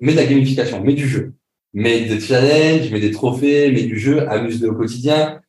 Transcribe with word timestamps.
mets 0.00 0.12
de 0.12 0.16
la 0.16 0.26
gamification, 0.26 0.82
mets 0.82 0.94
du 0.94 1.08
jeu, 1.08 1.34
mets 1.72 2.02
des 2.02 2.20
challenges, 2.20 2.90
mets 2.90 3.00
des 3.00 3.10
trophées, 3.10 3.70
mets 3.70 3.84
du 3.84 3.98
jeu, 3.98 4.28
amuse-le 4.28 4.70
au 4.70 4.74
quotidien. 4.74 5.40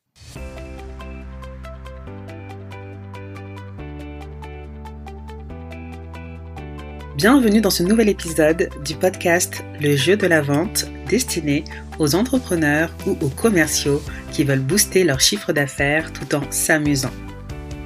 Bienvenue 7.17 7.61
dans 7.61 7.71
ce 7.71 7.81
nouvel 7.81 8.09
épisode 8.09 8.69
du 8.83 8.93
podcast 8.93 9.63
Le 9.81 9.95
jeu 9.95 10.15
de 10.15 10.27
la 10.27 10.41
vente 10.41 10.85
destiné 11.09 11.63
aux 11.97 12.13
entrepreneurs 12.13 12.93
ou 13.07 13.17
aux 13.21 13.29
commerciaux 13.29 14.01
qui 14.31 14.43
veulent 14.43 14.59
booster 14.59 15.03
leur 15.05 15.21
chiffre 15.21 15.53
d'affaires 15.53 16.11
tout 16.13 16.35
en 16.35 16.43
s'amusant. 16.51 17.13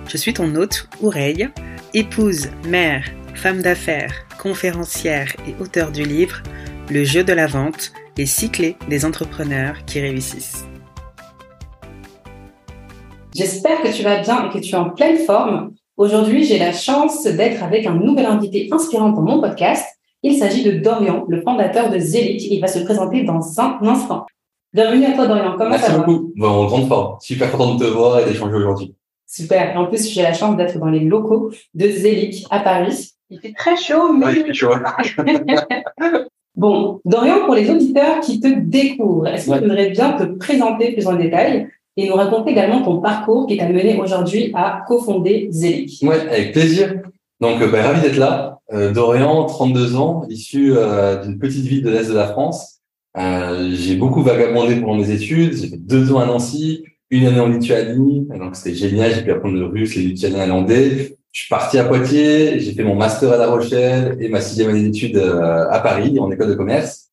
Je 0.09 0.17
suis 0.17 0.33
ton 0.33 0.55
hôte, 0.55 0.89
Oureille, 0.99 1.47
épouse, 1.93 2.49
mère, 2.67 3.05
femme 3.35 3.61
d'affaires, 3.61 4.25
conférencière 4.39 5.35
et 5.47 5.61
auteur 5.61 5.91
du 5.91 6.03
livre 6.03 6.41
Le 6.89 7.03
jeu 7.03 7.23
de 7.23 7.33
la 7.33 7.45
vente, 7.45 7.91
les 8.17 8.25
six 8.25 8.49
clés 8.49 8.77
des 8.89 9.05
entrepreneurs 9.05 9.75
qui 9.85 9.99
réussissent. 9.99 10.65
J'espère 13.35 13.81
que 13.81 13.93
tu 13.93 14.01
vas 14.01 14.21
bien 14.21 14.49
et 14.49 14.53
que 14.53 14.63
tu 14.63 14.73
es 14.73 14.77
en 14.77 14.89
pleine 14.89 15.17
forme. 15.17 15.73
Aujourd'hui, 15.97 16.45
j'ai 16.45 16.57
la 16.57 16.71
chance 16.71 17.23
d'être 17.25 17.61
avec 17.61 17.85
un 17.85 17.95
nouvel 17.95 18.25
invité 18.25 18.69
inspirant 18.71 19.09
dans 19.09 19.21
mon 19.21 19.41
podcast. 19.41 19.85
Il 20.23 20.37
s'agit 20.37 20.63
de 20.63 20.71
Dorian, 20.71 21.25
le 21.27 21.41
fondateur 21.41 21.89
de 21.89 21.99
Zelic. 21.99 22.41
Il 22.49 22.61
va 22.61 22.67
se 22.67 22.79
présenter 22.79 23.23
dans 23.23 23.59
un 23.59 23.77
instant. 23.81 24.25
Bienvenue 24.73 25.05
à 25.05 25.13
toi, 25.13 25.27
Dorian. 25.27 25.55
Comment 25.57 25.71
Merci 25.71 25.85
ça 25.85 25.97
va? 25.97 26.03
beaucoup. 26.03 26.33
Bon, 26.35 26.47
en 26.47 26.65
grande 26.65 26.87
forme. 26.87 27.17
Super 27.19 27.51
content 27.51 27.75
de 27.75 27.85
te 27.85 27.89
voir 27.89 28.19
et 28.19 28.25
d'échanger 28.25 28.55
aujourd'hui. 28.55 28.95
Super. 29.27 29.73
Et 29.73 29.77
en 29.77 29.85
plus, 29.85 30.09
j'ai 30.09 30.21
la 30.21 30.33
chance 30.33 30.57
d'être 30.57 30.79
dans 30.79 30.89
les 30.89 31.01
locaux 31.01 31.51
de 31.73 31.87
Zelic 31.87 32.45
à 32.49 32.61
Paris. 32.61 33.13
Il 33.29 33.39
fait 33.39 33.53
très 33.53 33.77
chaud, 33.77 34.13
mais... 34.13 34.25
Ouais, 34.25 34.51
tu 34.51 34.65
vois. 34.65 34.81
Bon, 36.55 36.99
Dorian, 37.05 37.45
pour 37.45 37.55
les 37.55 37.69
auditeurs 37.69 38.19
qui 38.19 38.39
te 38.39 38.47
découvrent, 38.47 39.27
est-ce 39.27 39.45
que 39.45 39.51
Ouais. 39.51 39.57
tu 39.59 39.65
voudrais 39.67 39.89
bien 39.91 40.13
te 40.13 40.23
présenter 40.23 40.91
plus 40.93 41.07
en 41.07 41.15
détail 41.15 41.67
et 41.95 42.07
nous 42.09 42.15
raconter 42.15 42.51
également 42.51 42.81
ton 42.81 42.99
parcours 42.99 43.47
qui 43.47 43.55
t'a 43.57 43.69
mené 43.69 43.97
aujourd'hui 43.99 44.51
à 44.55 44.83
cofonder 44.87 45.47
Zelic 45.51 45.99
Ouais, 46.03 46.19
avec 46.29 46.51
plaisir. 46.51 46.95
Donc, 47.39 47.61
euh, 47.61 47.69
bah, 47.71 47.83
ravi 47.83 48.01
d'être 48.01 48.17
là. 48.17 48.59
Euh, 48.73 48.91
Dorian, 48.91 49.45
32 49.45 49.95
ans, 49.95 50.23
issu 50.29 50.73
euh, 50.75 51.23
d'une 51.23 51.39
petite 51.39 51.65
ville 51.65 51.81
de 51.83 51.89
l'Est 51.91 52.09
de 52.09 52.13
la 52.15 52.27
France. 52.27 52.79
Euh, 53.17 53.69
j'ai 53.73 53.95
beaucoup 53.95 54.21
vagabondé 54.21 54.75
pendant 54.81 54.95
mes 54.95 55.11
études. 55.11 55.53
J'ai 55.55 55.67
fait 55.69 55.77
deux 55.77 56.11
ans 56.13 56.19
à 56.19 56.25
Nancy, 56.25 56.83
une 57.09 57.25
année 57.25 57.39
en 57.39 57.47
Lituanie. 57.47 58.27
Donc, 58.37 58.55
c'était 58.55 58.75
génial. 58.75 59.13
J'ai 59.13 59.21
pu 59.21 59.31
apprendre 59.31 59.55
le 59.57 59.65
russe, 59.65 59.95
les 59.95 60.01
lituaniens, 60.03 60.45
l'hollandais. 60.45 61.15
Je 61.31 61.41
suis 61.41 61.49
parti 61.49 61.77
à 61.77 61.85
Poitiers. 61.85 62.59
J'ai 62.59 62.73
fait 62.73 62.83
mon 62.83 62.95
master 62.95 63.31
à 63.33 63.37
La 63.37 63.47
Rochelle 63.49 64.17
et 64.19 64.29
ma 64.29 64.41
sixième 64.41 64.69
année 64.69 64.83
d'études 64.83 65.17
euh, 65.17 65.69
à 65.69 65.79
Paris, 65.79 66.17
en 66.19 66.31
école 66.31 66.49
de 66.49 66.55
commerce. 66.55 67.09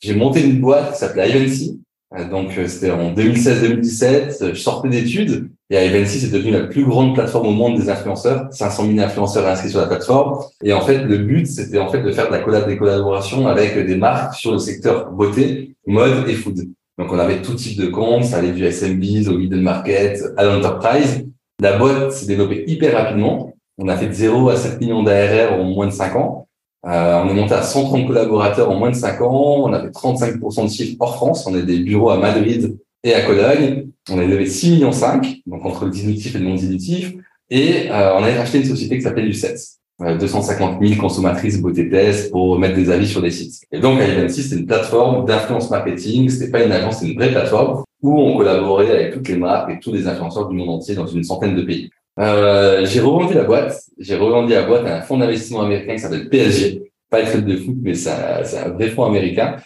J'ai 0.00 0.14
monté 0.14 0.42
une 0.42 0.60
boîte 0.60 0.92
qui 0.92 0.98
s'appelait 0.98 1.28
Ivancy. 1.30 1.80
Euh, 2.16 2.28
Donc, 2.28 2.56
euh, 2.56 2.66
c'était 2.66 2.90
en 2.90 3.12
2016-2017. 3.12 4.42
Euh, 4.42 4.54
Je 4.54 4.60
sortais 4.60 4.88
d'études. 4.88 5.50
Et 5.70 5.86
Ivancy, 5.86 6.20
c'est 6.20 6.30
devenu 6.30 6.52
la 6.52 6.60
plus 6.66 6.84
grande 6.86 7.14
plateforme 7.14 7.48
au 7.48 7.52
monde 7.52 7.78
des 7.78 7.90
influenceurs. 7.90 8.48
500 8.52 8.86
000 8.86 9.00
influenceurs 9.00 9.46
inscrits 9.46 9.70
sur 9.70 9.80
la 9.80 9.86
plateforme. 9.86 10.38
Et 10.62 10.72
en 10.72 10.80
fait, 10.80 11.04
le 11.04 11.18
but, 11.18 11.46
c'était 11.46 11.78
en 11.78 11.88
fait 11.90 12.00
de 12.00 12.10
faire 12.10 12.28
de 12.28 12.32
la 12.32 12.38
collab 12.38 12.66
des 12.66 12.78
collaborations 12.78 13.46
avec 13.46 13.76
des 13.78 13.96
marques 13.96 14.34
sur 14.34 14.52
le 14.52 14.58
secteur 14.58 15.10
beauté, 15.12 15.74
mode 15.86 16.26
et 16.28 16.34
food. 16.34 16.68
Donc, 16.98 17.12
on 17.12 17.18
avait 17.18 17.42
tout 17.42 17.54
type 17.54 17.78
de 17.78 17.88
comptes. 17.88 18.24
Ça 18.24 18.38
allait 18.38 18.52
du 18.52 18.64
SMBs 18.64 19.28
au 19.28 19.36
middle 19.36 19.60
market, 19.60 20.22
à 20.38 20.44
l'enterprise. 20.44 21.26
La 21.60 21.76
boîte 21.76 22.12
s'est 22.12 22.26
développée 22.26 22.64
hyper 22.66 22.94
rapidement. 22.94 23.52
On 23.78 23.88
a 23.88 23.96
fait 23.96 24.08
de 24.08 24.12
0 24.12 24.48
à 24.48 24.56
7 24.56 24.80
millions 24.80 25.04
d'ARR 25.04 25.54
en 25.54 25.64
moins 25.64 25.86
de 25.86 25.92
5 25.92 26.16
ans. 26.16 26.48
Euh, 26.86 27.22
on 27.24 27.28
est 27.28 27.34
monté 27.34 27.54
à 27.54 27.62
130 27.62 28.06
collaborateurs 28.06 28.70
en 28.70 28.76
moins 28.76 28.90
de 28.90 28.96
5 28.96 29.20
ans. 29.20 29.64
On 29.64 29.72
a 29.72 29.80
fait 29.80 29.90
35% 29.90 30.64
de 30.64 30.70
chiffre 30.70 30.96
hors 30.98 31.14
France. 31.14 31.46
On 31.46 31.54
a 31.54 31.60
des 31.60 31.78
bureaux 31.78 32.10
à 32.10 32.18
Madrid 32.18 32.76
et 33.04 33.14
à 33.14 33.22
Cologne. 33.22 33.88
On 34.10 34.18
a 34.18 34.24
levé 34.24 34.46
6 34.46 34.72
millions 34.72 34.92
5, 34.92 35.42
donc 35.46 35.64
entre 35.64 35.84
le 35.84 35.92
dilutif 35.92 36.34
et 36.34 36.38
le 36.38 36.46
non 36.46 36.54
dilutif. 36.56 37.14
Et 37.50 37.90
euh, 37.90 38.16
on 38.16 38.24
a 38.24 38.32
racheté 38.32 38.58
une 38.58 38.64
société 38.64 38.96
qui 38.96 39.02
s'appelle 39.02 39.26
Lucets. 39.26 39.54
Euh, 40.00 40.16
250 40.16 40.80
000 40.80 41.00
consommatrices 41.00 41.60
beauté 41.60 41.88
test 41.88 42.30
pour 42.30 42.58
mettre 42.58 42.76
des 42.76 42.90
avis 42.90 43.08
sur 43.08 43.20
des 43.20 43.32
sites. 43.32 43.62
Et 43.72 43.80
donc, 43.80 43.98
Ivancy, 44.00 44.42
c'est 44.42 44.56
une 44.56 44.66
plateforme 44.66 45.24
d'influence 45.24 45.70
marketing. 45.70 46.28
C'était 46.28 46.50
pas 46.50 46.64
une 46.64 46.70
agence, 46.72 47.00
c'est 47.00 47.08
une 47.08 47.16
vraie 47.16 47.30
plateforme 47.30 47.82
où 48.02 48.20
on 48.20 48.36
collaborait 48.36 48.90
avec 48.90 49.14
toutes 49.14 49.28
les 49.28 49.36
marques 49.36 49.70
et 49.70 49.80
tous 49.80 49.92
les 49.92 50.06
influenceurs 50.06 50.48
du 50.48 50.56
monde 50.56 50.68
entier 50.68 50.94
dans 50.94 51.06
une 51.06 51.24
centaine 51.24 51.56
de 51.56 51.62
pays. 51.62 51.90
Euh, 52.18 52.84
j'ai 52.84 53.00
revendu 53.00 53.34
la 53.34 53.44
boîte. 53.44 53.80
J'ai 53.98 54.16
revendu 54.16 54.52
la 54.52 54.62
boîte 54.64 54.86
à 54.86 54.98
un 54.98 55.00
fonds 55.02 55.18
d'investissement 55.18 55.62
américain 55.62 55.94
qui 55.94 56.00
s'appelle 56.00 56.28
PSG. 56.28 56.82
Pas 57.10 57.22
le 57.22 57.30
club 57.30 57.46
de 57.46 57.56
foot, 57.56 57.76
mais 57.80 57.94
c'est 57.94 58.10
un, 58.10 58.44
c'est 58.44 58.58
un 58.58 58.68
vrai 58.70 58.88
fonds 58.88 59.04
américain. 59.04 59.56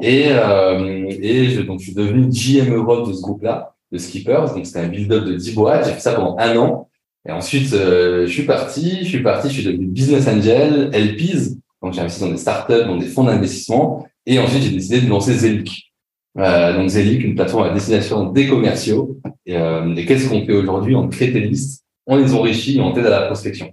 Et, 0.00 0.26
euh, 0.28 1.06
et 1.08 1.46
je, 1.50 1.62
donc, 1.62 1.80
je 1.80 1.86
suis 1.86 1.94
devenu 1.94 2.28
GM 2.28 2.72
Europe 2.74 3.08
de 3.08 3.12
ce 3.12 3.22
groupe-là, 3.22 3.74
de 3.90 3.98
Skippers. 3.98 4.54
Donc, 4.54 4.66
c'était 4.66 4.80
un 4.80 4.88
build-up 4.88 5.24
de 5.24 5.34
10 5.34 5.54
boîtes. 5.54 5.86
J'ai 5.86 5.94
fait 5.94 6.00
ça 6.00 6.12
pendant 6.12 6.36
un 6.38 6.56
an. 6.56 6.88
Et 7.26 7.32
ensuite, 7.32 7.72
euh, 7.72 8.26
je 8.26 8.32
suis 8.32 8.44
parti. 8.44 8.98
Je 9.02 9.08
suis 9.08 9.22
parti. 9.22 9.48
Je 9.48 9.54
suis 9.54 9.64
devenu 9.64 9.86
business 9.86 10.28
angel, 10.28 10.90
LPs. 10.92 11.56
Donc, 11.82 11.94
j'ai 11.94 12.00
investi 12.00 12.20
dans 12.20 12.30
des 12.30 12.36
startups, 12.36 12.84
dans 12.86 12.96
des 12.96 13.06
fonds 13.06 13.24
d'investissement. 13.24 14.06
Et 14.26 14.38
ensuite, 14.38 14.62
j'ai 14.62 14.70
décidé 14.70 15.00
de 15.00 15.08
lancer 15.08 15.34
Zelic. 15.34 15.92
Euh, 16.38 16.76
donc, 16.76 16.88
Zelic, 16.88 17.24
une 17.24 17.34
plateforme 17.34 17.64
à 17.64 17.74
destination 17.74 18.30
des 18.30 18.46
commerciaux. 18.46 19.18
Et, 19.44 19.56
euh, 19.56 19.94
et 19.96 20.06
qu'est-ce 20.06 20.28
qu'on 20.28 20.46
fait 20.46 20.52
aujourd'hui? 20.52 20.94
On 20.94 21.08
crée 21.08 21.28
des 21.28 21.40
listes, 21.40 21.81
on 22.06 22.16
les 22.16 22.34
enrichit 22.34 22.80
on 22.80 22.92
t'aide 22.92 23.06
à 23.06 23.10
la 23.10 23.26
prospection. 23.26 23.72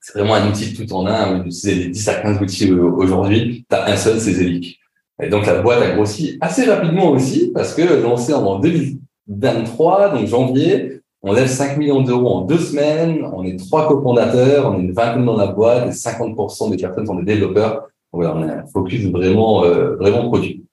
C'est 0.00 0.18
vraiment 0.18 0.34
un 0.34 0.48
outil 0.48 0.72
tout 0.72 0.90
en 0.94 1.06
un. 1.06 1.44
Utilise 1.44 1.64
les 1.64 1.88
10 1.88 2.08
à 2.08 2.14
15 2.14 2.40
outils 2.40 2.70
euh, 2.70 2.90
aujourd'hui. 2.90 3.66
Tu 3.68 3.76
as 3.76 3.86
un 3.86 3.96
seul, 3.96 4.18
c'est 4.18 4.32
Zelic. 4.32 4.78
Et 5.22 5.28
donc, 5.28 5.46
la 5.46 5.60
boîte 5.60 5.82
a 5.82 5.90
grossi 5.90 6.38
assez 6.40 6.64
rapidement 6.64 7.10
aussi 7.10 7.52
parce 7.52 7.74
que 7.74 7.82
lancée 8.02 8.32
en 8.32 8.58
2023, 8.58 10.14
donc 10.14 10.26
janvier, 10.26 11.00
on 11.22 11.34
lève 11.34 11.48
5 11.48 11.76
millions 11.76 12.00
d'euros 12.00 12.28
en 12.28 12.40
deux 12.42 12.58
semaines. 12.58 13.22
On 13.34 13.44
est 13.44 13.56
trois 13.58 13.86
cofondateurs, 13.86 14.72
on 14.72 14.78
est 14.78 14.82
une 14.84 14.92
vingtaine 14.92 15.26
dans 15.26 15.36
la 15.36 15.48
boîte 15.48 15.86
et 15.88 15.90
50% 15.90 16.70
des 16.70 16.78
personnes 16.78 17.06
sont 17.06 17.16
des 17.16 17.24
développeurs. 17.24 17.88
Voilà, 18.12 18.34
on 18.34 18.42
a 18.42 18.52
un 18.54 18.66
focus 18.66 19.04
vraiment, 19.10 19.64
euh, 19.64 19.96
vraiment 19.96 20.28
produit. 20.28 20.64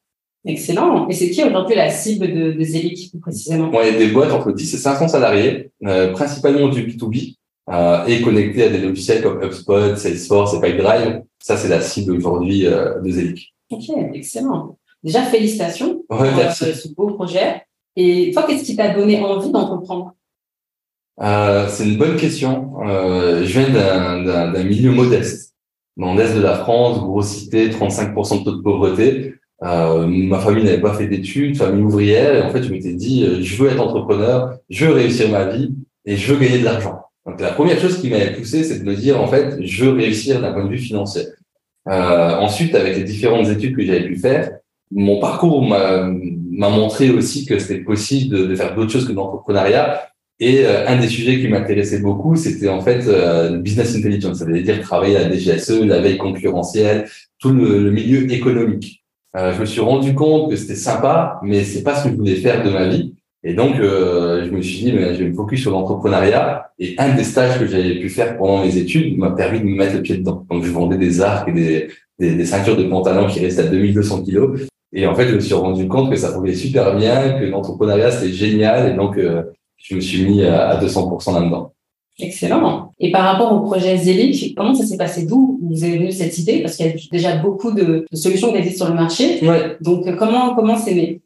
Excellent. 0.48 1.10
Et 1.10 1.14
c'est 1.14 1.30
qui 1.30 1.44
aujourd'hui 1.44 1.76
la 1.76 1.90
cible 1.90 2.28
de, 2.28 2.52
de 2.54 3.10
plus 3.10 3.20
précisément? 3.20 3.70
On 3.74 3.80
a 3.80 3.92
des 3.92 4.08
boîtes 4.08 4.32
entre 4.32 4.54
10 4.54 4.74
et 4.74 4.78
500 4.78 5.10
salariés, 5.10 5.72
euh, 5.86 6.14
principalement 6.14 6.70
du 6.70 6.84
B2B, 6.84 7.36
euh, 7.70 8.06
et 8.06 8.22
connectés 8.22 8.64
à 8.64 8.70
des 8.70 8.78
logiciels 8.78 9.22
comme 9.22 9.44
HubSpot, 9.44 9.98
Salesforce 9.98 10.54
et 10.54 10.62
Pipedrive. 10.62 11.22
Ça, 11.40 11.58
c'est 11.58 11.68
la 11.68 11.82
cible 11.82 12.14
aujourd'hui 12.14 12.66
euh, 12.66 13.00
de 13.02 13.12
Zelic. 13.12 13.54
Ok, 13.70 13.84
excellent. 14.14 14.78
Déjà, 15.04 15.24
félicitations 15.24 16.02
Ouais, 16.10 16.32
pour 16.32 16.52
ce 16.52 16.94
beau 16.96 17.08
projet. 17.12 17.64
Et 17.98 18.32
toi, 18.34 18.46
qu'est-ce 18.48 18.64
qui 18.64 18.76
t'a 18.76 18.94
donné 18.94 19.20
envie 19.20 19.52
d'entreprendre 19.52 20.14
c'est 21.20 21.84
une 21.84 21.98
bonne 21.98 22.16
question. 22.16 22.74
Je 22.86 23.60
viens 23.60 23.70
d'un 24.54 24.64
milieu 24.64 24.92
modeste. 24.92 25.56
Dans 25.98 26.14
l'est 26.14 26.36
de 26.36 26.42
la 26.42 26.58
France, 26.58 27.00
grosse 27.00 27.30
cité, 27.30 27.70
35% 27.70 28.40
de 28.40 28.44
taux 28.44 28.58
de 28.58 28.62
pauvreté. 28.62 29.34
Euh, 29.64 30.06
ma 30.06 30.40
famille 30.40 30.64
n'avait 30.64 30.82
pas 30.82 30.94
fait 30.94 31.08
d'études, 31.08 31.58
famille 31.58 31.84
ouvrière, 31.84 32.36
et 32.36 32.42
en 32.42 32.50
fait, 32.50 32.64
je 32.64 32.72
m'étais 32.72 32.94
dit, 32.94 33.24
euh, 33.24 33.42
je 33.42 33.62
veux 33.62 33.70
être 33.70 33.82
entrepreneur, 33.82 34.58
je 34.70 34.86
veux 34.86 34.94
réussir 34.94 35.30
ma 35.30 35.46
vie 35.46 35.74
et 36.06 36.16
je 36.16 36.34
veux 36.34 36.40
gagner 36.40 36.60
de 36.60 36.66
l'argent. 36.66 37.02
Donc, 37.26 37.42
la 37.42 37.52
première 37.52 37.80
chose 37.80 38.00
qui 38.00 38.10
m'avait 38.10 38.34
poussé, 38.34 38.64
c'est 38.64 38.80
de 38.80 38.86
me 38.86 38.96
dire, 38.96 39.22
en 39.22 39.28
fait, 39.28 39.58
je 39.62 39.86
veux 39.86 39.92
réussir 39.92 40.42
d'un 40.42 40.54
point 40.54 40.66
de 40.66 40.70
vue 40.70 40.78
financier. 40.78 41.24
Euh, 41.88 42.36
ensuite, 42.38 42.76
avec 42.76 42.96
les 42.96 43.04
différentes 43.04 43.48
études 43.48 43.76
que 43.76 43.84
j'avais 43.84 44.06
pu 44.06 44.18
faire, 44.18 44.52
mon 44.92 45.20
parcours 45.20 45.62
m'a 45.64 46.70
montré 46.70 47.10
aussi 47.10 47.46
que 47.46 47.60
c'était 47.60 47.84
possible 47.84 48.36
de, 48.36 48.46
de 48.46 48.56
faire 48.56 48.76
d'autres 48.76 48.92
choses 48.92 49.08
que 49.08 49.14
l'entrepreneuriat. 49.14 50.08
Et 50.40 50.66
euh, 50.66 50.88
un 50.88 50.98
des 51.00 51.08
sujets 51.08 51.40
qui 51.40 51.48
m'intéressait 51.48 52.00
beaucoup, 52.00 52.36
c'était 52.36 52.70
en 52.70 52.82
fait 52.82 53.08
euh, 53.08 53.58
business 53.58 53.96
intelligence, 53.96 54.38
ça 54.38 54.46
veut 54.46 54.62
dire 54.62 54.80
travailler 54.82 55.18
à 55.18 55.28
la 55.28 55.36
DGSE, 55.36 55.82
la 55.82 56.00
veille 56.00 56.18
concurrentielle, 56.18 57.10
tout 57.40 57.50
le, 57.50 57.84
le 57.84 57.92
milieu 57.92 58.32
économique. 58.32 59.04
Euh, 59.38 59.54
je 59.54 59.60
me 59.60 59.66
suis 59.66 59.82
rendu 59.82 60.16
compte 60.16 60.50
que 60.50 60.56
c'était 60.56 60.76
sympa, 60.76 61.40
mais 61.44 61.64
c'est 61.64 61.84
pas 61.84 61.96
ce 61.96 62.06
que 62.06 62.10
je 62.10 62.16
voulais 62.16 62.36
faire 62.36 62.64
de 62.64 62.72
ma 62.72 62.88
vie. 62.88 63.14
Et 63.44 63.54
donc, 63.54 63.76
euh, 63.80 64.46
je 64.46 64.52
me 64.52 64.62
suis 64.62 64.80
dit, 64.80 64.94
mais 64.94 65.14
je 65.14 65.24
vais 65.24 65.30
me 65.30 65.36
focus 65.36 65.62
sur 65.62 65.72
l'entrepreneuriat. 65.72 66.72
Et 66.80 66.96
un 66.98 67.16
des 67.16 67.24
stages 67.24 67.60
que 67.60 67.68
j'avais 67.68 68.00
pu 68.00 68.10
faire 68.10 68.38
pendant 68.38 68.64
mes 68.64 68.76
études 68.78 69.18
m'a 69.18 69.32
permis 69.32 69.60
de 69.60 69.66
me 69.66 69.76
mettre 69.76 69.96
le 69.96 70.02
pied 70.02 70.18
dedans. 70.18 70.46
Donc, 70.50 70.64
je 70.64 70.72
vendais 70.72 70.98
des 70.98 71.22
arcs 71.22 71.48
et 71.50 71.52
des, 71.52 71.88
des, 72.20 72.36
des 72.36 72.46
ceintures 72.46 72.76
de 72.76 72.84
pantalon 72.86 73.28
qui 73.28 73.40
restaient 73.40 73.62
à 73.62 73.68
2200 73.68 74.24
kilos. 74.24 74.68
Et 74.92 75.06
en 75.06 75.14
fait, 75.14 75.28
je 75.28 75.36
me 75.36 75.40
suis 75.40 75.54
rendu 75.54 75.88
compte 75.88 76.10
que 76.10 76.16
ça 76.16 76.32
pouvait 76.32 76.56
super 76.56 76.96
bien, 76.96 77.40
que 77.40 77.46
l'entrepreneuriat, 77.46 78.10
c'était 78.10 78.34
génial. 78.34 78.92
Et 78.92 78.96
donc, 78.96 79.18
euh, 79.18 79.44
je 79.78 79.96
me 79.96 80.02
suis 80.02 80.26
mis 80.26 80.44
à 80.44 80.70
à 80.70 80.84
200% 80.84 81.34
là-dedans. 81.34 81.74
Excellent. 82.20 82.94
Et 83.00 83.12
par 83.12 83.24
rapport 83.24 83.54
au 83.54 83.60
projet 83.62 83.96
Zelic, 83.98 84.56
comment 84.56 84.74
ça 84.74 84.86
s'est 84.86 84.98
passé? 84.98 85.26
D'où 85.26 85.60
vous 85.62 85.84
avez 85.84 85.98
venu 86.00 86.12
cette 86.12 86.38
idée? 86.40 86.62
Parce 86.62 86.76
qu'il 86.76 86.88
y 86.88 86.90
a 86.90 86.94
déjà 87.12 87.36
beaucoup 87.38 87.72
de, 87.72 88.06
de 88.12 88.18
solutions 88.18 88.52
qui 88.52 88.58
existent 88.58 88.86
sur 88.86 88.94
le 88.94 89.00
marché. 89.00 89.40
Ouais. 89.48 89.78
Donc, 89.82 90.04
comment 90.18 90.56
comment 90.56 90.78
c'est 90.78 90.96
né? 90.96 91.22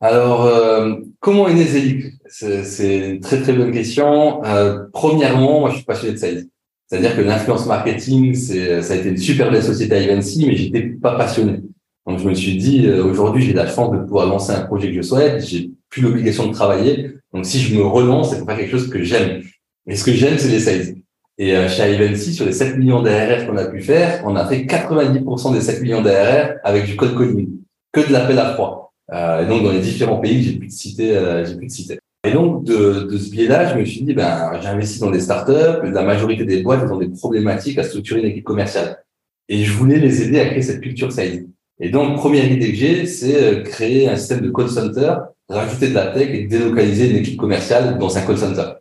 Alors, 0.00 0.44
euh, 0.44 0.96
comment 1.20 1.48
est 1.48 1.54
né 1.54 1.64
Zelic 1.64 2.04
C'est 2.26 2.98
une 2.98 3.20
très 3.20 3.40
très 3.40 3.54
bonne 3.54 3.72
question. 3.72 4.44
Euh, 4.44 4.84
premièrement, 4.92 5.60
moi, 5.60 5.70
je 5.70 5.76
suis 5.76 5.84
passionné 5.84 6.12
de 6.12 6.18
sales. 6.18 6.44
C'est-à-dire 6.86 7.16
que 7.16 7.22
l'influence 7.22 7.66
marketing, 7.66 8.34
c'est 8.34 8.82
ça 8.82 8.92
a 8.92 8.96
été 8.96 9.08
une 9.08 9.16
super 9.16 9.50
belle 9.50 9.62
société 9.62 9.94
à 9.94 10.00
Ivancy, 10.02 10.44
mais 10.46 10.54
j'étais 10.54 10.82
pas 10.82 11.16
passionné. 11.16 11.60
Donc 12.06 12.20
je 12.20 12.28
me 12.28 12.34
suis 12.34 12.56
dit, 12.56 12.86
euh, 12.86 13.04
aujourd'hui, 13.04 13.42
j'ai 13.42 13.54
la 13.54 13.66
chance 13.66 13.90
de 13.90 13.98
pouvoir 14.04 14.26
lancer 14.26 14.52
un 14.52 14.60
projet 14.66 14.88
que 14.88 14.94
je 14.94 15.02
souhaite. 15.02 15.44
J'ai 15.44 15.70
plus 15.88 16.02
l'obligation 16.02 16.46
de 16.46 16.52
travailler. 16.52 17.10
Donc 17.32 17.46
si 17.46 17.58
je 17.58 17.74
me 17.74 17.84
relance, 17.84 18.30
c'est 18.30 18.38
pour 18.38 18.46
faire 18.46 18.58
quelque 18.58 18.70
chose 18.70 18.88
que 18.88 19.02
j'aime. 19.02 19.42
Et 19.86 19.96
ce 19.96 20.04
que 20.04 20.12
j'aime, 20.12 20.38
c'est 20.38 20.48
les 20.48 20.60
sales. 20.60 20.96
Et 21.38 21.54
euh, 21.54 21.68
chez 21.68 21.94
Ivancy, 21.94 22.32
sur 22.32 22.46
les 22.46 22.52
7 22.52 22.78
millions 22.78 23.02
d'ARR 23.02 23.46
qu'on 23.46 23.56
a 23.56 23.66
pu 23.66 23.80
faire, 23.80 24.22
on 24.24 24.34
a 24.36 24.46
fait 24.46 24.64
90% 24.64 25.52
des 25.52 25.60
7 25.60 25.82
millions 25.82 26.02
d'ARR 26.02 26.56
avec 26.64 26.86
du 26.86 26.96
code 26.96 27.16
calling, 27.16 27.50
que 27.92 28.06
de 28.06 28.12
l'appel 28.12 28.38
à 28.38 28.54
froid. 28.54 28.94
Euh, 29.12 29.44
et 29.44 29.46
donc 29.46 29.62
dans 29.62 29.70
les 29.70 29.80
différents 29.80 30.18
pays 30.18 30.38
que 30.38 30.50
j'ai 30.50 30.58
pu 30.58 30.70
citer, 30.70 31.16
euh, 31.16 31.44
j'ai 31.44 31.56
pu 31.56 31.68
citer. 31.68 31.98
Et 32.26 32.32
donc 32.32 32.64
de, 32.64 33.06
de 33.10 33.18
ce 33.18 33.30
biais-là, 33.30 33.72
je 33.72 33.78
me 33.78 33.84
suis 33.84 34.02
dit, 34.02 34.14
ben 34.14 34.58
j'ai 34.60 34.68
investi 34.68 34.98
dans 34.98 35.10
des 35.10 35.20
startups. 35.20 35.84
La 35.84 36.02
majorité 36.02 36.44
des 36.44 36.62
boîtes 36.62 36.80
elles 36.82 36.92
ont 36.92 36.98
des 36.98 37.10
problématiques 37.10 37.78
à 37.78 37.84
structurer 37.84 38.20
une 38.20 38.26
équipe 38.26 38.44
commerciale. 38.44 39.04
Et 39.48 39.62
je 39.62 39.72
voulais 39.72 39.98
les 39.98 40.22
aider 40.22 40.40
à 40.40 40.46
créer 40.46 40.62
cette 40.62 40.80
culture 40.80 41.12
sales. 41.12 41.44
Et 41.78 41.90
donc 41.90 42.16
première 42.16 42.50
idée 42.50 42.70
que 42.70 42.76
j'ai, 42.76 43.06
c'est 43.06 43.36
euh, 43.36 43.62
créer 43.62 44.08
un 44.08 44.16
système 44.16 44.40
de 44.40 44.50
call 44.50 44.70
center, 44.70 45.14
rajouter 45.48 45.90
de 45.90 45.94
la 45.94 46.06
tech 46.06 46.30
et 46.30 46.44
délocaliser 46.46 47.10
une 47.10 47.16
équipe 47.18 47.38
commerciale 47.38 47.98
dans 47.98 48.16
un 48.16 48.22
call 48.22 48.38
center 48.38 48.72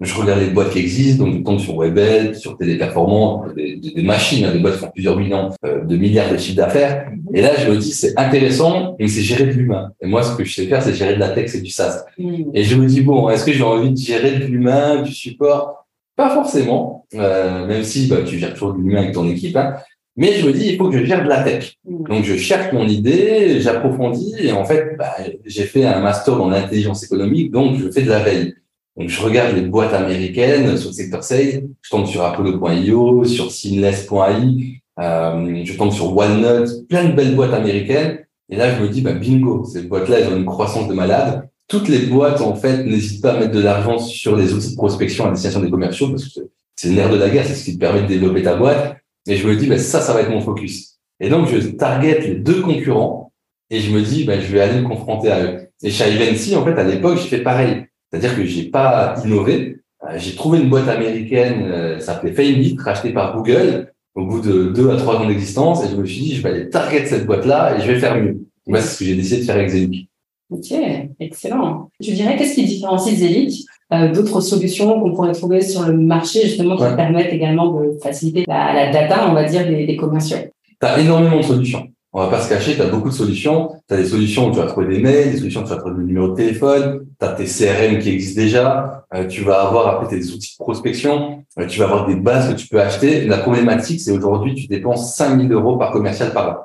je 0.00 0.14
regarde 0.14 0.40
les 0.40 0.50
boîtes 0.50 0.70
qui 0.70 0.78
existent, 0.78 1.24
donc 1.24 1.34
je 1.34 1.42
tombe 1.42 1.58
sur 1.58 1.76
Webel, 1.76 2.36
sur 2.36 2.56
Téléperformance, 2.56 3.52
des, 3.54 3.76
des, 3.76 3.90
des 3.90 4.02
machines, 4.02 4.44
hein, 4.44 4.52
des 4.52 4.60
boîtes 4.60 4.74
qui 4.74 4.80
font 4.80 4.90
plusieurs 4.92 5.16
millions 5.16 5.50
euh, 5.64 5.84
de 5.84 5.96
milliards 5.96 6.30
de 6.30 6.36
chiffres 6.36 6.56
d'affaires. 6.56 7.10
Et 7.34 7.42
là, 7.42 7.50
je 7.58 7.68
me 7.68 7.76
dis, 7.76 7.90
c'est 7.90 8.16
intéressant, 8.16 8.94
mais 9.00 9.08
c'est 9.08 9.22
gérer 9.22 9.46
de 9.46 9.52
l'humain. 9.52 9.90
Et 10.00 10.06
moi, 10.06 10.22
ce 10.22 10.36
que 10.36 10.44
je 10.44 10.54
sais 10.54 10.66
faire, 10.66 10.82
c'est 10.82 10.94
gérer 10.94 11.14
de 11.14 11.20
la 11.20 11.30
tech, 11.30 11.50
c'est 11.50 11.60
du 11.60 11.70
SaaS. 11.70 12.04
Mm. 12.16 12.50
Et 12.54 12.62
je 12.62 12.76
me 12.76 12.86
dis, 12.86 13.00
bon, 13.00 13.28
est-ce 13.28 13.44
que 13.44 13.52
j'ai 13.52 13.64
envie 13.64 13.90
de 13.90 13.96
gérer 13.96 14.38
de 14.38 14.44
l'humain, 14.44 15.02
du 15.02 15.12
support? 15.12 15.86
Pas 16.14 16.30
forcément, 16.30 17.06
euh, 17.14 17.66
même 17.66 17.82
si 17.82 18.06
bah, 18.06 18.18
tu 18.24 18.38
gères 18.38 18.54
toujours 18.54 18.74
de 18.74 18.78
l'humain 18.78 19.02
avec 19.02 19.14
ton 19.14 19.28
équipe. 19.28 19.56
Hein. 19.56 19.74
Mais 20.16 20.34
je 20.34 20.46
me 20.46 20.52
dis, 20.52 20.68
il 20.70 20.76
faut 20.76 20.90
que 20.90 20.98
je 20.98 21.04
gère 21.04 21.24
de 21.24 21.28
la 21.28 21.42
tech. 21.42 21.74
Mm. 21.84 22.04
Donc, 22.08 22.24
je 22.24 22.36
cherche 22.36 22.72
mon 22.72 22.86
idée, 22.86 23.60
j'approfondis, 23.60 24.36
et 24.38 24.52
en 24.52 24.64
fait, 24.64 24.94
bah, 24.96 25.16
j'ai 25.44 25.64
fait 25.64 25.84
un 25.84 25.98
master 25.98 26.36
dans 26.36 26.48
l'intelligence 26.48 27.02
économique, 27.02 27.50
donc 27.50 27.78
je 27.80 27.90
fais 27.90 28.02
de 28.02 28.10
la 28.10 28.20
veille. 28.20 28.54
Donc, 28.98 29.08
je 29.08 29.22
regarde 29.22 29.54
les 29.54 29.62
boîtes 29.62 29.94
américaines 29.94 30.76
sur 30.76 30.90
le 30.90 30.94
secteur 30.94 31.22
sales. 31.22 31.68
Je 31.82 31.90
tombe 31.90 32.06
sur 32.06 32.24
Apollo.io, 32.24 33.24
sur 33.24 33.52
Seamless.ai. 33.52 34.82
Euh, 34.98 35.64
je 35.64 35.76
tombe 35.76 35.92
sur 35.92 36.16
Walnut, 36.16 36.88
plein 36.88 37.04
de 37.04 37.12
belles 37.12 37.36
boîtes 37.36 37.54
américaines. 37.54 38.24
Et 38.50 38.56
là, 38.56 38.74
je 38.74 38.82
me 38.82 38.88
dis, 38.88 39.00
bah, 39.00 39.12
bingo, 39.12 39.64
ces 39.64 39.82
boîtes-là, 39.82 40.18
elles 40.18 40.32
ont 40.32 40.36
une 40.36 40.44
croissance 40.44 40.88
de 40.88 40.94
malade. 40.94 41.48
Toutes 41.68 41.88
les 41.88 42.06
boîtes, 42.06 42.40
en 42.40 42.54
fait, 42.54 42.84
n'hésitent 42.84 43.22
pas 43.22 43.34
à 43.34 43.38
mettre 43.38 43.52
de 43.52 43.60
l'argent 43.60 43.98
sur 43.98 44.34
les 44.36 44.52
outils 44.52 44.72
de 44.72 44.76
prospection 44.76 45.26
à 45.26 45.30
destination 45.30 45.60
des 45.60 45.70
commerciaux 45.70 46.08
parce 46.08 46.24
que 46.24 46.40
c'est 46.74 46.88
le 46.88 46.94
nerf 46.94 47.10
de 47.10 47.16
la 47.16 47.28
guerre, 47.28 47.44
c'est 47.44 47.54
ce 47.54 47.64
qui 47.64 47.74
te 47.74 47.78
permet 47.78 48.02
de 48.02 48.06
développer 48.06 48.42
ta 48.42 48.56
boîte. 48.56 48.96
Et 49.28 49.36
je 49.36 49.46
me 49.46 49.54
dis, 49.54 49.66
bah, 49.66 49.78
ça, 49.78 50.00
ça 50.00 50.12
va 50.12 50.22
être 50.22 50.30
mon 50.30 50.40
focus. 50.40 50.98
Et 51.20 51.28
donc, 51.28 51.48
je 51.48 51.58
target 51.68 52.20
les 52.20 52.34
deux 52.36 52.62
concurrents 52.62 53.32
et 53.70 53.80
je 53.80 53.92
me 53.92 54.00
dis, 54.00 54.24
bah, 54.24 54.40
je 54.40 54.46
vais 54.46 54.60
aller 54.60 54.80
me 54.80 54.88
confronter 54.88 55.30
à 55.30 55.44
eux. 55.44 55.68
Et 55.82 55.90
chez 55.90 56.10
Ivancy, 56.10 56.56
en 56.56 56.64
fait, 56.64 56.72
à 56.72 56.84
l'époque, 56.84 57.18
j'ai 57.18 57.28
fait 57.28 57.42
pareil. 57.42 57.87
C'est-à-dire 58.10 58.36
que 58.36 58.44
j'ai 58.44 58.64
pas 58.64 59.14
innové. 59.24 59.78
Euh, 60.04 60.16
j'ai 60.16 60.34
trouvé 60.34 60.60
une 60.60 60.70
boîte 60.70 60.88
américaine, 60.88 61.62
euh, 61.66 61.98
ça 61.98 62.14
s'appelait 62.14 62.32
Famebit, 62.32 62.76
rachetée 62.78 63.12
par 63.12 63.36
Google 63.36 63.92
au 64.14 64.24
bout 64.26 64.40
de 64.40 64.72
deux 64.72 64.90
à 64.90 64.96
trois 64.96 65.16
ans 65.16 65.26
d'existence, 65.26 65.84
et 65.84 65.88
je 65.90 65.96
me 65.96 66.04
suis 66.06 66.20
dit, 66.20 66.34
je 66.36 66.42
vais 66.42 66.50
aller 66.50 66.68
target 66.68 67.04
cette 67.06 67.26
boîte-là 67.26 67.76
et 67.76 67.80
je 67.82 67.92
vais 67.92 67.98
faire 67.98 68.16
mieux. 68.16 68.40
Moi, 68.66 68.80
c'est 68.80 68.94
ce 68.94 68.98
que 69.00 69.04
j'ai 69.04 69.14
décidé 69.14 69.40
de 69.40 69.44
faire 69.44 69.56
avec 69.56 69.68
Zelic. 69.70 70.08
Ok, 70.50 70.72
excellent. 71.20 71.90
Tu 72.02 72.12
dirais 72.12 72.36
qu'est-ce 72.36 72.54
qui 72.54 72.64
différencie 72.64 73.14
Zelic 73.16 73.64
euh, 73.92 74.12
d'autres 74.12 74.40
solutions 74.40 75.00
qu'on 75.00 75.12
pourrait 75.14 75.32
trouver 75.32 75.60
sur 75.60 75.86
le 75.86 75.96
marché 75.96 76.42
justement 76.42 76.76
qui 76.76 76.84
permettent 76.96 77.32
également 77.32 77.72
de 77.72 77.98
faciliter 78.02 78.44
la, 78.46 78.72
la 78.72 78.92
data, 78.92 79.28
on 79.30 79.34
va 79.34 79.44
dire, 79.44 79.66
des, 79.66 79.86
des 79.86 79.96
commerciaux? 79.96 80.38
Tu 80.80 80.86
as 80.86 81.00
énormément 81.00 81.38
de 81.38 81.42
solutions 81.42 81.86
on 82.18 82.22
va 82.24 82.30
pas 82.30 82.42
se 82.42 82.48
cacher, 82.48 82.74
tu 82.74 82.82
as 82.82 82.86
beaucoup 82.86 83.10
de 83.10 83.14
solutions. 83.14 83.70
Tu 83.88 83.94
as 83.94 83.96
des 83.96 84.06
solutions 84.06 84.48
où 84.48 84.50
tu 84.50 84.58
vas 84.58 84.66
trouver 84.66 84.88
des 84.88 84.98
mails, 85.00 85.30
des 85.30 85.38
solutions 85.38 85.60
où 85.60 85.64
tu 85.64 85.70
vas 85.70 85.76
trouver 85.76 85.94
le 85.98 86.02
numéro 86.02 86.28
de 86.28 86.34
téléphone, 86.34 87.06
tu 87.18 87.24
as 87.24 87.28
tes 87.28 87.44
CRM 87.44 88.00
qui 88.00 88.10
existent 88.10 88.40
déjà, 88.40 89.04
euh, 89.14 89.26
tu 89.26 89.42
vas 89.42 89.62
avoir 89.62 89.86
après 89.86 90.08
tes 90.08 90.26
outils 90.32 90.56
de 90.58 90.64
prospection, 90.64 91.44
euh, 91.60 91.66
tu 91.66 91.78
vas 91.78 91.84
avoir 91.84 92.06
des 92.06 92.16
bases 92.16 92.48
que 92.50 92.54
tu 92.54 92.66
peux 92.66 92.80
acheter. 92.80 93.24
La 93.26 93.38
problématique, 93.38 94.00
c'est 94.00 94.10
aujourd'hui, 94.10 94.54
tu 94.54 94.66
dépenses 94.66 95.14
5000 95.14 95.52
euros 95.52 95.76
par 95.76 95.92
commercial 95.92 96.32
par 96.32 96.50
an. 96.50 96.56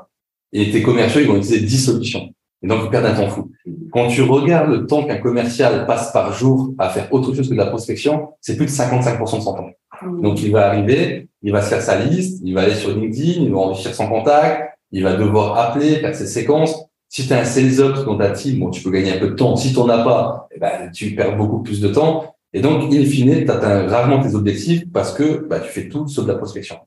Et 0.53 0.71
tes 0.71 0.81
commerciaux, 0.81 1.21
ils 1.21 1.27
vont 1.27 1.37
utiliser 1.37 1.59
10 1.59 1.85
solutions. 1.85 2.29
Et 2.63 2.67
donc, 2.67 2.79
ils 2.85 2.89
perdent 2.89 3.05
un 3.05 3.13
temps 3.13 3.29
fou. 3.29 3.51
Quand 3.91 4.07
tu 4.07 4.23
regardes 4.23 4.71
le 4.71 4.87
temps 4.87 5.03
qu'un 5.03 5.17
commercial 5.17 5.85
passe 5.85 6.11
par 6.11 6.33
jour 6.33 6.73
à 6.79 6.89
faire 6.89 7.13
autre 7.13 7.33
chose 7.35 7.47
que 7.47 7.53
de 7.53 7.59
la 7.59 7.67
prospection, 7.67 8.29
c'est 8.41 8.55
plus 8.55 8.65
de 8.65 8.71
55% 8.71 9.19
de 9.19 9.41
son 9.41 9.53
temps. 9.53 9.69
Donc, 10.21 10.41
il 10.41 10.51
va 10.51 10.67
arriver, 10.67 11.27
il 11.43 11.51
va 11.51 11.61
se 11.61 11.69
faire 11.69 11.81
sa 11.81 11.99
liste, 11.99 12.41
il 12.43 12.53
va 12.53 12.61
aller 12.61 12.73
sur 12.73 12.89
LinkedIn, 12.89 13.43
il 13.43 13.51
va 13.51 13.59
enrichir 13.59 13.93
son 13.93 14.07
contact, 14.07 14.72
il 14.93 15.03
va 15.03 15.15
devoir 15.15 15.57
appeler, 15.57 15.95
faire 15.95 16.15
ses 16.15 16.27
séquences. 16.27 16.85
Si 17.09 17.27
tu 17.27 17.33
as 17.33 17.39
un 17.39 17.45
sales 17.45 17.81
ops 17.81 18.05
dans 18.05 18.17
ta 18.17 18.29
team, 18.29 18.59
bon, 18.59 18.69
tu 18.69 18.81
peux 18.81 18.91
gagner 18.91 19.11
un 19.11 19.19
peu 19.19 19.29
de 19.29 19.33
temps. 19.33 19.55
Si 19.55 19.73
tu 19.73 19.79
n'en 19.79 19.89
as 19.89 20.03
pas, 20.03 20.47
eh 20.55 20.59
ben, 20.59 20.91
tu 20.93 21.15
perds 21.15 21.35
beaucoup 21.35 21.61
plus 21.61 21.81
de 21.81 21.89
temps. 21.89 22.35
Et 22.53 22.61
donc, 22.61 22.93
in 22.93 23.03
fine, 23.03 23.43
tu 23.43 23.51
atteins 23.51 23.87
rarement 23.87 24.21
tes 24.21 24.35
objectifs 24.35 24.83
parce 24.91 25.13
que 25.13 25.45
bah, 25.47 25.59
tu 25.59 25.69
fais 25.69 25.89
tout 25.89 26.07
sauf 26.07 26.25
de 26.25 26.31
la 26.31 26.37
prospection. 26.37 26.77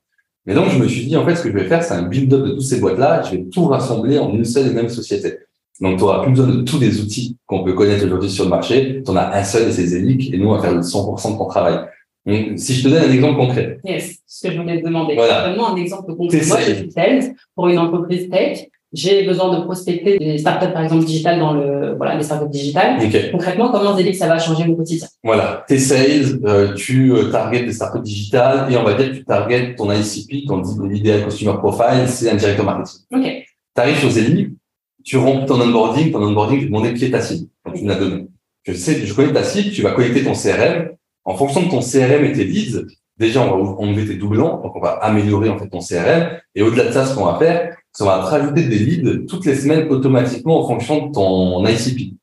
Mais 0.45 0.53
donc, 0.53 0.69
je 0.69 0.79
me 0.79 0.87
suis 0.87 1.05
dit, 1.05 1.17
en 1.17 1.25
fait, 1.25 1.35
ce 1.35 1.43
que 1.43 1.51
je 1.51 1.57
vais 1.57 1.65
faire, 1.65 1.83
c'est 1.83 1.93
un 1.93 2.03
build-up 2.03 2.45
de 2.45 2.51
toutes 2.51 2.61
ces 2.61 2.79
boîtes-là. 2.79 3.23
Je 3.23 3.31
vais 3.31 3.43
tout 3.43 3.65
rassembler 3.65 4.17
en 4.17 4.31
une 4.33 4.45
seule 4.45 4.67
et 4.67 4.73
même 4.73 4.87
société. 4.87 5.39
Donc, 5.81 5.99
tu 5.99 6.05
plus 6.23 6.31
besoin 6.31 6.47
de 6.47 6.61
tous 6.61 6.79
les 6.79 7.01
outils 7.01 7.37
qu'on 7.45 7.63
peut 7.63 7.73
connaître 7.73 8.05
aujourd'hui 8.05 8.29
sur 8.29 8.45
le 8.45 8.49
marché. 8.49 9.03
Tu 9.05 9.11
en 9.11 9.17
as 9.17 9.37
un 9.37 9.43
seul 9.43 9.67
et 9.67 9.71
c'est 9.73 9.85
Zelic. 9.85 10.33
Et 10.33 10.37
nous, 10.37 10.47
on 10.47 10.55
va 10.55 10.61
faire 10.61 10.73
le 10.73 10.81
100% 10.81 11.33
de 11.33 11.37
ton 11.37 11.45
travail. 11.45 11.79
Donc, 12.27 12.59
si 12.59 12.73
je 12.73 12.83
te 12.83 12.89
donne 12.89 13.03
un 13.03 13.11
exemple 13.11 13.37
concret. 13.37 13.79
Yes, 13.85 14.17
ce 14.27 14.47
que 14.47 14.53
je 14.53 14.59
voulais 14.59 14.81
te 14.81 14.85
demander. 14.85 15.15
Voilà. 15.15 15.47
Donne-moi 15.47 15.69
un 15.69 15.75
exemple 15.77 16.13
concret. 16.13 16.41
Moi, 16.45 16.57
je 16.59 16.73
suis 16.73 16.91
sales 16.91 17.35
pour 17.55 17.69
une 17.69 17.79
entreprise 17.79 18.29
tech. 18.29 18.67
J'ai 18.93 19.25
besoin 19.25 19.57
de 19.57 19.63
prospecter 19.63 20.17
des 20.17 20.37
startups, 20.37 20.71
par 20.71 20.83
exemple, 20.83 21.05
digitales 21.05 21.39
dans 21.39 21.53
le, 21.53 21.95
voilà, 21.95 22.15
les 22.15 22.23
startups 22.23 22.49
digitales. 22.49 22.97
Concrètement, 23.31 23.69
comment 23.69 23.95
que 23.95 24.13
ça 24.13 24.27
va 24.27 24.39
changer 24.39 24.65
mon 24.65 24.75
quotidien? 24.75 25.07
Voilà. 25.23 25.65
Tes 25.67 25.77
sales, 25.77 26.39
euh, 26.45 26.73
tu 26.73 27.13
euh, 27.13 27.29
target 27.29 27.63
des 27.63 27.73
startups 27.73 28.01
digitales 28.01 28.71
et 28.71 28.77
on 28.77 28.83
va 28.83 28.93
dire 28.93 29.11
que 29.11 29.17
tu 29.17 29.25
target 29.25 29.75
ton 29.75 29.91
ICP, 29.91 30.47
ton 30.47 30.63
idéal 30.89 31.25
customer 31.25 31.57
profile, 31.57 32.07
c'est 32.07 32.29
un 32.29 32.35
directeur 32.35 32.65
marketing. 32.65 33.01
OK. 33.13 33.23
Tu 33.23 33.81
arrives 33.81 33.99
sur 33.99 34.09
Zeli, 34.09 34.55
tu 35.03 35.17
remplis 35.17 35.45
ton 35.45 35.61
onboarding, 35.61 36.11
ton 36.11 36.23
onboarding, 36.23 36.57
je 36.57 36.63
vais 36.63 36.69
demander 36.69 36.93
qui 36.93 37.05
est 37.05 37.11
ta 37.11 37.21
cible. 37.21 37.47
Donc, 37.65 37.75
tu 37.75 37.83
me 37.83 37.89
l'as 37.89 37.95
donné. 37.95 38.27
Je 38.63 38.73
sais, 38.73 39.05
je 39.05 39.13
connais 39.13 39.33
ta 39.33 39.43
cible, 39.43 39.71
tu 39.71 39.81
vas 39.81 39.91
connecter 39.91 40.23
ton 40.23 40.33
CRM, 40.33 40.89
en 41.27 41.35
fonction 41.35 41.61
de 41.61 41.69
ton 41.69 41.81
CRM 41.81 42.23
et 42.23 42.31
tes 42.31 42.45
leads, 42.45 42.85
déjà, 43.17 43.41
on 43.41 43.63
va 43.63 43.71
enlever 43.79 44.07
tes 44.07 44.15
doublons, 44.15 44.61
donc 44.61 44.73
on 44.75 44.79
va 44.79 44.91
améliorer 44.91 45.49
en 45.49 45.59
fait 45.59 45.67
ton 45.67 45.79
CRM. 45.79 46.29
Et 46.55 46.61
au-delà 46.61 46.85
de 46.85 46.91
ça, 46.93 47.05
ce 47.05 47.15
qu'on 47.15 47.25
va 47.25 47.37
faire, 47.37 47.75
c'est 47.91 48.05
qu'on 48.05 48.09
va 48.09 48.19
te 48.19 48.25
rajouter 48.27 48.63
des 48.63 48.79
leads 48.79 49.25
toutes 49.27 49.45
les 49.45 49.55
semaines 49.55 49.89
automatiquement 49.89 50.63
en 50.63 50.67
fonction 50.67 51.07
de 51.07 51.11
ton 51.11 51.65
ICP, 51.67 52.13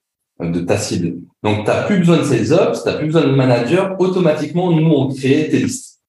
de 0.41 0.61
ta 0.61 0.79
cible. 0.79 1.19
Donc, 1.43 1.59
tu 1.59 1.65
n'as 1.65 1.83
plus 1.83 1.99
besoin 1.99 2.17
de 2.17 2.23
sales 2.25 2.53
ops, 2.55 2.83
tu 2.83 2.89
n'as 2.89 2.95
plus 2.97 3.07
besoin 3.07 3.27
de 3.27 3.33
manager. 3.33 3.95
Automatiquement, 3.99 4.73
nous, 4.73 4.91
on 4.91 5.09
crée 5.09 5.49
tes 5.51 5.59
listes. 5.59 6.01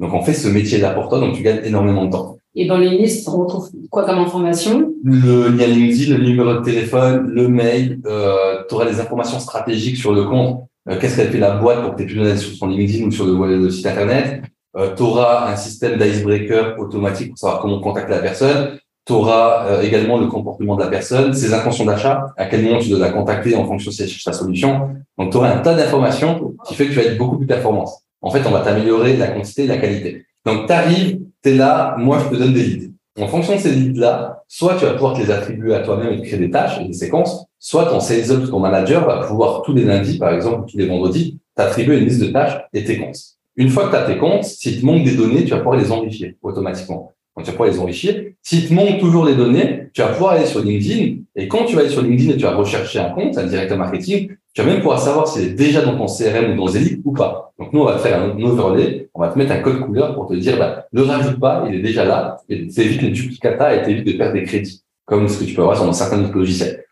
Donc, 0.00 0.12
on 0.12 0.22
fait 0.22 0.34
ce 0.34 0.48
métier-là 0.48 0.90
pour 0.90 1.08
toi, 1.08 1.20
donc 1.20 1.36
tu 1.36 1.42
gagnes 1.42 1.64
énormément 1.64 2.06
de 2.06 2.10
temps. 2.10 2.36
Et 2.56 2.66
dans 2.66 2.78
les 2.78 2.90
listes, 2.90 3.28
on 3.28 3.44
retrouve 3.44 3.70
quoi 3.90 4.04
comme 4.04 4.18
information? 4.18 4.92
Le 5.04 5.50
lien 5.50 5.66
LinkedIn, 5.68 6.16
le 6.16 6.24
numéro 6.24 6.54
de 6.54 6.64
téléphone, 6.64 7.28
le 7.28 7.46
mail. 7.46 8.00
Euh, 8.06 8.64
tu 8.68 8.74
auras 8.74 8.86
des 8.86 8.98
informations 8.98 9.38
stratégiques 9.38 9.98
sur 9.98 10.12
le 10.12 10.24
compte. 10.24 10.64
Euh, 10.88 10.98
qu'est-ce 10.98 11.16
qu'elle 11.16 11.30
fait 11.30 11.38
la 11.38 11.56
boîte 11.56 11.82
pour 11.82 11.94
que 11.94 12.02
tu 12.02 12.04
aies 12.04 12.06
plus 12.06 12.38
sur 12.38 12.56
son 12.56 12.68
LinkedIn 12.68 13.06
ou 13.06 13.10
sur 13.10 13.26
le, 13.26 13.70
site 13.70 13.86
internet? 13.86 14.42
Euh, 14.76 14.94
tu 14.94 15.02
auras 15.02 15.50
un 15.50 15.56
système 15.56 15.98
d'icebreaker 15.98 16.78
automatique 16.78 17.30
pour 17.30 17.38
savoir 17.38 17.60
comment 17.60 17.80
contacter 17.80 18.12
la 18.12 18.20
personne. 18.20 18.78
Tu 19.04 19.12
auras 19.12 19.66
euh, 19.66 19.82
également 19.82 20.18
le 20.18 20.26
comportement 20.26 20.76
de 20.76 20.82
la 20.82 20.88
personne, 20.88 21.34
ses 21.34 21.52
intentions 21.52 21.84
d'achat, 21.84 22.32
à 22.36 22.46
quel 22.46 22.62
moment 22.62 22.78
tu 22.78 22.88
dois 22.88 22.98
la 22.98 23.10
contacter 23.10 23.56
en 23.56 23.64
fonction 23.64 23.90
de 23.90 24.08
sa 24.08 24.32
solution. 24.32 24.90
Donc, 25.18 25.32
tu 25.32 25.36
auras 25.36 25.54
un 25.54 25.58
tas 25.58 25.74
d'informations 25.74 26.54
qui 26.66 26.74
fait 26.74 26.86
que 26.86 26.90
tu 26.90 26.96
vas 26.96 27.04
être 27.04 27.18
beaucoup 27.18 27.38
plus 27.38 27.46
performant. 27.46 27.90
En 28.22 28.30
fait, 28.30 28.42
on 28.46 28.50
va 28.50 28.60
t'améliorer 28.60 29.16
la 29.16 29.28
quantité 29.28 29.64
et 29.64 29.66
la 29.66 29.78
qualité. 29.78 30.26
Donc, 30.46 30.66
tu 30.66 30.72
arrives, 30.72 31.20
tu 31.42 31.50
es 31.50 31.54
là, 31.54 31.96
moi, 31.98 32.18
je 32.24 32.36
te 32.36 32.40
donne 32.40 32.52
des 32.52 32.62
leads. 32.62 32.89
En 33.18 33.26
fonction 33.26 33.56
de 33.56 33.58
ces 33.60 33.72
leads-là, 33.72 34.44
soit 34.46 34.76
tu 34.76 34.84
vas 34.84 34.92
pouvoir 34.92 35.14
te 35.14 35.20
les 35.20 35.30
attribuer 35.30 35.74
à 35.74 35.80
toi-même 35.80 36.12
et 36.12 36.20
te 36.20 36.26
créer 36.26 36.38
des 36.38 36.50
tâches 36.50 36.80
et 36.80 36.84
des 36.84 36.92
séquences, 36.92 37.44
soit 37.58 37.86
ton 37.86 37.98
sales 37.98 38.30
up, 38.30 38.48
ton 38.48 38.60
manager 38.60 39.04
va 39.04 39.26
pouvoir 39.26 39.62
tous 39.62 39.74
les 39.74 39.84
lundis, 39.84 40.18
par 40.18 40.32
exemple, 40.32 40.70
tous 40.70 40.78
les 40.78 40.86
vendredis, 40.86 41.38
t'attribuer 41.54 41.98
une 41.98 42.04
liste 42.04 42.20
de 42.20 42.28
tâches 42.28 42.58
et 42.72 42.84
tes 42.84 42.98
comptes. 42.98 43.18
Une 43.56 43.68
fois 43.68 43.86
que 43.86 43.90
tu 43.90 43.96
as 43.96 44.06
tes 44.06 44.16
comptes, 44.16 44.44
s'il 44.44 44.80
te 44.80 44.86
manque 44.86 45.04
des 45.04 45.16
données, 45.16 45.44
tu 45.44 45.50
vas 45.50 45.58
pouvoir 45.58 45.76
les 45.76 45.90
enrichir 45.90 46.32
automatiquement. 46.42 47.12
Donc, 47.36 47.44
tu 47.44 47.50
vas 47.50 47.56
pouvoir 47.56 47.70
les 47.70 47.78
enrichir. 47.78 48.24
S'il 48.42 48.68
te 48.68 48.72
manque 48.72 48.98
toujours 48.98 49.26
des 49.26 49.34
données, 49.34 49.88
tu 49.92 50.02
vas 50.02 50.08
pouvoir 50.08 50.32
aller 50.32 50.46
sur 50.46 50.62
LinkedIn. 50.62 51.16
Et 51.36 51.48
quand 51.48 51.64
tu 51.64 51.74
vas 51.74 51.82
aller 51.82 51.90
sur 51.90 52.02
LinkedIn 52.02 52.30
et 52.30 52.36
tu 52.36 52.44
vas 52.44 52.54
rechercher 52.54 53.00
un 53.00 53.10
compte, 53.10 53.36
un 53.36 53.46
directeur 53.46 53.76
marketing, 53.76 54.30
tu 54.52 54.62
vas 54.62 54.68
même 54.68 54.78
pouvoir 54.78 55.00
savoir 55.00 55.28
s'il 55.28 55.42
est 55.42 55.52
déjà 55.52 55.82
dans 55.82 55.96
ton 55.96 56.06
CRM 56.06 56.52
ou 56.52 56.56
dans 56.56 56.66
Zelic 56.66 57.00
ou 57.04 57.12
pas. 57.12 57.52
Donc, 57.58 57.72
nous, 57.72 57.80
on 57.80 57.84
va 57.84 57.94
te 57.94 57.98
faire 58.00 58.20
un 58.20 58.40
overlay. 58.42 59.08
On 59.14 59.20
va 59.20 59.28
te 59.28 59.38
mettre 59.38 59.52
un 59.52 59.60
code 59.60 59.80
couleur 59.80 60.14
pour 60.14 60.28
te 60.28 60.34
dire, 60.34 60.58
bah, 60.58 60.86
ne 60.92 61.02
rajoute 61.02 61.38
pas, 61.38 61.64
il 61.68 61.76
est 61.76 61.82
déjà 61.82 62.04
là. 62.04 62.38
Et 62.48 62.54
évite 62.56 63.02
les 63.02 63.10
duplicata 63.10 63.74
et 63.74 63.82
t'évites 63.82 64.06
de 64.06 64.12
perdre 64.12 64.34
des 64.34 64.44
crédits. 64.44 64.82
Comme 65.04 65.28
ce 65.28 65.40
que 65.40 65.44
tu 65.44 65.54
peux 65.54 65.62
avoir 65.62 65.76
sur 65.76 65.94
certains 65.94 66.20
autres 66.22 66.36
logiciels 66.36 66.84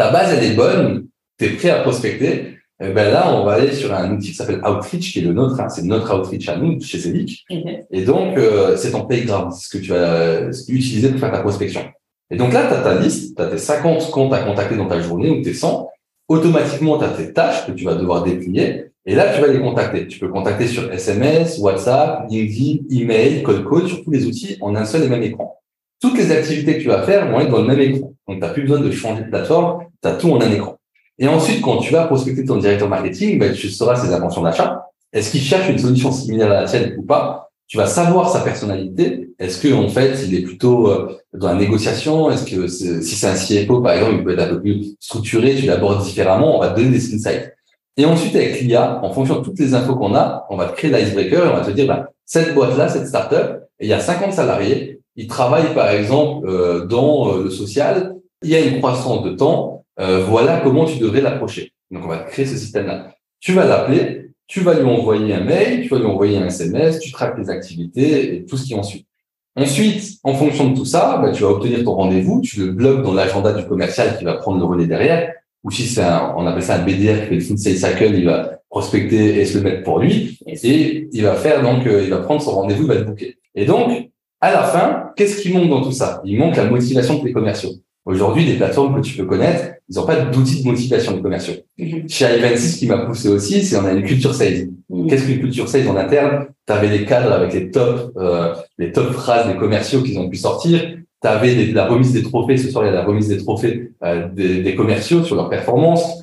ta 0.00 0.10
base, 0.10 0.32
elle 0.32 0.52
est 0.52 0.54
bonne, 0.54 1.08
tu 1.38 1.44
es 1.44 1.50
prêt 1.50 1.68
à 1.68 1.80
prospecter, 1.80 2.56
eh 2.82 2.88
ben 2.92 3.12
là, 3.12 3.34
on 3.34 3.44
va 3.44 3.52
aller 3.52 3.72
sur 3.72 3.92
un 3.92 4.10
outil 4.14 4.30
qui 4.30 4.34
s'appelle 4.34 4.62
Outreach, 4.64 5.12
qui 5.12 5.18
est 5.18 5.22
le 5.22 5.34
nôtre, 5.34 5.60
hein, 5.60 5.68
c'est 5.68 5.84
notre 5.84 6.18
Outreach 6.18 6.48
à 6.48 6.56
nous, 6.56 6.80
chez 6.80 6.98
Celic. 6.98 7.44
Et 7.90 8.04
donc, 8.04 8.38
euh, 8.38 8.78
c'est 8.78 8.92
ton 8.92 9.04
playground, 9.04 9.52
c'est 9.52 9.66
ce 9.66 9.76
que 9.76 9.82
tu 9.82 9.90
vas 9.90 10.48
utiliser 10.68 11.10
pour 11.10 11.20
faire 11.20 11.30
ta 11.30 11.40
prospection. 11.40 11.82
Et 12.30 12.36
donc 12.36 12.54
là, 12.54 12.66
tu 12.66 12.74
as 12.74 12.80
ta 12.80 12.98
liste, 12.98 13.36
tu 13.36 13.42
as 13.42 13.48
tes 13.48 13.58
50 13.58 14.10
comptes 14.10 14.32
à 14.32 14.38
contacter 14.38 14.76
dans 14.76 14.86
ta 14.86 15.00
journée 15.02 15.28
ou 15.28 15.42
tes 15.42 15.52
100. 15.52 15.89
Automatiquement, 16.30 16.96
tu 16.96 17.04
as 17.04 17.08
tes 17.08 17.32
tâches 17.32 17.66
que 17.66 17.72
tu 17.72 17.84
vas 17.84 17.96
devoir 17.96 18.22
déplier. 18.22 18.84
Et 19.04 19.16
là, 19.16 19.34
tu 19.34 19.40
vas 19.40 19.48
les 19.48 19.58
contacter. 19.58 20.06
Tu 20.06 20.20
peux 20.20 20.28
contacter 20.28 20.68
sur 20.68 20.88
SMS, 20.92 21.58
WhatsApp, 21.58 22.26
LinkedIn, 22.30 22.84
email, 22.88 23.42
call 23.42 23.68
call, 23.68 23.88
sur 23.88 24.04
tous 24.04 24.12
les 24.12 24.26
outils 24.26 24.56
en 24.60 24.76
un 24.76 24.84
seul 24.84 25.02
et 25.02 25.08
même 25.08 25.24
écran. 25.24 25.58
Toutes 26.00 26.16
les 26.16 26.30
activités 26.30 26.76
que 26.78 26.82
tu 26.82 26.86
vas 26.86 27.02
faire 27.02 27.28
vont 27.28 27.40
être 27.40 27.50
dans 27.50 27.62
le 27.62 27.66
même 27.66 27.80
écran. 27.80 28.12
Donc, 28.28 28.36
tu 28.36 28.38
n'as 28.38 28.50
plus 28.50 28.62
besoin 28.62 28.78
de 28.78 28.92
changer 28.92 29.24
de 29.24 29.28
plateforme. 29.28 29.86
Tu 30.00 30.08
as 30.08 30.12
tout 30.12 30.30
en 30.30 30.40
un 30.40 30.52
écran. 30.52 30.78
Et 31.18 31.26
ensuite, 31.26 31.62
quand 31.62 31.78
tu 31.78 31.92
vas 31.92 32.04
prospecter 32.04 32.44
ton 32.44 32.58
directeur 32.58 32.88
marketing, 32.88 33.40
ben, 33.40 33.52
tu 33.52 33.68
sauras 33.68 33.96
ses 33.96 34.14
intentions 34.14 34.42
d'achat. 34.42 34.86
Est-ce 35.12 35.32
qu'il 35.32 35.40
cherche 35.40 35.68
une 35.68 35.78
solution 35.78 36.12
similaire 36.12 36.52
à 36.52 36.60
la 36.60 36.64
tienne 36.64 36.94
ou 36.96 37.02
pas? 37.02 37.49
Tu 37.70 37.76
vas 37.76 37.86
savoir 37.86 38.28
sa 38.28 38.40
personnalité. 38.40 39.30
Est-ce 39.38 39.62
que 39.62 39.72
en 39.72 39.88
fait, 39.88 40.24
il 40.26 40.34
est 40.34 40.42
plutôt 40.42 40.90
euh, 40.90 41.16
dans 41.32 41.46
la 41.46 41.54
négociation? 41.54 42.28
Est-ce 42.28 42.44
que 42.44 42.66
si 42.66 43.14
c'est 43.14 43.28
un 43.28 43.34
CFO, 43.34 43.80
par 43.80 43.92
exemple, 43.92 44.16
il 44.18 44.24
peut 44.24 44.32
être 44.32 44.40
un 44.40 44.48
peu 44.48 44.60
plus 44.60 44.96
structuré, 44.98 45.54
tu 45.54 45.66
l'abordes 45.66 46.02
différemment, 46.02 46.56
on 46.56 46.60
va 46.60 46.70
te 46.70 46.80
donner 46.80 46.90
des 46.90 47.14
insights. 47.14 47.54
Et 47.96 48.04
ensuite, 48.04 48.34
avec 48.34 48.60
l'IA, 48.60 48.98
en 49.04 49.12
fonction 49.12 49.38
de 49.38 49.44
toutes 49.44 49.60
les 49.60 49.72
infos 49.72 49.94
qu'on 49.94 50.16
a, 50.16 50.46
on 50.50 50.56
va 50.56 50.66
te 50.66 50.76
créer 50.76 50.90
l'icebreaker 50.90 51.46
et 51.46 51.48
on 51.48 51.54
va 51.54 51.64
te 51.64 51.70
dire, 51.70 51.86
bah, 51.86 52.08
cette 52.26 52.54
boîte-là, 52.54 52.88
cette 52.88 53.06
startup, 53.06 53.62
il 53.78 53.86
y 53.86 53.92
a 53.92 54.00
50 54.00 54.32
salariés, 54.32 55.00
ils 55.14 55.28
travaillent 55.28 55.72
par 55.72 55.90
exemple 55.90 56.48
euh, 56.48 56.86
dans 56.86 57.36
euh, 57.36 57.44
le 57.44 57.50
social, 57.50 58.16
il 58.42 58.50
y 58.50 58.56
a 58.56 58.60
une 58.60 58.78
croissance 58.78 59.22
de 59.22 59.30
temps, 59.30 59.84
voilà 59.96 60.60
comment 60.64 60.86
tu 60.86 60.98
devrais 60.98 61.20
l'approcher. 61.20 61.72
Donc, 61.90 62.04
on 62.06 62.08
va 62.08 62.18
créer 62.18 62.46
ce 62.46 62.56
système-là. 62.56 63.12
Tu 63.38 63.52
vas 63.52 63.66
l'appeler, 63.66 64.29
tu 64.50 64.60
vas 64.60 64.74
lui 64.74 64.84
envoyer 64.84 65.32
un 65.32 65.44
mail, 65.44 65.82
tu 65.82 65.88
vas 65.88 65.98
lui 66.00 66.06
envoyer 66.06 66.36
un 66.36 66.46
SMS, 66.46 66.98
tu 66.98 67.12
traques 67.12 67.38
les 67.38 67.50
activités 67.50 68.34
et 68.34 68.44
tout 68.44 68.56
ce 68.56 68.64
qui 68.64 68.74
en 68.74 68.82
suit. 68.82 69.06
Ensuite, 69.54 70.18
en 70.24 70.34
fonction 70.34 70.70
de 70.70 70.76
tout 70.76 70.84
ça, 70.84 71.20
bah, 71.22 71.30
tu 71.30 71.44
vas 71.44 71.50
obtenir 71.50 71.84
ton 71.84 71.94
rendez-vous, 71.94 72.40
tu 72.40 72.58
le 72.58 72.72
bloques 72.72 73.04
dans 73.04 73.14
l'agenda 73.14 73.52
du 73.52 73.64
commercial 73.64 74.18
qui 74.18 74.24
va 74.24 74.34
prendre 74.34 74.58
le 74.58 74.64
relais 74.64 74.86
derrière. 74.86 75.32
Ou 75.62 75.70
si 75.70 75.82
c'est 75.82 76.02
un, 76.02 76.34
on 76.36 76.46
appelle 76.46 76.64
ça 76.64 76.76
un 76.76 76.84
BDR 76.84 77.22
qui 77.22 77.28
fait 77.28 77.34
le 77.36 77.40
food 77.40 77.58
sales 77.58 77.76
cycle, 77.76 78.12
il 78.12 78.24
va 78.24 78.58
prospecter 78.68 79.40
et 79.40 79.44
se 79.44 79.58
le 79.58 79.64
mettre 79.64 79.84
pour 79.84 80.00
lui. 80.00 80.38
Et 80.46 81.08
il 81.12 81.22
va 81.22 81.34
faire 81.34 81.62
donc, 81.62 81.86
euh, 81.86 82.02
il 82.02 82.10
va 82.10 82.18
prendre 82.18 82.42
son 82.42 82.52
rendez-vous, 82.52 82.82
il 82.82 82.88
va 82.88 82.94
le 82.94 83.04
booker. 83.04 83.36
Et 83.54 83.66
donc, 83.66 84.10
à 84.40 84.50
la 84.50 84.64
fin, 84.64 85.12
qu'est-ce 85.14 85.40
qui 85.42 85.52
manque 85.52 85.68
dans 85.68 85.82
tout 85.82 85.92
ça? 85.92 86.22
Il 86.24 86.38
manque 86.38 86.56
la 86.56 86.64
motivation 86.64 87.18
de 87.18 87.22
tes 87.22 87.32
commerciaux. 87.32 87.70
Aujourd'hui, 88.06 88.44
les 88.44 88.54
plateformes 88.54 89.00
que 89.00 89.06
tu 89.06 89.16
peux 89.16 89.26
connaître, 89.26 89.74
ils 89.88 89.96
n'ont 89.96 90.06
pas 90.06 90.16
d'outils 90.16 90.62
de 90.62 90.68
motivation 90.68 91.12
des 91.12 91.22
commerciaux. 91.22 91.54
Mhm. 91.78 92.08
Chez 92.08 92.24
i 92.24 92.58
ce 92.58 92.78
qui 92.78 92.86
m'a 92.86 92.98
poussé 92.98 93.28
aussi, 93.28 93.62
c'est 93.62 93.76
on 93.76 93.84
a 93.84 93.92
une 93.92 94.04
culture 94.04 94.34
sales. 94.34 94.68
Mhm. 94.88 95.06
Qu'est-ce 95.08 95.26
qu'une 95.26 95.40
culture 95.40 95.68
sales 95.68 95.88
en 95.88 95.96
interne? 95.96 96.46
Tu 96.66 96.72
avais 96.72 96.88
des 96.88 97.04
cadres 97.04 97.32
avec 97.32 97.52
les 97.52 97.70
top, 97.70 98.12
euh, 98.16 98.54
les 98.78 98.92
top 98.92 99.12
phrases 99.12 99.48
des 99.48 99.56
commerciaux 99.56 100.02
qu'ils 100.02 100.18
ont 100.18 100.28
pu 100.28 100.36
sortir. 100.36 100.80
Tu 101.22 101.28
avais 101.28 101.66
la 101.66 101.86
remise 101.86 102.12
des 102.12 102.22
trophées. 102.22 102.56
Ce 102.56 102.70
soir, 102.70 102.84
il 102.84 102.88
y 102.88 102.90
a 102.90 102.94
la 102.94 103.04
remise 103.04 103.28
des 103.28 103.36
trophées 103.36 103.92
euh, 104.02 104.28
des, 104.32 104.62
des, 104.62 104.74
commerciaux 104.74 105.22
sur 105.22 105.36
leur 105.36 105.50
performance. 105.50 106.22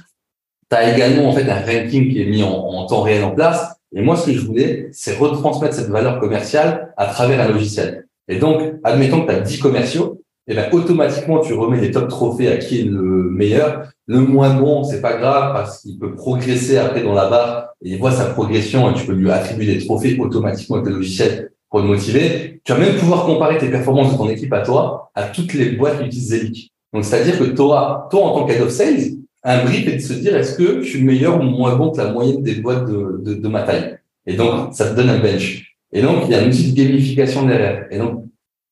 Tu 0.72 0.75
as 0.75 0.96
également 0.96 1.29
en 1.29 1.31
fait 1.31 1.48
un 1.48 1.60
ranking 1.60 2.12
qui 2.12 2.22
est 2.22 2.25
mis 2.25 2.41
en, 2.41 2.50
en 2.50 2.86
temps 2.88 3.01
réel 3.01 3.24
en 3.24 3.31
place. 3.31 3.75
Et 3.96 4.01
moi, 4.01 4.15
ce 4.15 4.25
que 4.25 4.34
je 4.34 4.46
voulais, 4.46 4.89
c'est 4.91 5.15
retransmettre 5.17 5.75
cette 5.75 5.89
valeur 5.89 6.19
commerciale 6.19 6.93
à 6.98 7.05
travers 7.05 7.39
un 7.39 7.48
logiciel. 7.48 8.07
Et 8.27 8.38
donc, 8.38 8.62
admettons 8.84 9.22
que 9.22 9.31
tu 9.31 9.38
as 9.38 9.39
10 9.39 9.60
commerciaux, 9.60 10.22
et 10.48 10.56
ben 10.56 10.70
automatiquement 10.72 11.39
tu 11.39 11.54
remets 11.54 11.82
les 11.82 11.92
top 11.92 12.08
trophées 12.08 12.48
à 12.48 12.58
qui 12.58 12.82
est 12.82 12.84
le 12.84 13.30
meilleur. 13.30 13.89
Le 14.08 14.20
moins 14.20 14.54
bon, 14.54 14.84
c'est 14.84 15.01
pas 15.01 15.18
grave 15.18 15.54
parce 15.54 15.82
qu'il 15.82 16.00
peut 16.00 16.16
progresser 16.16 16.77
après 16.77 17.04
dans 17.04 17.13
la 17.13 17.30
barre 17.30 17.70
et 17.84 17.92
il 17.92 18.00
voit 18.00 18.12
sa 18.12 18.25
progression 18.25 18.89
et 18.89 18.94
tu 18.94 19.06
peux 19.06 19.13
lui 19.13 19.30
attribuer 19.30 19.66
des 19.66 19.86
trophées 19.86 20.18
automatiquement 20.18 20.77
avec 20.77 20.88
le 20.88 20.96
logiciel 20.96 21.51
pour 21.70 21.80
le 21.80 21.88
motiver. 21.88 22.62
Tu 22.63 22.72
vas 22.72 22.80
même 22.80 22.96
pouvoir 22.96 23.25
comparer 23.25 23.58
tes 23.58 23.70
performances 23.70 24.13
de 24.13 24.18
ton 24.18 24.30
équipe 24.30 24.54
à 24.54 24.62
toi 24.62 25.12
à 25.13 25.24
toutes 25.24 25.54
les 25.54 25.72
boîtes 25.72 26.00
qui 26.00 26.06
utilisent 26.06 26.30
Zelic. 26.30 26.72
Donc 26.94 27.04
c'est-à-dire 27.04 27.38
que 27.38 27.44
tu 27.44 27.62
auras, 27.62 28.08
toi 28.10 28.22
en 28.22 28.39
tant 28.39 28.46
qu'head 28.46 28.62
of 28.62 28.70
sales, 28.70 29.18
un 29.44 29.66
brief 29.66 29.86
et 29.88 29.96
de 29.98 30.01
se 30.01 30.13
dire 30.13 30.38
est-ce 30.38 30.58
que 30.58 30.82
je 30.82 30.88
suis 30.88 31.04
meilleur 31.04 31.42
ou 31.42 31.44
moins 31.44 31.75
bon 31.75 31.92
que 31.92 31.98
la 31.98 32.13
moyenne 32.13 32.42
des 32.42 32.56
boîtes 32.56 32.86
de, 32.86 33.22
de, 33.22 33.34
de 33.34 33.48
ma 33.50 33.63
taille? 33.63 33.98
Et 34.25 34.38
donc 34.38 34.74
ça 34.74 34.89
te 34.89 34.96
donne 34.96 35.10
un 35.10 35.20
bench. 35.20 35.75
Et 35.92 36.01
donc 36.01 36.24
il 36.25 36.32
y 36.32 36.36
a 36.36 36.42
une 36.42 36.50
petite 36.50 36.74
gamification 36.74 37.46
derrière. 37.46 37.88
Et 37.92 37.98
donc 37.98 38.24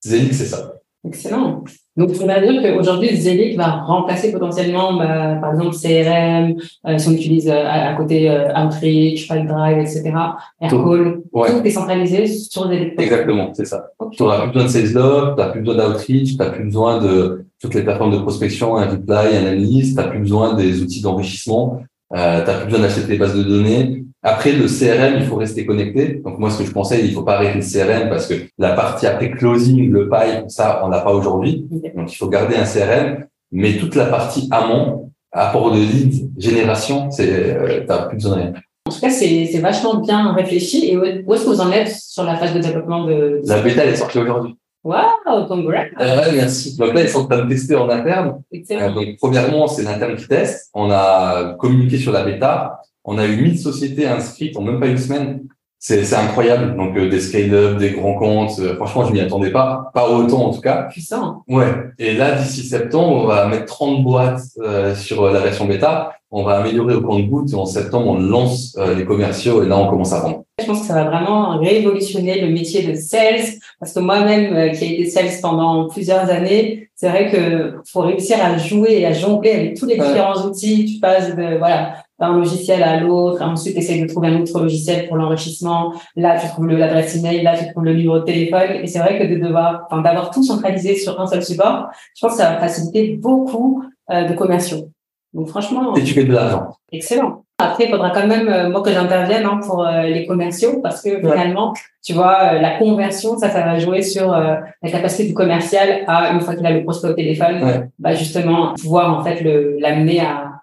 Zelic 0.05 0.33
c'est 0.33 0.45
ça. 0.45 0.74
Excellent. 1.07 1.63
Donc, 1.97 2.09
on 2.21 2.25
va 2.25 2.41
dire 2.41 2.61
qu'aujourd'hui, 2.61 3.15
Zelic 3.15 3.57
va 3.57 3.83
remplacer 3.83 4.31
potentiellement, 4.31 4.97
bah, 4.97 5.35
par 5.35 5.53
exemple, 5.53 5.75
CRM, 5.75 6.55
euh, 6.87 6.97
si 6.97 7.07
on 7.07 7.11
utilise 7.11 7.49
euh, 7.49 7.63
à, 7.65 7.93
côté 7.93 8.29
euh, 8.29 8.49
Outreach, 8.53 9.27
Pipedrive, 9.29 9.77
etc., 9.77 10.11
Aircall, 10.59 11.21
tout, 11.31 11.43
tout 11.45 11.63
est 11.63 11.69
centralisé 11.69 12.27
sur 12.27 12.67
Zelic. 12.67 12.99
Exactement, 12.99 13.51
c'est 13.53 13.65
ça. 13.65 13.91
Tu 14.11 14.23
n'auras 14.23 14.41
plus 14.41 14.51
besoin 14.51 14.65
de 14.65 14.69
SalesLog, 14.69 15.35
tu 15.35 15.41
n'as 15.41 15.49
plus 15.49 15.61
besoin 15.61 15.75
d'Outreach, 15.75 16.31
tu 16.31 16.35
n'as 16.37 16.49
plus 16.49 16.63
besoin 16.65 17.01
de 17.01 17.45
toutes 17.61 17.75
les 17.75 17.83
plateformes 17.83 18.11
de 18.11 18.19
prospection, 18.19 18.77
un 18.77 18.87
reply, 18.87 19.37
un 19.37 19.45
analyse, 19.45 19.95
tu 19.95 19.95
n'as 19.95 20.07
plus 20.07 20.19
besoin 20.19 20.53
des 20.55 20.81
outils 20.81 21.01
d'enrichissement, 21.01 21.81
euh, 22.13 22.41
tu 22.43 22.47
n'as 22.47 22.57
plus 22.57 22.65
besoin 22.65 22.81
d'acheter 22.81 23.07
des 23.07 23.17
bases 23.17 23.35
de 23.35 23.43
données, 23.43 24.04
après, 24.27 24.53
le 24.53 24.65
CRM, 24.65 25.17
il 25.19 25.25
faut 25.27 25.35
rester 25.35 25.67
connecté. 25.67 26.19
Donc, 26.25 26.39
moi, 26.39 26.49
ce 26.49 26.57
que 26.57 26.65
je 26.65 26.71
conseille, 26.71 27.05
il 27.05 27.13
faut 27.13 27.21
pas 27.21 27.35
arrêter 27.35 27.59
le 27.59 27.61
CRM 27.61 28.09
parce 28.09 28.25
que 28.25 28.33
la 28.57 28.73
partie 28.73 29.05
après 29.05 29.29
closing, 29.29 29.91
le 29.91 30.09
pipe, 30.09 30.49
ça, 30.49 30.81
on 30.83 30.87
l'a 30.87 31.01
pas 31.01 31.13
aujourd'hui. 31.13 31.67
Donc, 31.95 32.11
il 32.11 32.15
faut 32.15 32.27
garder 32.27 32.55
un 32.55 32.63
CRM. 32.63 33.25
Mais 33.51 33.77
toute 33.77 33.93
la 33.93 34.05
partie 34.05 34.49
amont, 34.49 35.11
apport 35.31 35.71
de 35.71 35.77
lead, 35.77 36.31
génération, 36.39 37.11
c'est, 37.11 37.55
euh, 37.55 37.83
t'as 37.87 38.07
plus 38.07 38.17
besoin 38.17 38.37
de 38.37 38.41
rien. 38.41 38.53
En 38.87 38.91
tout 38.91 38.99
cas, 38.99 39.11
c'est, 39.11 39.45
c'est 39.45 39.59
vachement 39.59 39.97
bien 39.97 40.33
réfléchi. 40.33 40.89
Et 40.89 40.97
où, 40.97 41.03
est-ce 41.03 41.43
que 41.43 41.49
vous 41.49 41.61
en 41.61 41.71
êtes 41.71 41.91
sur 41.91 42.23
la 42.23 42.35
phase 42.35 42.55
de 42.55 42.61
développement 42.61 43.05
de... 43.05 43.41
La 43.45 43.61
bêta, 43.61 43.83
elle 43.83 43.93
est 43.93 43.95
sortie 43.95 44.17
aujourd'hui. 44.17 44.57
Wow, 44.83 45.45
congrats. 45.47 45.85
Euh, 45.99 46.31
merci. 46.33 46.75
Donc 46.77 46.95
là, 46.95 47.01
ils 47.01 47.09
sont 47.09 47.21
en 47.21 47.27
train 47.27 47.43
de 47.43 47.49
tester 47.49 47.75
en 47.75 47.89
interne. 47.89 48.41
Euh, 48.71 48.91
donc, 48.91 49.05
premièrement, 49.19 49.67
c'est 49.67 49.83
l'interne 49.83 50.15
qui 50.15 50.27
teste. 50.27 50.71
On 50.73 50.89
a 50.89 51.55
communiqué 51.59 51.99
sur 51.99 52.11
la 52.11 52.23
bêta. 52.23 52.81
On 53.05 53.17
a 53.17 53.25
eu 53.27 53.37
1000 53.37 53.59
sociétés 53.59 54.07
inscrites 54.07 54.57
en 54.57 54.61
même 54.61 54.79
pas 54.79 54.87
une 54.87 54.97
semaine. 54.97 55.41
C'est 55.87 56.15
incroyable. 56.15 56.75
Donc 56.75 56.97
euh, 56.97 57.09
des 57.09 57.19
scale-up, 57.19 57.77
des 57.77 57.91
grands 57.91 58.15
comptes. 58.15 58.57
Euh, 58.57 58.75
franchement, 58.75 59.05
je 59.05 59.13
m'y 59.13 59.19
attendais 59.19 59.51
pas, 59.51 59.91
pas 59.93 60.09
autant 60.09 60.47
en 60.47 60.49
tout 60.51 60.61
cas. 60.61 60.87
Puissant. 60.89 61.43
Ouais. 61.47 61.71
Et 61.99 62.13
là, 62.13 62.31
d'ici 62.31 62.63
septembre, 62.63 63.23
on 63.23 63.27
va 63.27 63.47
mettre 63.47 63.65
30 63.65 64.03
boîtes 64.03 64.41
euh, 64.59 64.95
sur 64.95 65.31
la 65.31 65.41
version 65.41 65.65
bêta. 65.65 66.13
On 66.31 66.43
va 66.43 66.57
améliorer 66.57 66.95
au 66.95 67.01
compte-goutte 67.01 67.53
et 67.53 67.55
en 67.55 67.67
septembre, 67.67 68.07
on 68.07 68.19
lance 68.19 68.75
les 68.97 69.05
commerciaux 69.05 69.63
et 69.63 69.67
là, 69.67 69.77
on 69.77 69.87
commence 69.87 70.11
à 70.11 70.19
vendre. 70.19 70.43
Je 70.59 70.65
pense 70.65 70.81
que 70.81 70.87
ça 70.87 70.95
va 70.95 71.03
vraiment 71.05 71.59
révolutionner 71.59 72.41
le 72.41 72.49
métier 72.49 72.81
de 72.83 72.95
sales 72.95 73.45
parce 73.79 73.93
que 73.93 73.99
moi-même, 73.99 74.73
qui 74.73 74.83
ai 74.83 75.01
été 75.01 75.09
sales 75.09 75.29
pendant 75.41 75.87
plusieurs 75.87 76.29
années, 76.29 76.89
c'est 76.93 77.07
vrai 77.07 77.31
que 77.31 77.75
faut 77.89 78.01
réussir 78.01 78.37
à 78.43 78.57
jouer 78.57 78.99
et 78.99 79.05
à 79.05 79.13
jongler 79.13 79.51
avec 79.51 79.79
tous 79.79 79.85
les 79.85 79.95
différents 79.95 80.45
outils. 80.45 80.85
Tu 80.85 80.99
passes 80.99 81.33
de 81.35 81.57
voilà 81.57 81.93
d'un 82.19 82.37
logiciel 82.37 82.81
à 82.83 82.99
l'autre. 82.99 83.41
Ensuite, 83.41 83.77
essaye 83.77 84.01
de 84.01 84.07
trouver 84.07 84.29
un 84.29 84.41
autre 84.41 84.59
logiciel 84.59 85.07
pour 85.07 85.17
l'enrichissement. 85.17 85.93
Là, 86.15 86.39
tu 86.39 86.47
trouves 86.47 86.67
l'adresse 86.67 87.15
email. 87.15 87.41
Là, 87.43 87.57
tu 87.57 87.69
trouves 87.71 87.85
le 87.85 87.93
numéro 87.93 88.19
de 88.19 88.23
téléphone. 88.23 88.71
Et 88.81 88.87
c'est 88.87 88.99
vrai 88.99 89.19
que 89.19 89.33
de 89.33 89.39
devoir, 89.39 89.87
enfin, 89.89 90.01
d'avoir 90.01 90.31
tout 90.31 90.43
centralisé 90.43 90.95
sur 90.95 91.19
un 91.19 91.27
seul 91.27 91.43
support, 91.43 91.87
je 92.15 92.25
pense 92.25 92.33
que 92.33 92.37
ça 92.37 92.51
va 92.51 92.59
faciliter 92.59 93.17
beaucoup 93.21 93.83
euh, 94.11 94.27
de 94.27 94.33
commerciaux. 94.33 94.89
Donc, 95.33 95.47
franchement. 95.49 95.95
Et 95.95 96.03
tu 96.03 96.13
fais 96.13 96.23
de 96.23 96.33
l'argent. 96.33 96.69
Excellent. 96.91 97.43
Après, 97.57 97.85
il 97.85 97.89
faudra 97.89 98.09
quand 98.09 98.27
même, 98.27 98.47
euh, 98.47 98.69
moi, 98.69 98.81
que 98.81 98.91
j'intervienne 98.91 99.45
hein, 99.45 99.59
pour 99.65 99.85
euh, 99.85 100.03
les 100.03 100.25
commerciaux 100.25 100.81
parce 100.81 101.01
que 101.01 101.19
finalement, 101.19 101.73
tu 102.03 102.13
vois, 102.13 102.53
la 102.53 102.77
conversion, 102.77 103.37
ça, 103.37 103.49
ça 103.49 103.61
va 103.61 103.79
jouer 103.79 104.01
sur 104.01 104.29
la 104.31 104.91
capacité 104.91 105.25
du 105.25 105.33
commercial 105.33 106.03
à, 106.07 106.31
une 106.31 106.41
fois 106.41 106.55
qu'il 106.55 106.65
a 106.65 106.71
le 106.71 106.83
prospect 106.83 107.09
au 107.09 107.13
téléphone, 107.13 107.89
bah, 107.97 108.13
justement, 108.13 108.73
pouvoir, 108.75 109.17
en 109.17 109.23
fait, 109.23 109.41
l'amener 109.79 110.19
à, 110.19 110.54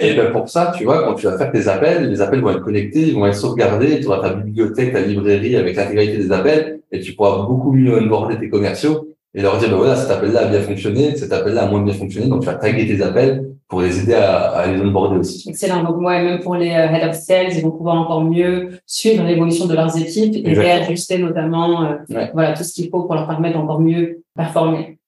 et 0.00 0.14
ben 0.14 0.32
pour 0.32 0.48
ça, 0.48 0.72
tu 0.76 0.84
vois, 0.84 1.04
quand 1.04 1.14
tu 1.14 1.26
vas 1.26 1.38
faire 1.38 1.52
tes 1.52 1.68
appels, 1.68 2.10
les 2.10 2.20
appels 2.20 2.40
vont 2.40 2.50
être 2.50 2.60
connectés, 2.60 3.08
ils 3.08 3.14
vont 3.14 3.26
être 3.26 3.36
sauvegardés, 3.36 4.00
tu 4.00 4.06
auras 4.06 4.20
ta 4.20 4.34
bibliothèque, 4.34 4.92
ta 4.92 5.00
librairie 5.00 5.56
avec 5.56 5.76
l'intégralité 5.76 6.18
des 6.18 6.32
appels, 6.32 6.80
et 6.90 7.00
tu 7.00 7.12
pourras 7.12 7.46
beaucoup 7.46 7.72
mieux 7.72 7.96
onboarder 7.96 8.38
tes 8.38 8.48
commerciaux 8.48 9.08
et 9.34 9.42
leur 9.42 9.58
dire, 9.58 9.70
ben 9.70 9.76
voilà, 9.76 9.94
cet 9.94 10.10
appel-là 10.10 10.40
a 10.40 10.46
bien 10.46 10.60
fonctionné, 10.60 11.16
cet 11.16 11.32
appel-là 11.32 11.62
a 11.62 11.66
moins 11.68 11.82
bien 11.82 11.94
fonctionné, 11.94 12.28
donc 12.28 12.40
tu 12.40 12.46
vas 12.46 12.54
taguer 12.54 12.86
tes 12.86 13.00
appels 13.00 13.46
pour 13.68 13.80
les 13.80 14.00
aider 14.00 14.14
à, 14.14 14.48
à 14.48 14.66
les 14.66 14.80
onboarder 14.80 15.18
aussi. 15.18 15.48
Excellent. 15.48 15.84
Donc 15.84 15.98
moi, 15.98 16.20
même 16.20 16.40
pour 16.40 16.56
les 16.56 16.70
euh, 16.70 16.92
head 16.92 17.08
of 17.08 17.14
sales, 17.14 17.52
ils 17.56 17.62
vont 17.62 17.70
pouvoir 17.70 17.94
encore 17.94 18.24
mieux 18.24 18.70
suivre 18.84 19.22
l'évolution 19.24 19.66
de 19.66 19.74
leurs 19.74 19.96
équipes 19.96 20.34
et 20.44 20.52
réajuster 20.52 21.18
notamment, 21.18 21.84
euh, 21.84 22.26
voilà, 22.32 22.54
tout 22.54 22.64
ce 22.64 22.72
qu'il 22.72 22.90
faut 22.90 23.04
pour 23.04 23.14
leur 23.14 23.28
permettre 23.28 23.56
d'encore 23.56 23.80
mieux 23.80 24.24
performer 24.34 24.98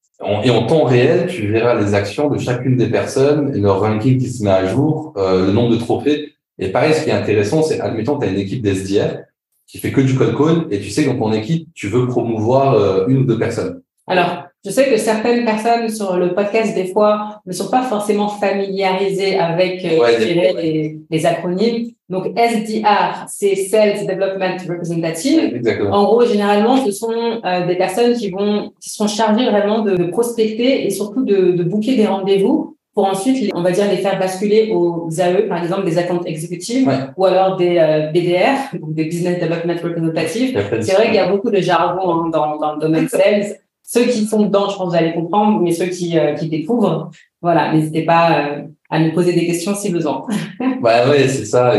et 0.45 0.51
en 0.51 0.67
temps 0.67 0.85
réel, 0.85 1.27
tu 1.27 1.49
verras 1.49 1.81
les 1.81 1.95
actions 1.95 2.31
de 2.31 2.39
chacune 2.39 2.77
des 2.77 2.89
personnes 2.89 3.55
et 3.55 3.59
leur 3.59 3.81
ranking 3.81 4.19
qui 4.19 4.29
se 4.29 4.43
met 4.45 4.51
à 4.51 4.67
jour, 4.67 5.13
euh, 5.17 5.47
le 5.47 5.53
nombre 5.53 5.71
de 5.71 5.77
trophées. 5.77 6.35
Et 6.59 6.69
pareil, 6.69 6.95
ce 6.95 7.05
qui 7.05 7.11
est 7.11 7.15
intéressant, 7.15 7.63
c'est, 7.63 7.81
admettons, 7.81 8.19
tu 8.19 8.27
as 8.27 8.31
une 8.31 8.39
équipe 8.39 8.63
d'SDR 8.63 9.19
qui 9.67 9.79
fait 9.79 9.91
que 9.91 10.01
du 10.01 10.15
code 10.15 10.37
call 10.37 10.67
et 10.71 10.81
tu 10.81 10.91
sais 10.91 11.05
que 11.05 11.11
dans 11.11 11.19
ton 11.19 11.33
équipe, 11.33 11.69
tu 11.75 11.89
veux 11.89 12.07
promouvoir 12.07 12.75
euh, 12.75 13.07
une 13.09 13.19
ou 13.19 13.25
deux 13.25 13.39
personnes. 13.39 13.83
Alors, 14.07 14.45
Je 14.65 14.71
sais 14.71 14.89
que 14.89 14.97
certaines 14.97 15.45
personnes 15.45 15.89
sur 15.89 16.17
le 16.17 16.35
podcast, 16.35 16.73
des 16.75 16.87
fois, 16.87 17.41
ne 17.47 17.53
sont 17.53 17.69
pas 17.69 17.83
forcément 17.83 18.29
familiarisées 18.29 19.37
avec 19.37 19.85
euh, 19.85 20.19
les, 20.21 20.99
les, 21.11 21.27
acronymes. 21.27 21.89
Donc, 22.09 22.27
SDR, 22.37 23.27
c'est 23.27 23.57
Sales 23.57 24.07
Development 24.07 24.59
Representative. 24.69 25.57
Exactement. 25.57 25.97
En 25.97 26.05
gros, 26.05 26.25
généralement, 26.27 26.77
ce 26.77 26.93
sont 26.93 27.41
euh, 27.45 27.67
des 27.67 27.75
personnes 27.75 28.15
qui 28.15 28.31
vont, 28.31 28.71
qui 28.81 28.91
sont 28.91 29.09
chargées 29.09 29.47
vraiment 29.51 29.81
de, 29.81 29.97
de 29.97 30.05
prospecter 30.05 30.87
et 30.87 30.91
surtout 30.91 31.25
de, 31.25 31.53
de 31.53 31.63
booker 31.65 31.97
des 31.97 32.07
rendez-vous 32.07 32.77
pour 32.95 33.07
ensuite, 33.07 33.51
on 33.55 33.63
va 33.63 33.73
dire, 33.73 33.91
les 33.91 33.97
faire 33.97 34.19
basculer 34.19 34.71
aux 34.73 35.09
AE, 35.19 35.49
par 35.49 35.63
exemple, 35.63 35.87
des 35.87 35.99
accounts 35.99 36.23
exécutifs 36.25 36.87
ou 37.17 37.25
alors 37.25 37.57
des 37.57 37.79
euh, 37.79 38.13
BDR, 38.13 38.79
donc 38.79 38.95
des 38.95 39.07
Business 39.07 39.41
Development 39.41 39.81
Representatives. 39.83 40.63
C'est 40.83 40.93
vrai 40.93 41.07
qu'il 41.07 41.15
y 41.15 41.19
a 41.19 41.29
beaucoup 41.29 41.51
de 41.51 41.61
jargon 41.61 42.27
hein, 42.27 42.31
dans, 42.31 42.59
dans 42.59 42.75
le 42.75 42.81
domaine 42.81 43.09
sales. 43.09 43.57
Ceux 43.83 44.05
qui 44.05 44.25
sont 44.25 44.43
dedans, 44.43 44.69
je 44.69 44.77
pense 44.77 44.87
que 44.87 44.91
vous 44.91 44.97
allez 44.97 45.13
comprendre, 45.13 45.61
mais 45.61 45.73
ceux 45.73 45.87
qui, 45.87 46.19
euh, 46.19 46.35
qui 46.35 46.49
découvrent, 46.49 47.11
voilà, 47.41 47.73
n'hésitez 47.73 48.05
pas 48.05 48.39
euh, 48.39 48.63
à 48.91 49.01
nous 49.01 49.13
poser 49.13 49.33
des 49.33 49.47
questions 49.47 49.75
si 49.75 49.91
besoin. 49.91 50.27
bah 50.83 51.09
ouais, 51.09 51.29
c'est 51.29 51.45
ça, 51.45 51.75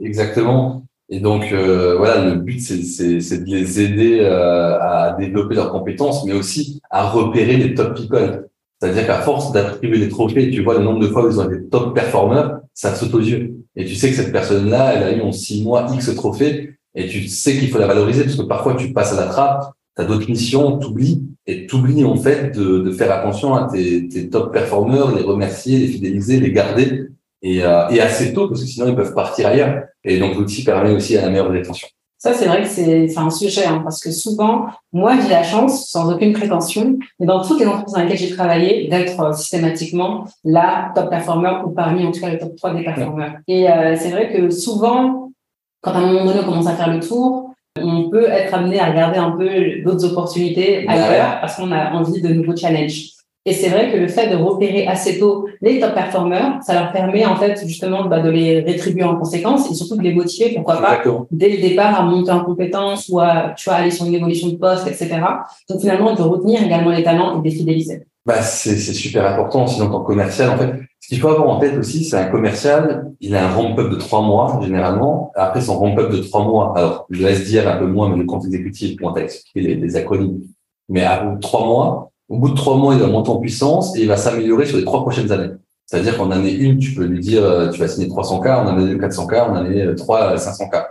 exactement. 0.00 0.82
Et 1.10 1.20
donc 1.20 1.52
voilà, 1.52 2.24
le 2.24 2.36
but 2.36 2.60
c'est 2.60 2.78
de 2.78 3.44
les 3.44 3.80
aider 3.80 4.20
à 4.24 5.14
développer 5.18 5.54
leurs 5.54 5.70
compétences, 5.70 6.24
mais 6.24 6.32
aussi 6.32 6.80
à 6.90 7.08
repérer 7.08 7.58
les 7.58 7.74
top 7.74 7.94
people. 7.94 8.48
C'est-à-dire 8.84 9.06
qu'à 9.06 9.20
force 9.22 9.52
d'attribuer 9.52 9.98
des 9.98 10.08
trophées, 10.08 10.50
tu 10.50 10.62
vois 10.62 10.74
le 10.74 10.84
nombre 10.84 11.00
de 11.00 11.08
fois 11.08 11.24
où 11.24 11.30
ils 11.30 11.40
ont 11.40 11.50
été 11.50 11.64
top 11.70 11.94
performeurs, 11.94 12.60
ça 12.74 12.90
te 12.90 12.98
saute 12.98 13.14
aux 13.14 13.20
yeux. 13.20 13.54
Et 13.76 13.84
tu 13.84 13.94
sais 13.94 14.10
que 14.10 14.16
cette 14.16 14.32
personne-là, 14.32 14.94
elle 14.94 15.02
a 15.02 15.12
eu 15.12 15.22
en 15.22 15.32
six 15.32 15.62
mois 15.62 15.86
X 15.94 16.14
trophées, 16.14 16.74
et 16.94 17.06
tu 17.06 17.26
sais 17.26 17.56
qu'il 17.56 17.70
faut 17.70 17.78
la 17.78 17.86
valoriser, 17.86 18.24
parce 18.24 18.36
que 18.36 18.42
parfois 18.42 18.74
tu 18.74 18.92
passes 18.92 19.12
à 19.12 19.24
la 19.24 19.26
trappe, 19.28 19.72
tu 19.96 20.02
as 20.02 20.04
d'autres 20.04 20.28
missions, 20.28 20.78
t'oublies, 20.78 21.24
et 21.46 21.66
t'oublies 21.66 22.04
en 22.04 22.16
fait 22.16 22.54
de, 22.56 22.78
de, 22.80 22.90
faire 22.90 23.12
attention 23.12 23.54
à 23.54 23.68
tes, 23.70 24.08
tes, 24.08 24.28
top 24.30 24.52
performeurs, 24.52 25.14
les 25.14 25.22
remercier, 25.22 25.78
les 25.78 25.88
fidéliser, 25.88 26.40
les 26.40 26.52
garder, 26.52 27.08
et, 27.42 27.62
euh, 27.62 27.88
et 27.90 28.00
assez 28.00 28.32
tôt, 28.32 28.48
parce 28.48 28.62
que 28.62 28.66
sinon 28.66 28.88
ils 28.88 28.96
peuvent 28.96 29.14
partir 29.14 29.48
ailleurs. 29.48 29.84
Et 30.02 30.18
donc 30.18 30.34
l'outil 30.34 30.64
permet 30.64 30.90
aussi 30.90 31.16
à 31.16 31.22
la 31.22 31.30
meilleure 31.30 31.50
rétention. 31.50 31.88
Ça, 32.24 32.32
c'est 32.32 32.46
vrai 32.46 32.62
que 32.62 32.68
c'est 32.68 33.18
un 33.18 33.28
sujet, 33.28 33.66
hein, 33.66 33.82
parce 33.84 34.00
que 34.00 34.10
souvent, 34.10 34.68
moi, 34.94 35.14
j'ai 35.20 35.28
la 35.28 35.42
chance, 35.42 35.90
sans 35.90 36.10
aucune 36.10 36.32
prétention, 36.32 36.96
mais 37.20 37.26
dans 37.26 37.42
toutes 37.42 37.60
les 37.60 37.66
entreprises 37.66 37.92
dans 37.92 38.00
lesquelles 38.00 38.16
j'ai 38.16 38.34
travaillé, 38.34 38.88
d'être 38.88 39.20
euh, 39.20 39.32
systématiquement 39.34 40.24
la 40.42 40.90
top 40.94 41.10
performer 41.10 41.52
ou 41.66 41.68
parmi, 41.68 42.06
en 42.06 42.12
tout 42.12 42.20
cas, 42.20 42.30
les 42.30 42.38
top 42.38 42.56
3 42.56 42.76
des 42.76 42.82
performeurs. 42.82 43.34
Et 43.46 43.70
euh, 43.70 43.94
c'est 43.98 44.08
vrai 44.08 44.32
que 44.32 44.48
souvent, 44.48 45.32
quand 45.82 45.92
à 45.92 45.98
un 45.98 46.06
moment 46.06 46.24
donné, 46.24 46.40
on 46.40 46.44
commence 46.44 46.66
à 46.66 46.74
faire 46.74 46.90
le 46.90 47.00
tour, 47.00 47.53
on 47.80 48.08
peut 48.08 48.28
être 48.28 48.54
amené 48.54 48.78
à 48.78 48.90
regarder 48.90 49.18
un 49.18 49.32
peu 49.32 49.48
d'autres 49.84 50.04
opportunités 50.04 50.86
ailleurs 50.88 51.40
parce 51.40 51.56
qu'on 51.56 51.72
a 51.72 51.90
envie 51.92 52.20
de 52.20 52.28
nouveaux 52.28 52.56
challenges. 52.56 53.10
Et 53.46 53.52
c'est 53.52 53.68
vrai 53.68 53.92
que 53.92 53.98
le 53.98 54.08
fait 54.08 54.30
de 54.30 54.36
repérer 54.36 54.86
assez 54.86 55.18
tôt 55.18 55.46
les 55.60 55.78
top 55.78 55.92
performers, 55.92 56.60
ça 56.62 56.72
leur 56.72 56.92
permet 56.92 57.26
en 57.26 57.36
fait 57.36 57.60
justement 57.66 58.06
bah, 58.06 58.20
de 58.20 58.30
les 58.30 58.60
rétribuer 58.60 59.02
en 59.02 59.16
conséquence 59.16 59.70
et 59.70 59.74
surtout 59.74 59.96
de 59.96 60.02
les 60.02 60.14
motiver, 60.14 60.54
pourquoi 60.54 60.80
pas, 60.80 61.02
dès 61.30 61.50
le 61.50 61.60
départ 61.60 62.00
à 62.00 62.04
monter 62.04 62.30
en 62.30 62.42
compétence 62.42 63.10
ou 63.10 63.20
à 63.20 63.52
tu 63.54 63.68
vois, 63.68 63.78
aller 63.78 63.90
sur 63.90 64.06
une 64.06 64.14
évolution 64.14 64.48
de 64.48 64.56
poste, 64.56 64.86
etc. 64.86 65.20
Donc 65.68 65.80
finalement, 65.80 66.14
de 66.14 66.22
retenir 66.22 66.62
également 66.62 66.90
les 66.90 67.02
talents 67.02 67.36
et 67.36 67.38
de 67.40 67.44
les 67.44 67.54
fidéliser. 67.54 68.06
Bah, 68.24 68.40
c'est 68.40 68.78
super 68.78 69.26
important. 69.26 69.66
Sinon, 69.66 69.92
en 69.92 70.00
commercial, 70.00 70.48
en 70.48 70.56
fait, 70.56 70.72
ce 71.04 71.08
qu'il 71.10 71.20
faut 71.20 71.28
avoir 71.28 71.50
en 71.50 71.58
tête 71.58 71.76
aussi, 71.76 72.02
c'est 72.02 72.16
un 72.16 72.30
commercial, 72.30 73.12
il 73.20 73.36
a 73.36 73.46
un 73.46 73.52
ramp-up 73.54 73.90
de 73.90 73.96
trois 73.96 74.22
mois, 74.22 74.58
généralement. 74.62 75.32
Après 75.34 75.60
son 75.60 75.78
ramp-up 75.78 76.10
de 76.10 76.16
trois 76.16 76.42
mois, 76.44 76.72
alors, 76.78 77.06
je 77.10 77.22
laisse 77.22 77.44
dire 77.44 77.68
un 77.68 77.76
peu 77.76 77.86
moins, 77.86 78.08
mais 78.08 78.16
le 78.16 78.24
compte 78.24 78.46
exécutif, 78.46 78.96
pour 78.96 79.18
expliquer 79.18 79.60
les, 79.60 79.74
les 79.74 79.96
acronymes. 79.96 80.40
Mais 80.88 81.02
à 81.02 81.36
trois 81.42 81.66
mois, 81.66 82.10
au 82.30 82.38
bout 82.38 82.48
de 82.48 82.54
trois 82.54 82.78
mois, 82.78 82.94
il 82.94 83.00
va 83.00 83.08
monter 83.08 83.28
en 83.28 83.36
puissance 83.36 83.94
et 83.98 84.00
il 84.00 84.08
va 84.08 84.16
s'améliorer 84.16 84.64
sur 84.64 84.78
les 84.78 84.84
trois 84.84 85.02
prochaines 85.02 85.30
années. 85.30 85.52
C'est-à-dire 85.84 86.16
qu'en 86.16 86.30
année 86.30 86.52
une, 86.52 86.78
tu 86.78 86.94
peux 86.94 87.04
lui 87.04 87.20
dire, 87.20 87.44
euh, 87.44 87.70
tu 87.70 87.80
vas 87.80 87.88
signer 87.88 88.08
300K, 88.08 88.64
en 88.64 88.68
année 88.68 88.94
deux, 88.94 88.98
400K, 88.98 89.50
en 89.50 89.56
année 89.56 89.94
3, 89.94 90.36
500K. 90.36 90.86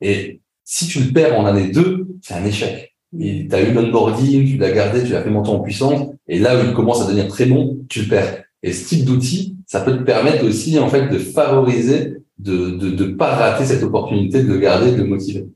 Et 0.00 0.40
si 0.64 0.86
tu 0.86 1.00
le 1.00 1.12
perds 1.12 1.38
en 1.38 1.44
année 1.44 1.68
2, 1.68 2.06
c'est 2.22 2.32
un 2.32 2.44
échec. 2.46 2.94
Tu 3.12 3.48
as 3.52 3.60
eu 3.60 3.74
l'onboarding, 3.74 4.48
tu 4.48 4.56
l'as 4.56 4.72
gardé, 4.72 5.04
tu 5.04 5.12
l'as 5.12 5.20
fait 5.20 5.28
monter 5.28 5.50
en 5.50 5.60
puissance, 5.60 6.08
et 6.26 6.38
là 6.38 6.56
où 6.56 6.64
il 6.66 6.72
commence 6.72 7.02
à 7.02 7.04
devenir 7.04 7.28
très 7.28 7.44
bon, 7.44 7.76
tu 7.90 8.00
le 8.00 8.08
perds. 8.08 8.44
Et 8.62 8.72
ce 8.72 8.88
type 8.88 9.04
d'outil, 9.04 9.56
ça 9.66 9.80
peut 9.80 9.96
te 9.96 10.02
permettre 10.02 10.44
aussi, 10.44 10.78
en 10.78 10.88
fait, 10.88 11.08
de 11.08 11.18
favoriser, 11.18 12.16
de 12.38 12.70
de, 12.70 12.90
de 12.90 13.04
pas 13.04 13.34
rater 13.34 13.64
cette 13.64 13.82
opportunité 13.82 14.42
de 14.42 14.56
garder, 14.56 14.92
de 14.92 15.02
motiver. 15.02 15.46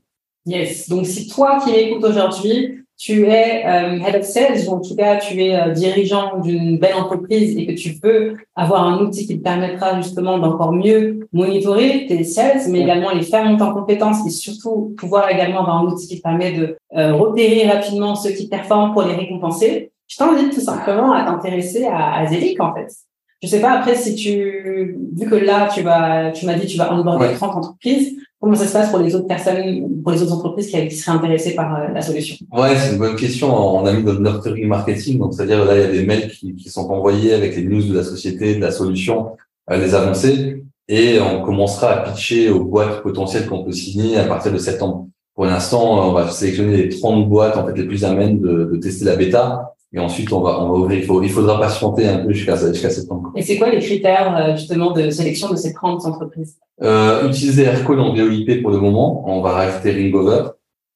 Yes. 0.45 0.89
Donc, 0.89 1.05
si 1.05 1.27
toi 1.27 1.59
qui 1.63 1.71
m'écoutes 1.71 2.03
aujourd'hui, 2.03 2.83
tu 2.97 3.25
es 3.25 3.65
euh, 3.65 3.99
head 3.99 4.15
of 4.15 4.23
sales, 4.23 4.67
ou 4.67 4.73
en 4.73 4.79
tout 4.79 4.95
cas 4.95 5.17
tu 5.17 5.41
es 5.41 5.55
euh, 5.55 5.71
dirigeant 5.71 6.39
d'une 6.39 6.77
belle 6.77 6.93
entreprise 6.95 7.57
et 7.57 7.65
que 7.65 7.73
tu 7.73 7.99
peux 7.99 8.35
avoir 8.55 8.87
un 8.87 8.99
outil 8.99 9.25
qui 9.25 9.37
te 9.39 9.43
permettra 9.43 9.99
justement 10.01 10.37
d'encore 10.37 10.73
mieux 10.73 11.27
monitorer 11.33 12.05
tes 12.07 12.23
sales, 12.23 12.61
mais 12.69 12.81
également 12.81 13.11
les 13.11 13.23
faire 13.23 13.45
monter 13.45 13.63
en 13.63 13.73
compétences 13.73 14.25
et 14.27 14.29
surtout 14.29 14.93
pouvoir 14.97 15.29
également 15.29 15.61
avoir 15.61 15.79
un 15.79 15.87
outil 15.87 16.07
qui 16.07 16.17
te 16.17 16.21
permet 16.21 16.53
de 16.53 16.77
euh, 16.95 17.13
repérer 17.13 17.67
rapidement 17.67 18.15
ceux 18.15 18.31
qui 18.31 18.47
performent 18.47 18.93
pour 18.93 19.03
les 19.03 19.15
récompenser. 19.15 19.91
Je 20.07 20.17
t'invite 20.17 20.53
tout 20.53 20.61
simplement 20.61 21.13
à 21.13 21.23
t'intéresser 21.25 21.85
à, 21.85 22.13
à 22.13 22.27
Zelic 22.27 22.59
en 22.61 22.73
fait. 22.73 22.87
Je 23.41 23.47
sais 23.47 23.59
pas 23.59 23.73
après 23.73 23.95
si 23.95 24.15
tu, 24.15 24.97
vu 25.15 25.29
que 25.29 25.35
là 25.35 25.69
tu 25.73 25.81
vas, 25.81 26.31
tu 26.31 26.45
m'as 26.45 26.55
dit 26.55 26.65
tu 26.65 26.77
vas 26.77 26.93
onboarder 26.93 27.27
ouais. 27.27 27.33
30 27.33 27.55
entreprises, 27.55 28.15
Comment 28.43 28.57
ça 28.57 28.67
se 28.67 28.73
passe 28.73 28.89
pour 28.89 28.99
les 28.99 29.15
autres 29.15 29.27
personnes, 29.27 30.01
pour 30.03 30.11
les 30.11 30.21
autres 30.21 30.33
entreprises 30.33 30.69
qui, 30.69 30.91
seraient 30.91 31.15
intéressées 31.15 31.55
par 31.55 31.77
euh, 31.77 31.87
la 31.93 32.01
solution? 32.01 32.35
Ouais, 32.51 32.75
c'est 32.75 32.91
une 32.91 32.97
bonne 32.97 33.15
question. 33.15 33.55
On 33.55 33.85
a 33.85 33.93
mis 33.93 34.03
le 34.03 34.17
nurturing 34.17 34.67
marketing, 34.67 35.17
donc 35.17 35.33
c'est-à-dire 35.33 35.63
là 35.63 35.77
il 35.77 35.79
y 35.79 35.83
a 35.85 35.87
des 35.87 36.05
mails 36.05 36.29
qui, 36.29 36.53
qui, 36.53 36.67
sont 36.67 36.91
envoyés 36.91 37.31
avec 37.31 37.55
les 37.55 37.63
news 37.63 37.81
de 37.81 37.95
la 37.95 38.03
société, 38.03 38.55
de 38.55 38.59
la 38.59 38.71
solution, 38.71 39.37
euh, 39.71 39.77
les 39.77 39.95
avancées, 39.95 40.61
et 40.89 41.21
on 41.21 41.41
commencera 41.41 41.91
à 41.91 42.11
pitcher 42.11 42.49
aux 42.49 42.65
boîtes 42.65 43.01
potentielles 43.01 43.47
qu'on 43.47 43.63
peut 43.63 43.71
signer 43.71 44.17
à 44.17 44.25
partir 44.25 44.51
de 44.51 44.57
septembre. 44.57 45.07
Pour 45.35 45.45
l'instant, 45.45 46.09
on 46.09 46.11
va 46.11 46.29
sélectionner 46.29 46.75
les 46.75 46.89
30 46.89 47.29
boîtes 47.29 47.55
en 47.55 47.65
fait 47.65 47.77
les 47.77 47.85
plus 47.85 48.03
amènes 48.03 48.41
de, 48.41 48.65
de 48.65 48.75
tester 48.75 49.05
la 49.05 49.15
bêta 49.15 49.72
et 49.93 49.99
ensuite, 49.99 50.33
on 50.33 50.41
va, 50.41 50.59
on 50.61 50.71
va 50.71 50.79
ouvrir. 50.79 50.99
Il, 50.99 51.05
faut, 51.05 51.21
il 51.21 51.29
faudra 51.29 51.59
patienter 51.59 52.07
un 52.07 52.17
peu 52.17 52.33
jusqu'à 52.33 52.55
jusqu'à 52.71 52.89
septembre. 52.89 53.31
Et 53.35 53.43
c'est 53.43 53.57
quoi 53.57 53.69
les 53.69 53.79
critères 53.79 54.35
euh, 54.35 54.55
justement 54.55 54.91
de 54.91 55.11
sélection 55.11 55.51
de 55.51 55.55
ces 55.55 55.71
30 55.71 56.05
entreprises? 56.05 56.57
Euh, 56.81 57.27
Utiliser 57.27 57.63
Aircall 57.63 57.99
en 57.99 58.15
VOIP 58.15 58.63
pour 58.63 58.71
le 58.71 58.79
moment. 58.79 59.23
On 59.27 59.41
va 59.41 59.51
rajouter 59.51 59.91
Ringover. 59.91 60.49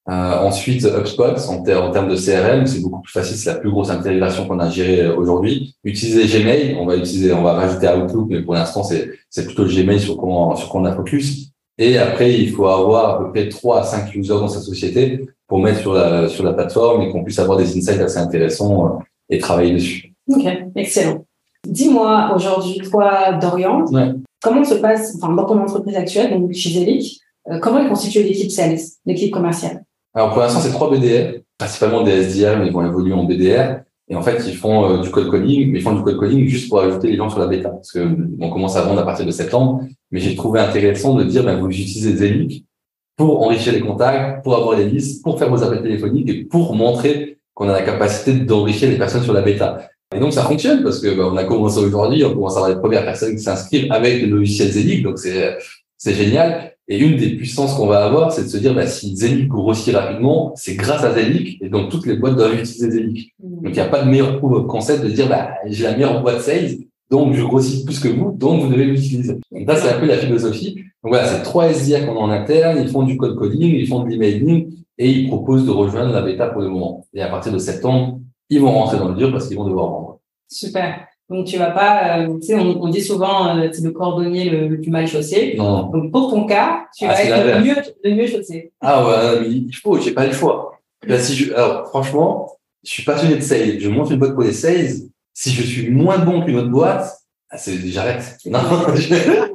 Euh, 0.09 0.39
ensuite, 0.39 0.85
HubSpot 0.85 1.35
en, 1.49 1.55
en, 1.57 1.91
termes 1.91 2.09
de 2.09 2.15
CRM, 2.15 2.65
c'est 2.65 2.81
beaucoup 2.81 3.01
plus 3.01 3.11
facile. 3.11 3.35
C'est 3.37 3.51
la 3.51 3.59
plus 3.59 3.69
grosse 3.69 3.89
intégration 3.89 4.47
qu'on 4.47 4.59
a 4.59 4.69
gérée 4.69 5.01
euh, 5.01 5.15
aujourd'hui. 5.15 5.75
Utiliser 5.83 6.25
Gmail, 6.25 6.77
on 6.79 6.85
va 6.85 6.95
utiliser, 6.95 7.33
on 7.33 7.43
va 7.43 7.53
rajouter 7.53 7.89
Outlook, 7.89 8.27
mais 8.29 8.41
pour 8.41 8.53
l'instant, 8.55 8.83
c'est 8.83 9.11
c'est 9.29 9.45
plutôt 9.45 9.63
le 9.63 9.69
Gmail 9.69 9.99
sur 9.99 10.17
quoi 10.17 10.55
sur 10.55 10.69
quoi 10.69 10.81
on 10.81 10.85
a 10.85 10.95
focus. 10.95 11.51
Et 11.77 11.99
après, 11.99 12.33
il 12.33 12.49
faut 12.49 12.67
avoir 12.67 13.09
à 13.09 13.19
peu 13.19 13.31
près 13.31 13.49
3 13.49 13.81
à 13.81 13.83
5 13.83 14.15
users 14.15 14.29
dans 14.29 14.47
sa 14.47 14.61
société 14.61 15.27
pour 15.47 15.59
mettre 15.59 15.79
sur 15.79 15.93
la, 15.93 16.27
sur 16.27 16.43
la 16.43 16.53
plateforme 16.53 17.01
et 17.03 17.09
qu'on 17.09 17.23
puisse 17.23 17.39
avoir 17.39 17.57
des 17.57 17.77
insights 17.77 18.01
assez 18.01 18.17
intéressants 18.17 18.85
euh, 18.85 18.99
et 19.29 19.37
travailler 19.39 19.73
dessus. 19.73 20.13
Ok, 20.29 20.45
excellent. 20.75 21.25
Dis-moi 21.65 22.33
aujourd'hui, 22.35 22.79
toi, 22.89 23.33
Dorian, 23.33 23.85
ouais. 23.87 24.11
comment 24.41 24.63
se 24.63 24.75
passe, 24.75 25.15
enfin, 25.15 25.33
dans 25.33 25.45
ton 25.45 25.59
entreprise 25.59 25.95
actuelle, 25.95 26.31
donc 26.31 26.53
chez 26.53 26.69
Zelic, 26.69 27.19
euh, 27.49 27.59
comment 27.59 27.79
est 27.83 27.87
constituée 27.87 28.23
l'équipe 28.23 28.51
sales, 28.51 28.77
l'équipe 29.05 29.31
commerciale? 29.31 29.83
Alors, 30.13 30.31
pour 30.31 30.41
l'instant, 30.41 30.59
c'est 30.59 30.71
trois 30.71 30.89
BDR, 30.89 31.39
principalement 31.57 32.03
des 32.03 32.23
SDR, 32.23 32.57
mais 32.57 32.67
ils 32.67 32.73
vont 32.73 32.85
évoluer 32.85 33.13
en 33.13 33.23
BDR. 33.23 33.81
Et 34.09 34.15
en 34.15 34.21
fait, 34.21 34.41
ils 34.47 34.55
font 34.55 34.89
euh, 34.89 35.01
du 35.01 35.09
code 35.09 35.29
calling, 35.29 35.71
mais 35.71 35.79
ils 35.79 35.81
font 35.81 35.93
du 35.93 36.01
code 36.01 36.19
calling 36.19 36.47
juste 36.47 36.69
pour 36.69 36.79
ajouter 36.79 37.09
les 37.09 37.17
gens 37.17 37.29
sur 37.29 37.39
la 37.39 37.47
bêta. 37.47 37.69
Parce 37.69 37.91
que 37.91 38.17
on 38.39 38.49
commence 38.49 38.75
à 38.77 38.81
vendre 38.81 39.01
à 39.01 39.05
partir 39.05 39.25
de 39.25 39.31
septembre. 39.31 39.83
Mais 40.11 40.19
j'ai 40.19 40.35
trouvé 40.35 40.59
intéressant 40.59 41.15
de 41.15 41.23
dire, 41.23 41.43
ben, 41.43 41.59
vous 41.59 41.67
utilisez 41.67 42.15
Zelic 42.15 42.65
pour 43.17 43.43
enrichir 43.43 43.73
les 43.73 43.81
contacts, 43.81 44.43
pour 44.43 44.55
avoir 44.55 44.77
les 44.77 44.85
listes, 44.85 45.23
pour 45.23 45.37
faire 45.37 45.49
vos 45.49 45.61
appels 45.63 45.81
téléphoniques 45.81 46.29
et 46.29 46.45
pour 46.45 46.75
montrer 46.75 47.39
qu'on 47.53 47.67
a 47.67 47.73
la 47.73 47.81
capacité 47.81 48.33
d'enrichir 48.33 48.89
les 48.89 48.97
personnes 48.97 49.23
sur 49.23 49.33
la 49.33 49.41
bêta. 49.41 49.89
Et 50.15 50.19
donc 50.19 50.31
ça 50.31 50.43
fonctionne 50.43 50.83
parce 50.83 50.99
que 50.99 51.17
bah, 51.17 51.27
on 51.29 51.35
a 51.35 51.43
commencé 51.43 51.79
aujourd'hui, 51.79 52.23
on 52.23 52.33
commence 52.33 52.53
à 52.53 52.59
avoir 52.59 52.69
les 52.69 52.79
premières 52.79 53.03
personnes 53.03 53.35
qui 53.35 53.41
s'inscrivent 53.41 53.91
avec 53.91 54.21
le 54.21 54.27
logiciel 54.27 54.69
Zelig, 54.71 55.03
donc 55.03 55.17
c'est 55.17 55.57
c'est 55.97 56.13
génial. 56.13 56.73
Et 56.89 56.99
une 56.99 57.17
des 57.17 57.31
puissances 57.31 57.73
qu'on 57.73 57.87
va 57.87 58.05
avoir, 58.05 58.31
c'est 58.31 58.43
de 58.43 58.47
se 58.47 58.57
dire 58.57 58.73
bah, 58.73 58.87
si 58.87 59.13
Zelig 59.17 59.49
grossit 59.49 59.93
rapidement, 59.93 60.53
c'est 60.55 60.75
grâce 60.75 61.03
à 61.03 61.13
Zelig, 61.13 61.57
et 61.59 61.67
donc 61.67 61.89
toutes 61.89 62.05
les 62.05 62.15
boîtes 62.15 62.35
doivent 62.35 62.53
utiliser 62.53 62.91
Zelig. 62.91 63.33
Mmh. 63.43 63.55
Donc 63.63 63.65
il 63.65 63.73
n'y 63.73 63.79
a 63.79 63.85
pas 63.85 64.03
de 64.03 64.09
meilleur 64.09 64.39
concept 64.67 65.03
de 65.03 65.09
dire 65.09 65.27
bah 65.27 65.49
j'ai 65.65 65.83
la 65.83 65.93
meilleure 65.93 66.21
boîte 66.21 66.41
sales, 66.41 66.77
donc 67.09 67.33
je 67.33 67.41
grossis 67.41 67.83
plus 67.83 67.99
que 67.99 68.09
vous, 68.09 68.31
donc 68.31 68.61
vous 68.61 68.71
devez 68.71 68.85
l'utiliser. 68.85 69.37
Donc 69.67 69.77
ça 69.77 69.83
c'est 69.83 69.95
un 69.95 69.99
peu 69.99 70.05
la 70.05 70.17
philosophie. 70.17 70.75
Donc 71.03 71.13
voilà, 71.13 71.27
c'est 71.27 71.43
trois 71.43 71.67
SDR 71.71 72.05
qu'on 72.05 72.15
a 72.15 72.19
en 72.19 72.29
interne, 72.29 72.79
ils 72.81 72.89
font 72.89 73.03
du 73.03 73.17
code 73.17 73.35
coding, 73.35 73.75
ils 73.75 73.87
font 73.87 74.03
de 74.03 74.09
l'emailing 74.09 74.73
et 74.97 75.11
ils 75.11 75.27
proposent 75.27 75.65
de 75.65 75.71
rejoindre 75.71 76.13
la 76.13 76.21
bêta 76.21 76.47
pour 76.47 76.61
le 76.61 76.69
moment. 76.69 77.05
Et 77.13 77.21
à 77.21 77.27
partir 77.27 77.51
de 77.51 77.57
septembre, 77.57 78.19
ils 78.49 78.61
vont 78.61 78.71
rentrer 78.71 78.97
dans 78.97 79.09
le 79.09 79.15
dur 79.15 79.31
parce 79.31 79.47
qu'ils 79.47 79.57
vont 79.57 79.67
devoir 79.67 79.89
vendre. 79.89 80.19
Super. 80.47 81.05
Donc 81.29 81.45
tu 81.45 81.57
vas 81.57 81.71
pas, 81.71 82.19
euh, 82.19 82.39
tu 82.39 82.47
sais, 82.47 82.55
on, 82.55 82.81
on, 82.81 82.87
dit 82.87 83.01
souvent 83.01 83.57
euh, 83.57 83.67
c'est 83.73 83.83
le 83.83 83.91
cordonnier 83.91 84.49
le, 84.49 84.69
le, 84.69 84.79
plus 84.79 84.89
mal 84.89 85.05
chaussé. 85.05 85.55
Non. 85.57 85.89
Donc 85.89 86.11
pour 86.11 86.31
ton 86.31 86.45
cas, 86.45 86.85
tu 86.97 87.03
ah, 87.05 87.09
vas 87.09 87.23
être 87.23 87.59
le 87.59 87.65
mieux, 87.65 87.75
le 88.05 88.15
mieux 88.15 88.27
chaussé. 88.27 88.71
Ah 88.79 89.05
ouais, 89.05 89.41
mais 89.41 89.47
il 89.49 89.75
faut, 89.75 89.99
j'ai 89.99 90.11
pas 90.11 90.25
le 90.25 90.31
choix. 90.31 90.79
Là, 91.05 91.19
si 91.19 91.35
je, 91.35 91.53
alors 91.53 91.89
franchement, 91.89 92.53
je 92.83 92.91
suis 92.91 93.03
passionné 93.03 93.35
de 93.35 93.41
sales, 93.41 93.79
je 93.79 93.89
monte 93.89 94.09
une 94.09 94.17
boîte 94.17 94.33
pour 94.33 94.43
les 94.43 94.53
sales. 94.53 95.09
Si 95.33 95.51
je 95.51 95.61
suis 95.61 95.89
moins 95.89 96.19
bon 96.19 96.41
qu'une 96.41 96.55
autre 96.55 96.69
boîte, 96.69 97.13
j'arrête. 97.85 98.37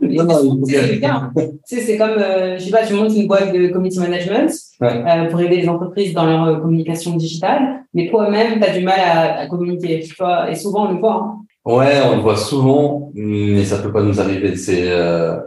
Non, 0.02 0.24
non, 0.24 0.56
non, 0.56 0.64
c'est 0.66 0.96
bien. 0.96 1.32
Tu 1.36 1.42
sais, 1.64 1.80
c'est 1.80 1.96
comme, 1.96 2.18
euh, 2.18 2.58
je 2.58 2.64
sais 2.64 2.70
pas, 2.70 2.84
tu 2.84 2.92
montes 2.92 3.14
une 3.14 3.26
boîte 3.26 3.54
de 3.54 3.68
community 3.68 3.98
management 3.98 4.50
euh, 4.82 5.30
pour 5.30 5.40
aider 5.40 5.56
les 5.56 5.68
entreprises 5.68 6.12
dans 6.12 6.26
leur 6.26 6.44
euh, 6.44 6.56
communication 6.60 7.16
digitale, 7.16 7.84
mais 7.94 8.10
toi-même, 8.10 8.60
tu 8.60 8.64
as 8.64 8.76
du 8.76 8.84
mal 8.84 9.00
à, 9.00 9.38
à, 9.38 9.46
communiquer, 9.46 10.00
tu 10.00 10.14
vois, 10.18 10.50
et 10.50 10.54
souvent 10.54 10.88
on 10.88 10.92
le 10.92 10.98
voit. 10.98 11.14
Hein. 11.14 11.42
Ouais, 11.64 12.00
on 12.04 12.16
le 12.16 12.22
voit 12.22 12.36
souvent, 12.36 13.10
mais 13.14 13.64
ça 13.64 13.78
peut 13.78 13.92
pas 13.92 14.02
nous 14.02 14.20
arriver. 14.20 14.56
C'est 14.56 14.90
euh, 14.90 15.38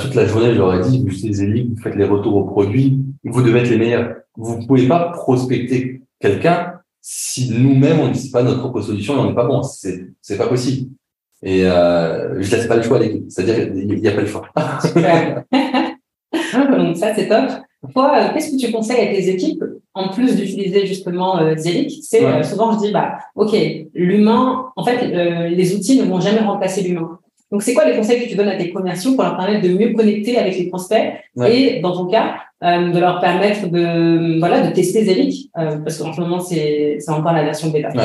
toute 0.00 0.14
la 0.14 0.26
journée, 0.26 0.54
je 0.54 0.58
leur 0.58 0.74
ai 0.74 0.80
dit, 0.80 1.00
vous 1.00 1.12
utilisez 1.12 1.46
les 1.46 1.62
vous 1.62 1.76
faites 1.76 1.94
les 1.94 2.06
retours 2.06 2.34
aux 2.36 2.44
produits, 2.44 2.98
vous 3.24 3.42
devez 3.42 3.60
être 3.60 3.70
les 3.70 3.78
meilleurs. 3.78 4.14
Vous 4.36 4.66
pouvez 4.66 4.88
pas 4.88 5.10
prospecter 5.12 6.02
quelqu'un 6.18 6.74
si 7.02 7.50
nous-mêmes 7.52 8.00
on 8.00 8.06
n'utilise 8.06 8.30
pas 8.30 8.42
notre 8.42 8.60
propre 8.60 8.80
solution 8.80 9.16
et 9.16 9.18
on 9.18 9.26
n'est 9.26 9.34
pas 9.34 9.46
bon. 9.46 9.62
C'est 9.62 10.08
c'est 10.20 10.38
pas 10.38 10.48
possible. 10.48 10.90
Et 11.42 11.64
euh, 11.64 12.40
je 12.42 12.50
laisse 12.54 12.66
pas 12.66 12.76
le 12.76 12.82
choix 12.82 12.98
à 12.98 13.00
l'équipe. 13.00 13.24
C'est-à-dire 13.28 13.72
qu'il 13.72 14.00
n'y 14.00 14.08
a 14.08 14.12
pas 14.12 14.20
le 14.20 14.26
choix. 14.26 14.48
Super. 14.84 15.44
Donc 16.70 16.96
ça, 16.96 17.14
c'est 17.14 17.28
top. 17.28 17.50
Toi, 17.94 18.12
euh, 18.14 18.34
qu'est-ce 18.34 18.52
que 18.52 18.66
tu 18.66 18.70
conseilles 18.70 19.08
à 19.08 19.14
tes 19.14 19.28
équipes 19.30 19.64
en 19.94 20.08
plus 20.08 20.36
d'utiliser 20.36 20.86
justement 20.86 21.38
euh, 21.38 21.54
C'est 21.56 22.24
euh, 22.24 22.42
souvent 22.42 22.72
je 22.72 22.86
dis 22.86 22.92
bah 22.92 23.18
ok, 23.34 23.56
l'humain. 23.94 24.66
En 24.76 24.84
fait, 24.84 25.12
euh, 25.12 25.48
les 25.48 25.74
outils 25.74 25.98
ne 25.98 26.04
vont 26.04 26.20
jamais 26.20 26.40
remplacer 26.40 26.82
l'humain. 26.82 27.18
Donc, 27.50 27.62
c'est 27.62 27.74
quoi 27.74 27.84
les 27.84 27.96
conseils 27.96 28.22
que 28.22 28.28
tu 28.28 28.36
donnes 28.36 28.48
à 28.48 28.56
tes 28.56 28.70
commerciaux 28.70 29.14
pour 29.14 29.24
leur 29.24 29.36
permettre 29.36 29.66
de 29.66 29.74
mieux 29.74 29.92
connecter 29.92 30.38
avec 30.38 30.56
les 30.56 30.68
prospects 30.68 31.14
et, 31.48 31.80
dans 31.80 31.96
ton 31.96 32.06
cas, 32.06 32.36
euh, 32.62 32.92
de 32.92 32.98
leur 32.98 33.20
permettre 33.20 33.66
de 33.68 34.38
voilà 34.38 34.68
de 34.68 34.72
tester 34.72 35.04
Zelic 35.04 35.50
parce 35.54 35.98
qu'en 35.98 36.12
ce 36.12 36.20
moment 36.20 36.38
c'est 36.38 36.98
c'est 37.00 37.10
encore 37.10 37.32
la 37.32 37.42
version 37.42 37.70
bêta. 37.70 37.88
Ouais 37.88 38.04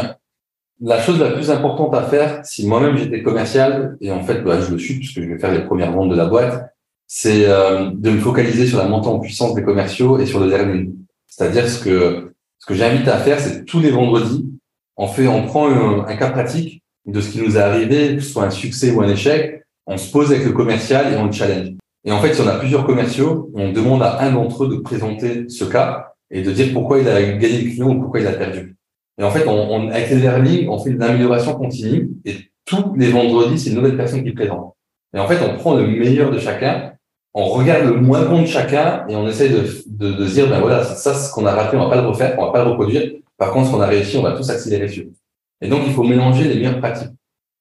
la 0.81 1.01
chose 1.01 1.19
la 1.19 1.31
plus 1.31 1.49
importante 1.51 1.93
à 1.95 2.03
faire, 2.03 2.45
si 2.45 2.67
moi-même 2.67 2.97
j'étais 2.97 3.23
commercial, 3.23 3.97
et 4.01 4.11
en 4.11 4.23
fait 4.23 4.41
bah, 4.41 4.59
je 4.61 4.71
le 4.71 4.77
suis 4.77 4.95
puisque 4.95 5.21
je 5.21 5.27
vais 5.27 5.37
faire 5.37 5.51
les 5.51 5.65
premières 5.65 5.91
ventes 5.91 6.09
de 6.09 6.15
la 6.15 6.25
boîte, 6.25 6.73
c'est 7.07 7.45
euh, 7.47 7.91
de 7.93 8.09
me 8.09 8.19
focaliser 8.19 8.67
sur 8.67 8.79
la 8.79 8.85
montée 8.85 9.07
en 9.07 9.19
puissance 9.19 9.53
des 9.53 9.63
commerciaux 9.63 10.19
et 10.19 10.25
sur 10.25 10.39
le 10.39 10.47
learning. 10.47 10.93
C'est-à-dire 11.27 11.69
ce 11.69 11.83
que 11.83 12.31
ce 12.59 12.65
que 12.65 12.73
j'invite 12.73 13.07
à 13.07 13.17
faire, 13.19 13.39
c'est 13.39 13.63
tous 13.65 13.79
les 13.79 13.91
vendredis, 13.91 14.49
on 14.97 15.07
fait, 15.07 15.27
on 15.27 15.45
prend 15.45 15.69
un, 15.69 16.15
cas 16.15 16.31
pratique 16.31 16.81
de 17.05 17.21
ce 17.21 17.29
qui 17.29 17.41
nous 17.41 17.57
est 17.57 17.61
arrivé, 17.61 18.15
que 18.15 18.21
ce 18.21 18.31
soit 18.31 18.45
un 18.45 18.49
succès 18.49 18.91
ou 18.91 19.01
un 19.01 19.07
échec, 19.07 19.63
on 19.85 19.97
se 19.97 20.11
pose 20.11 20.31
avec 20.31 20.45
le 20.45 20.51
commercial 20.51 21.13
et 21.13 21.17
on 21.17 21.25
le 21.25 21.31
challenge. 21.31 21.73
Et 22.05 22.11
en 22.11 22.19
fait, 22.19 22.33
si 22.33 22.41
on 22.41 22.47
a 22.47 22.57
plusieurs 22.57 22.85
commerciaux, 22.85 23.51
on 23.53 23.71
demande 23.71 24.01
à 24.01 24.21
un 24.21 24.31
d'entre 24.31 24.63
eux 24.63 24.69
de 24.69 24.77
présenter 24.77 25.47
ce 25.49 25.65
cas 25.65 26.13
et 26.31 26.41
de 26.41 26.51
dire 26.51 26.73
pourquoi 26.73 26.99
il 26.99 27.07
a 27.07 27.21
gagné 27.21 27.61
le 27.61 27.69
client 27.69 27.89
ou 27.89 28.01
pourquoi 28.01 28.19
il 28.19 28.27
a 28.27 28.33
perdu. 28.33 28.74
Et 29.17 29.23
en 29.23 29.31
fait, 29.31 29.47
on, 29.47 29.71
on, 29.71 29.89
avec 29.89 30.09
les 30.09 30.17
learning, 30.17 30.67
on 30.69 30.79
fait 30.79 30.91
une 30.91 31.01
amélioration 31.01 31.53
continue 31.55 32.11
et 32.25 32.35
tous 32.65 32.93
les 32.97 33.09
vendredis, 33.11 33.57
c'est 33.57 33.69
une 33.69 33.77
nouvelle 33.77 33.97
personne 33.97 34.23
qui 34.23 34.31
présente. 34.31 34.73
Et 35.15 35.19
en 35.19 35.27
fait, 35.27 35.37
on 35.41 35.55
prend 35.57 35.75
le 35.75 35.87
meilleur 35.87 36.31
de 36.31 36.39
chacun, 36.39 36.93
on 37.33 37.45
regarde 37.45 37.85
le 37.85 37.99
moins 38.01 38.25
bon 38.25 38.41
de 38.41 38.47
chacun 38.47 39.05
et 39.07 39.15
on 39.15 39.27
essaie 39.27 39.49
de, 39.49 39.63
de, 39.87 40.13
de 40.13 40.25
dire, 40.25 40.49
ben 40.49 40.59
voilà, 40.59 40.83
ça, 40.83 41.13
ce 41.13 41.31
qu'on 41.31 41.45
a 41.45 41.51
raté, 41.51 41.77
on 41.77 41.83
va 41.83 41.89
pas 41.89 42.01
le 42.01 42.07
refaire, 42.07 42.35
on 42.37 42.45
va 42.47 42.51
pas 42.51 42.63
le 42.63 42.71
reproduire. 42.71 43.11
Par 43.37 43.51
contre, 43.51 43.67
ce 43.67 43.71
qu'on 43.73 43.81
a 43.81 43.87
réussi, 43.87 44.17
on 44.17 44.21
va 44.23 44.31
tous 44.31 44.49
accélérer 44.49 44.87
dessus. 44.87 45.09
Et 45.61 45.67
donc, 45.67 45.81
il 45.85 45.93
faut 45.93 46.03
mélanger 46.03 46.45
les 46.45 46.55
meilleures 46.55 46.79
pratiques. 46.79 47.11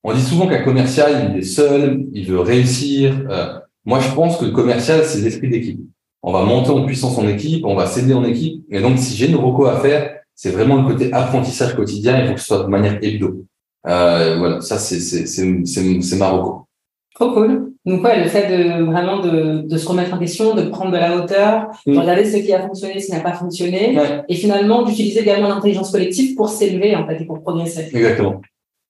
On 0.03 0.13
dit 0.13 0.23
souvent 0.23 0.47
qu'un 0.47 0.63
commercial, 0.63 1.31
il 1.33 1.39
est 1.39 1.43
seul, 1.43 2.05
il 2.13 2.27
veut 2.27 2.41
réussir. 2.41 3.15
Euh, 3.31 3.59
moi, 3.85 4.01
je 4.01 4.15
pense 4.15 4.37
que 4.37 4.45
le 4.45 4.51
commercial, 4.51 5.05
c'est 5.05 5.21
l'esprit 5.21 5.49
d'équipe. 5.49 5.81
On 6.23 6.33
va 6.33 6.43
monter 6.43 6.71
en 6.71 6.85
puissance 6.85 7.19
en 7.19 7.27
équipe, 7.29 7.65
on 7.65 7.75
va 7.75 7.87
s'aider 7.87 8.15
en 8.15 8.25
équipe. 8.25 8.65
Et 8.71 8.81
donc, 8.81 8.99
si 8.99 9.17
j'ai 9.17 9.29
une 9.29 9.37
reco 9.37 9.67
à 9.67 9.81
faire, 9.81 10.14
c'est 10.35 10.51
vraiment 10.51 10.77
le 10.77 10.89
côté 10.89 11.13
apprentissage 11.13 11.75
quotidien. 11.75 12.21
Il 12.21 12.29
faut 12.29 12.35
que 12.35 12.41
ce 12.41 12.47
soit 12.47 12.65
de 12.65 12.69
manière 12.69 12.99
hebdo. 13.03 13.45
Euh, 13.87 14.37
voilà, 14.39 14.61
ça 14.61 14.79
c'est 14.79 15.01
c'est 15.01 15.27
c'est 15.27 16.01
c'est 16.01 16.17
Marocco. 16.17 16.67
Trop 17.15 17.33
cool. 17.33 17.73
Donc 17.85 18.03
ouais, 18.03 18.23
le 18.23 18.29
fait 18.29 18.49
de 18.49 18.83
vraiment 18.85 19.21
de, 19.21 19.63
de 19.63 19.77
se 19.77 19.87
remettre 19.87 20.15
en 20.15 20.19
question, 20.19 20.55
de 20.55 20.63
prendre 20.63 20.91
de 20.91 20.97
la 20.97 21.17
hauteur, 21.17 21.69
de 21.87 21.93
mm. 21.93 21.99
regarder 21.99 22.25
ce 22.25 22.39
qui 22.39 22.53
a 22.53 22.67
fonctionné, 22.67 22.99
ce 22.99 23.07
qui 23.07 23.13
n'a 23.13 23.21
pas 23.21 23.35
fonctionné, 23.35 23.97
et 24.29 24.35
finalement 24.35 24.83
d'utiliser 24.83 25.21
également 25.21 25.49
l'intelligence 25.49 25.93
collective 25.93 26.35
pour 26.35 26.49
s'élever 26.49 26.97
en 26.97 27.07
fait 27.07 27.21
et 27.21 27.27
pour 27.27 27.43
progresser. 27.43 27.91
Exactement. 27.93 28.41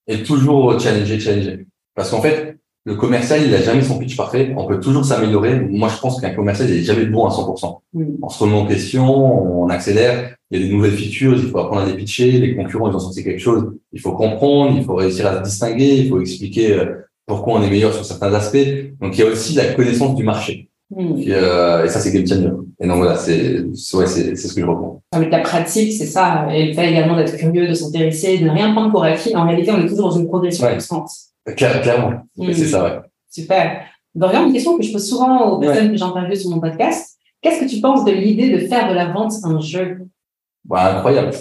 Et 0.07 0.23
toujours 0.23 0.79
challenger, 0.79 1.19
challenger. 1.19 1.65
Parce 1.93 2.09
qu'en 2.09 2.21
fait, 2.21 2.57
le 2.87 2.95
commercial, 2.95 3.41
il 3.43 3.53
a 3.55 3.61
jamais 3.61 3.81
son 3.81 3.97
pitch 3.97 4.15
parfait. 4.15 4.53
On 4.55 4.67
peut 4.67 4.79
toujours 4.79 5.03
s'améliorer. 5.03 5.59
Moi, 5.59 5.89
je 5.89 5.99
pense 5.99 6.21
qu'un 6.21 6.35
commercial, 6.35 6.69
il 6.69 6.77
est 6.77 6.83
jamais 6.83 7.05
bon 7.05 7.25
à 7.25 7.29
100%. 7.29 7.79
On 8.21 8.29
se 8.29 8.43
remet 8.43 8.55
en 8.55 8.67
question, 8.67 9.61
on 9.61 9.67
accélère. 9.69 10.35
Il 10.51 10.59
y 10.59 10.63
a 10.63 10.67
des 10.67 10.71
nouvelles 10.71 10.91
features, 10.91 11.33
il 11.35 11.49
faut 11.49 11.57
apprendre 11.57 11.81
à 11.81 11.85
les 11.87 11.95
pitcher. 11.95 12.31
Les 12.33 12.55
concurrents, 12.55 12.91
ils 12.91 12.95
ont 12.95 12.99
sorti 12.99 13.23
quelque 13.23 13.39
chose. 13.39 13.73
Il 13.91 13.99
faut 13.99 14.11
comprendre, 14.11 14.77
il 14.77 14.83
faut 14.83 14.93
réussir 14.93 15.25
à 15.25 15.37
se 15.37 15.49
distinguer, 15.49 15.95
il 15.95 16.09
faut 16.09 16.21
expliquer 16.21 16.73
euh, 16.73 16.85
pourquoi 17.25 17.55
on 17.55 17.63
est 17.63 17.71
meilleur 17.71 17.91
sur 17.91 18.05
certains 18.05 18.31
aspects. 18.35 18.67
Donc, 19.01 19.17
il 19.17 19.21
y 19.21 19.23
a 19.23 19.31
aussi 19.31 19.55
la 19.55 19.73
connaissance 19.73 20.15
du 20.15 20.23
marché. 20.23 20.69
Et, 20.95 21.33
euh, 21.33 21.85
et, 21.85 21.89
ça, 21.89 21.99
c'est 21.99 22.11
game 22.11 22.27
changer. 22.27 22.51
Et 22.79 22.87
donc 22.87 22.97
voilà, 22.97 23.15
c'est 23.15 23.61
ouais, 23.95 24.05
c'est 24.05 24.35
ce 24.35 24.53
que 24.53 24.61
je 24.61 24.65
reprends. 24.65 25.01
Avec 25.11 25.31
la 25.31 25.39
pratique, 25.39 25.91
c'est 25.93 26.05
ça. 26.05 26.47
Et 26.53 26.67
le 26.67 26.73
fait 26.73 26.91
également 26.91 27.15
d'être 27.15 27.35
curieux, 27.37 27.67
de 27.67 27.73
s'intéresser, 27.73 28.37
de 28.37 28.45
ne 28.45 28.51
rien 28.51 28.71
prendre 28.73 28.91
pour 28.91 29.03
acquis. 29.03 29.35
En 29.35 29.47
réalité, 29.47 29.71
on 29.71 29.83
est 29.83 29.87
toujours 29.87 30.09
dans 30.09 30.19
une 30.19 30.27
progression 30.27 30.67
constante. 30.67 31.09
Clairement, 31.53 32.23
c'est 32.37 32.65
ça, 32.65 32.83
ouais. 32.83 32.99
Super. 33.29 33.85
Dorian, 34.15 34.47
une 34.47 34.53
question 34.53 34.77
que 34.77 34.83
je 34.83 34.91
pose 34.91 35.07
souvent 35.07 35.51
aux 35.51 35.59
personnes 35.59 35.91
que 35.91 35.97
j'interviewe 35.97 36.35
sur 36.35 36.49
mon 36.49 36.59
podcast. 36.59 37.17
Qu'est-ce 37.41 37.59
que 37.59 37.69
tu 37.69 37.81
penses 37.81 38.05
de 38.05 38.11
l'idée 38.11 38.49
de 38.49 38.67
faire 38.67 38.89
de 38.89 38.95
la 38.95 39.11
vente 39.11 39.33
un 39.43 39.59
jeu? 39.59 40.07
Bah, 40.63 40.97
Incroyable. 40.97 41.31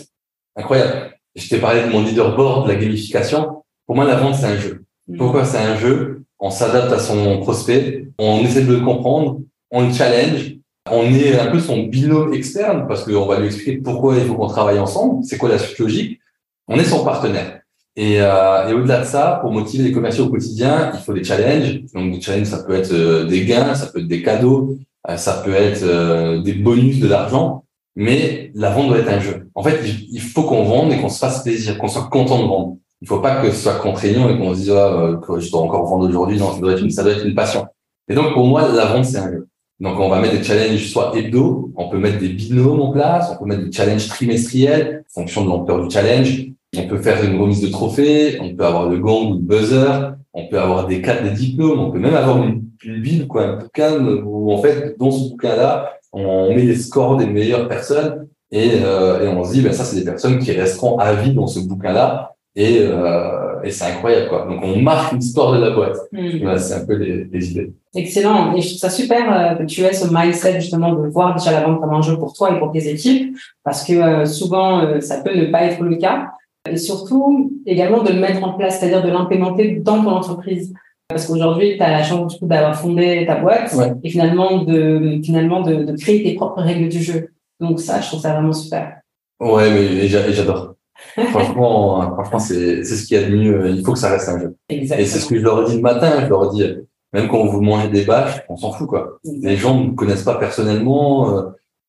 Incroyable. 0.57 1.15
Je 1.35 1.49
t'ai 1.49 1.59
parlé 1.59 1.83
de 1.83 1.89
mon 1.89 2.03
leaderboard, 2.03 2.67
de 2.67 2.73
la 2.73 2.79
gamification. 2.79 3.63
Pour 3.87 3.97
moi, 3.97 4.05
la 4.05 4.17
vente, 4.17 4.35
c'est 4.35 4.47
un 4.47 4.57
jeu. 4.57 4.85
Mm. 5.09 5.17
Pourquoi 5.17 5.45
c'est 5.45 5.59
un 5.59 5.77
jeu? 5.77 6.25
On 6.39 6.51
s'adapte 6.51 6.93
à 6.93 6.99
son 6.99 7.41
prospect, 7.41 8.09
on 8.19 8.41
essaie 8.41 8.65
de 8.65 8.75
le 8.75 8.81
comprendre, 8.81 9.41
on 9.71 9.87
le 9.87 9.93
challenge, 9.93 10.57
on 10.91 11.05
est 11.05 11.39
un 11.39 11.47
peu 11.47 11.59
son 11.59 11.85
binôme 11.85 12.35
externe 12.35 12.87
parce 12.87 13.05
qu'on 13.05 13.27
va 13.27 13.39
lui 13.39 13.47
expliquer 13.47 13.79
pourquoi 13.79 14.17
il 14.17 14.25
faut 14.25 14.35
qu'on 14.35 14.49
travaille 14.49 14.79
ensemble, 14.79 15.25
c'est 15.25 15.39
quoi 15.39 15.49
la 15.49 15.59
suite 15.59 15.79
logique. 15.79 16.21
On 16.69 16.79
est 16.79 16.85
son 16.85 17.05
partenaire. 17.05 17.61
Et, 17.97 18.21
euh, 18.21 18.69
et 18.69 18.73
au-delà 18.73 19.01
de 19.01 19.05
ça, 19.05 19.39
pour 19.41 19.53
motiver 19.53 19.85
les 19.85 19.93
commerciaux 19.93 20.27
au 20.27 20.29
quotidien, 20.29 20.91
il 20.95 21.01
faut 21.01 21.13
des 21.13 21.23
challenges. 21.23 21.83
Donc 21.95 22.13
des 22.13 22.21
challenges, 22.21 22.49
ça 22.49 22.63
peut 22.65 22.75
être 22.75 22.93
euh, 22.93 23.25
des 23.25 23.45
gains, 23.45 23.75
ça 23.75 23.87
peut 23.87 24.01
être 24.01 24.09
des 24.09 24.23
cadeaux, 24.23 24.77
euh, 25.09 25.17
ça 25.17 25.43
peut 25.45 25.55
être 25.55 25.83
euh, 25.85 26.43
des 26.43 26.55
bonus 26.55 26.99
de 26.99 27.07
l'argent, 27.07 27.65
mais 27.95 28.51
la 28.55 28.71
vente 28.71 28.89
doit 28.89 28.99
être 28.99 29.13
un 29.13 29.21
jeu. 29.21 29.49
En 29.55 29.63
fait, 29.63 29.81
il 30.11 30.21
faut 30.21 30.43
qu'on 30.43 30.65
vende 30.65 30.93
et 30.93 30.99
qu'on 30.99 31.09
se 31.09 31.19
fasse 31.19 31.43
plaisir, 31.45 31.79
qu'on 31.79 31.89
soit 31.89 32.09
content 32.11 32.43
de 32.43 32.49
vendre. 32.49 32.77
Il 33.01 33.07
faut 33.07 33.21
pas 33.21 33.43
que 33.43 33.51
ce 33.51 33.63
soit 33.63 33.75
contraignant 33.75 34.29
et 34.29 34.39
qu'on 34.39 34.55
se 34.55 34.61
dise 34.61 34.71
ah, 34.71 35.21
que 35.25 35.39
je 35.39 35.51
dois 35.51 35.61
encore 35.61 35.85
vendre 35.87 36.09
aujourd'hui. 36.09 36.39
Non, 36.39 36.53
ça 36.53 36.61
doit 36.61 36.73
être 36.73 36.83
une, 36.83 36.91
ça 36.91 37.03
doit 37.03 37.13
être 37.13 37.27
une 37.27 37.35
passion. 37.35 37.67
Et 38.09 38.15
donc 38.15 38.33
pour 38.33 38.47
moi, 38.47 38.67
la 38.73 38.87
vente 38.87 39.05
c'est 39.05 39.19
un 39.19 39.31
jeu. 39.31 39.47
Donc 39.79 40.01
on 40.01 40.09
va 40.09 40.21
mettre 40.21 40.39
des 40.39 40.43
challenges 40.43 40.87
soit 40.89 41.13
hebdo, 41.17 41.73
on 41.77 41.89
peut 41.89 41.99
mettre 41.99 42.19
des 42.19 42.31
binômes 42.31 42.81
en 42.81 42.91
place, 42.91 43.31
on 43.33 43.43
peut 43.43 43.49
mettre 43.49 43.65
des 43.65 43.73
challenges 43.73 44.09
trimestriels, 44.09 45.05
en 45.11 45.21
fonction 45.21 45.45
de 45.45 45.51
l'ampleur 45.51 45.87
du 45.87 45.91
challenge. 45.91 46.47
On 46.79 46.89
peut 46.89 46.99
faire 46.99 47.23
une 47.25 47.41
remise 47.41 47.61
de 47.61 47.69
trophée, 47.69 48.39
on 48.41 48.55
peut 48.55 48.65
avoir 48.65 48.89
le 48.89 48.99
gong 48.99 49.31
ou 49.31 49.35
le 49.35 49.41
buzzer, 49.41 50.15
on 50.33 50.49
peut 50.49 50.59
avoir 50.59 50.87
des 50.87 51.01
cartes, 51.01 51.23
des 51.23 51.31
diplômes, 51.31 51.79
on 51.79 51.91
peut 51.91 51.99
même 51.99 52.15
avoir 52.15 52.43
une, 52.43 52.65
une 52.85 53.01
bible, 53.01 53.27
quoi, 53.27 53.47
un 53.47 53.57
bouquin 53.57 53.99
où 54.25 54.53
en 54.53 54.59
fait, 54.59 54.97
dans 54.99 55.11
ce 55.11 55.31
bouquin-là, 55.31 55.95
on 56.13 56.49
met 56.55 56.63
les 56.63 56.77
scores 56.77 57.17
des 57.17 57.27
meilleures 57.27 57.69
personnes 57.69 58.29
et, 58.51 58.83
euh, 58.83 59.25
et 59.25 59.29
on 59.29 59.45
se 59.45 59.53
dit, 59.53 59.63
ben 59.63 59.73
ça, 59.73 59.85
c'est 59.85 59.97
des 59.97 60.05
personnes 60.05 60.39
qui 60.39 60.53
resteront 60.53 60.99
à 60.99 61.15
vie 61.15 61.35
dans 61.35 61.47
ce 61.47 61.61
bouquin-là 61.61 62.35
et, 62.57 62.79
euh, 62.83 63.63
et 63.65 63.71
c'est 63.71 63.87
incroyable, 63.87 64.29
quoi. 64.29 64.47
Donc 64.49 64.61
on 64.63 64.79
marque 64.79 65.13
l'histoire 65.13 65.53
de 65.55 65.59
la 65.59 65.71
boîte. 65.71 65.97
Mmh. 66.13 66.57
c'est 66.59 66.75
un 66.75 66.87
peu 66.87 66.95
les, 66.95 67.25
les, 67.25 67.51
idées. 67.51 67.73
Excellent. 67.97 68.55
Et 68.55 68.61
je 68.61 68.69
trouve 68.69 68.79
ça 68.79 68.91
super 68.91 69.33
euh, 69.33 69.55
que 69.57 69.65
tu 69.65 69.81
aies 69.81 69.93
ce 69.93 70.07
mindset 70.09 70.61
justement 70.61 70.93
de 70.93 71.09
voir 71.09 71.35
déjà 71.35 71.51
la 71.51 71.67
vente 71.67 71.81
comme 71.81 71.93
un 71.93 72.03
jeu 72.03 72.17
pour 72.17 72.33
toi 72.33 72.55
et 72.55 72.59
pour 72.59 72.71
tes 72.71 72.89
équipes, 72.89 73.37
parce 73.65 73.85
que 73.85 73.95
euh, 73.95 74.25
souvent 74.25 75.01
ça 75.01 75.19
peut 75.19 75.35
ne 75.35 75.47
pas 75.47 75.65
être 75.65 75.83
le 75.83 75.97
cas 75.97 76.29
et 76.69 76.77
surtout 76.77 77.53
également 77.67 78.03
de 78.03 78.13
le 78.13 78.21
mettre 78.21 78.43
en 78.43 78.55
place, 78.55 78.81
c'est-à-dire 78.81 79.03
de 79.03 79.11
l'implémenter 79.11 79.77
dans 79.77 80.03
ton 80.03 80.11
entreprise. 80.11 80.73
Parce 81.09 81.27
qu'aujourd'hui, 81.27 81.77
tu 81.77 81.83
as 81.83 81.91
la 81.91 82.03
chance 82.03 82.43
d'avoir 82.43 82.75
fondé 82.75 83.25
ta 83.27 83.37
boîte 83.37 83.75
et 84.03 84.09
finalement 84.09 84.63
de 84.63 85.21
finalement 85.23 85.61
de, 85.61 85.85
de, 85.85 85.97
créer 85.97 86.23
tes 86.23 86.35
propres 86.35 86.63
règles 86.63 86.89
du 86.89 87.03
jeu. 87.03 87.29
Donc 87.61 87.81
ça, 87.81 88.01
je 88.01 88.09
trouve 88.09 88.21
ça 88.21 88.33
vraiment 88.33 88.55
super. 88.55 89.01
Ouais, 89.41 89.71
mais 89.71 90.09
j'adore. 90.09 90.75
franchement, 91.31 92.01
franchement, 92.15 92.39
c'est 92.39 92.85
c'est 92.85 92.97
ce 92.97 93.07
qu'il 93.07 93.21
y 93.21 93.23
a 93.23 93.29
de 93.29 93.37
mieux. 93.37 93.71
Il 93.71 93.85
faut 93.85 93.93
que 93.93 93.99
ça 93.99 94.11
reste 94.11 94.29
un 94.31 94.41
jeu. 94.41 94.57
Exactement. 94.71 95.01
Et 95.01 95.07
c'est 95.07 95.19
ce 95.19 95.29
que 95.29 95.37
je 95.37 95.43
leur 95.43 95.65
dis 95.69 95.77
le 95.77 95.83
matin. 95.83 96.25
Je 96.25 96.29
leur 96.29 96.51
dis 96.51 96.65
même 97.13 97.29
quand 97.29 97.45
vous 97.47 97.61
mangez 97.61 97.89
des 97.89 98.05
bâches, 98.05 98.43
on 98.49 98.57
s'en 98.57 98.73
fout 98.73 98.89
quoi. 98.89 99.19
Les 99.25 99.57
gens 99.57 99.79
ne 99.79 99.91
connaissent 99.91 100.25
pas 100.25 100.37
personnellement. 100.37 101.37
Euh, 101.37 101.43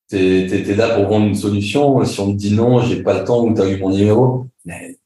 t'es 0.09 0.45
es, 0.45 0.75
là 0.75 0.95
pour 0.95 1.07
vendre 1.07 1.27
une 1.27 1.35
solution. 1.35 2.03
Si 2.03 2.19
on 2.19 2.33
te 2.33 2.37
dit 2.37 2.53
non, 2.53 2.81
j'ai 2.81 3.01
pas 3.01 3.19
le 3.19 3.23
temps 3.23 3.43
ou 3.43 3.53
t'as 3.53 3.67
eu 3.67 3.79
mon 3.79 3.89
numéro, 3.89 4.45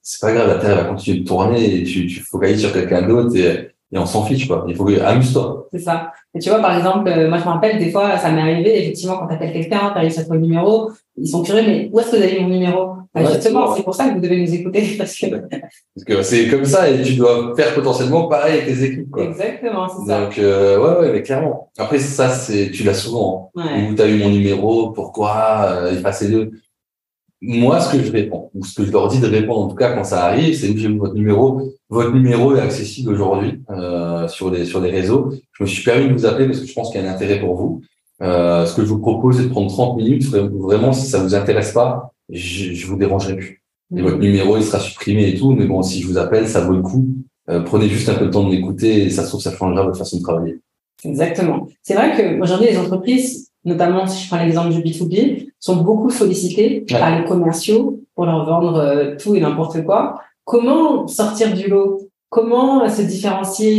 c'est 0.02 0.22
pas 0.22 0.34
grave, 0.34 0.48
la 0.48 0.56
Terre 0.56 0.76
va 0.78 0.84
continuer 0.86 1.20
de 1.20 1.26
tourner 1.26 1.76
et 1.76 1.84
tu, 1.84 2.08
tu 2.08 2.20
focalises 2.22 2.62
sur 2.62 2.72
quelqu'un 2.74 3.02
d'autre 3.08 3.36
et, 3.36 3.70
et 3.92 3.98
on 3.98 4.06
s'en 4.06 4.24
fiche, 4.24 4.48
quoi. 4.48 4.66
Il 4.68 4.76
faut 4.76 4.86
que, 4.86 5.00
amuse-toi. 5.02 5.68
C'est 5.74 5.80
ça. 5.80 6.12
Et 6.36 6.40
tu 6.40 6.50
vois, 6.50 6.60
par 6.60 6.78
exemple, 6.78 7.10
euh, 7.10 7.28
moi, 7.28 7.40
je 7.40 7.44
me 7.46 7.50
rappelle, 7.50 7.80
des 7.80 7.92
fois, 7.92 8.18
ça 8.18 8.32
m'est 8.32 8.42
arrivé, 8.42 8.80
effectivement, 8.84 9.18
quand 9.18 9.28
t'appelles 9.28 9.52
quelqu'un, 9.54 9.92
t'arrives 9.94 10.14
trouver 10.14 10.38
le 10.38 10.44
numéro, 10.46 10.92
ils 11.18 11.28
sont 11.28 11.42
curieux, 11.44 11.64
mais 11.66 11.90
où 11.92 12.00
est-ce 12.00 12.12
que 12.12 12.16
vous 12.18 12.24
avez 12.24 12.40
mon 12.40 12.50
numéro? 12.50 12.86
Bah, 13.16 13.22
Ouais, 13.24 13.34
justement, 13.34 13.76
c'est 13.76 13.82
pour 13.82 13.96
ça 13.96 14.08
que 14.08 14.14
vous 14.14 14.20
devez 14.22 14.40
nous 14.40 14.54
écouter, 14.54 14.84
parce 15.00 15.16
que, 15.16 15.26
Parce 15.32 16.06
que 16.06 16.22
c'est 16.22 16.48
comme 16.48 16.64
ça 16.66 16.88
et 16.92 17.02
tu 17.02 17.16
dois 17.16 17.54
faire 17.56 17.74
potentiellement 17.74 18.28
pareil 18.28 18.60
avec 18.62 18.68
tes 18.68 18.84
équipes, 18.84 19.10
quoi. 19.10 19.24
exactement, 19.24 19.90
c'est 19.90 20.06
ça. 20.08 20.22
Donc, 20.26 20.38
euh, 20.38 20.78
ouais, 20.80 21.00
ouais, 21.08 21.14
mais 21.14 21.24
clairement. 21.24 21.72
Après, 21.80 21.98
ça, 21.98 22.30
c'est, 22.30 22.70
tu 22.70 22.84
l'as 22.84 22.94
souvent. 22.94 23.52
hein. 23.56 23.64
Ouais. 23.66 23.90
Où 23.90 23.96
t'as 23.96 24.08
eu 24.08 24.20
mon 24.20 24.30
numéro, 24.30 24.92
pourquoi, 24.92 25.66
euh, 25.66 25.92
effacez-le. 25.94 26.52
Moi, 27.42 27.80
ce 27.80 27.96
que 27.96 28.04
je 28.04 28.12
réponds, 28.12 28.50
ou 28.54 28.66
ce 28.66 28.76
que 28.76 28.86
je 28.86 28.92
leur 28.92 29.08
dis 29.08 29.20
de 29.20 29.28
répondre, 29.28 29.62
en 29.62 29.68
tout 29.70 29.76
cas, 29.76 29.94
quand 29.94 30.04
ça 30.04 30.26
arrive, 30.26 30.56
c'est 30.56 30.76
j'ai 30.78 30.90
votre 30.90 31.14
numéro. 31.14 31.62
Votre 31.90 32.12
numéro 32.12 32.56
est 32.56 32.60
accessible 32.60 33.14
aujourd'hui, 33.14 33.62
euh, 33.70 34.28
sur 34.28 34.52
les, 34.52 34.66
sur 34.66 34.82
les 34.82 34.92
réseaux. 34.92 35.32
Je 35.54 35.64
me 35.64 35.68
suis 35.68 35.84
permis 35.84 36.10
de 36.10 36.14
vous 36.14 36.26
appeler 36.26 36.48
parce 36.48 36.60
que 36.60 36.68
je 36.68 36.74
pense 36.74 36.92
qu'il 36.92 37.02
y 37.02 37.06
a 37.06 37.10
un 37.10 37.14
intérêt 37.14 37.40
pour 37.40 37.56
vous. 37.56 37.82
Euh, 38.22 38.66
ce 38.66 38.76
que 38.76 38.84
je 38.84 38.88
vous 38.88 39.00
propose, 39.00 39.38
c'est 39.38 39.44
de 39.44 39.50
prendre 39.50 39.72
30 39.72 39.98
minutes. 39.98 40.26
Vraiment, 40.26 40.92
si 40.92 41.08
ça 41.08 41.20
vous 41.20 41.34
intéresse 41.34 41.72
pas, 41.72 42.14
je, 42.30 42.74
je 42.74 42.88
vous 42.88 42.98
dérangerai 42.98 43.38
plus. 43.38 43.64
Et 43.96 44.02
votre 44.02 44.18
numéro, 44.18 44.58
il 44.58 44.64
sera 44.64 44.80
supprimé 44.80 45.30
et 45.30 45.36
tout. 45.36 45.52
Mais 45.54 45.66
bon, 45.66 45.82
si 45.82 46.02
je 46.02 46.08
vous 46.08 46.18
appelle, 46.18 46.48
ça 46.48 46.62
vaut 46.62 46.74
le 46.74 46.82
coup. 46.82 47.08
Euh, 47.50 47.62
prenez 47.62 47.88
juste 47.88 48.10
un 48.10 48.16
peu 48.16 48.26
le 48.26 48.32
temps 48.32 48.44
de 48.44 48.50
m'écouter 48.50 49.06
et 49.06 49.10
ça 49.10 49.24
se 49.24 49.30
trouve, 49.30 49.42
ça 49.42 49.56
changera 49.56 49.84
votre 49.84 49.98
façon 49.98 50.18
de 50.18 50.24
travailler. 50.24 50.60
Exactement. 51.04 51.68
C'est 51.82 51.96
vrai 51.96 52.16
que 52.16 52.42
aujourd'hui, 52.42 52.68
les 52.68 52.78
entreprises, 52.78 53.52
notamment 53.66 54.06
si 54.06 54.24
je 54.24 54.28
prends 54.28 54.44
l'exemple 54.44 54.70
du 54.70 54.82
B2B, 54.82 55.49
sont 55.60 55.78
beaucoup 55.78 56.10
sollicitées 56.10 56.86
Ouais. 56.92 57.00
par 57.00 57.20
les 57.20 57.26
commerciaux 57.26 58.02
pour 58.16 58.26
leur 58.26 58.46
vendre 58.46 58.76
euh, 58.78 59.16
tout 59.18 59.36
et 59.36 59.40
n'importe 59.42 59.84
quoi. 59.84 60.20
Comment 60.46 61.08
sortir 61.08 61.54
du 61.54 61.68
lot? 61.70 62.00
Comment 62.30 62.88
se 62.88 63.02
différencier 63.02 63.74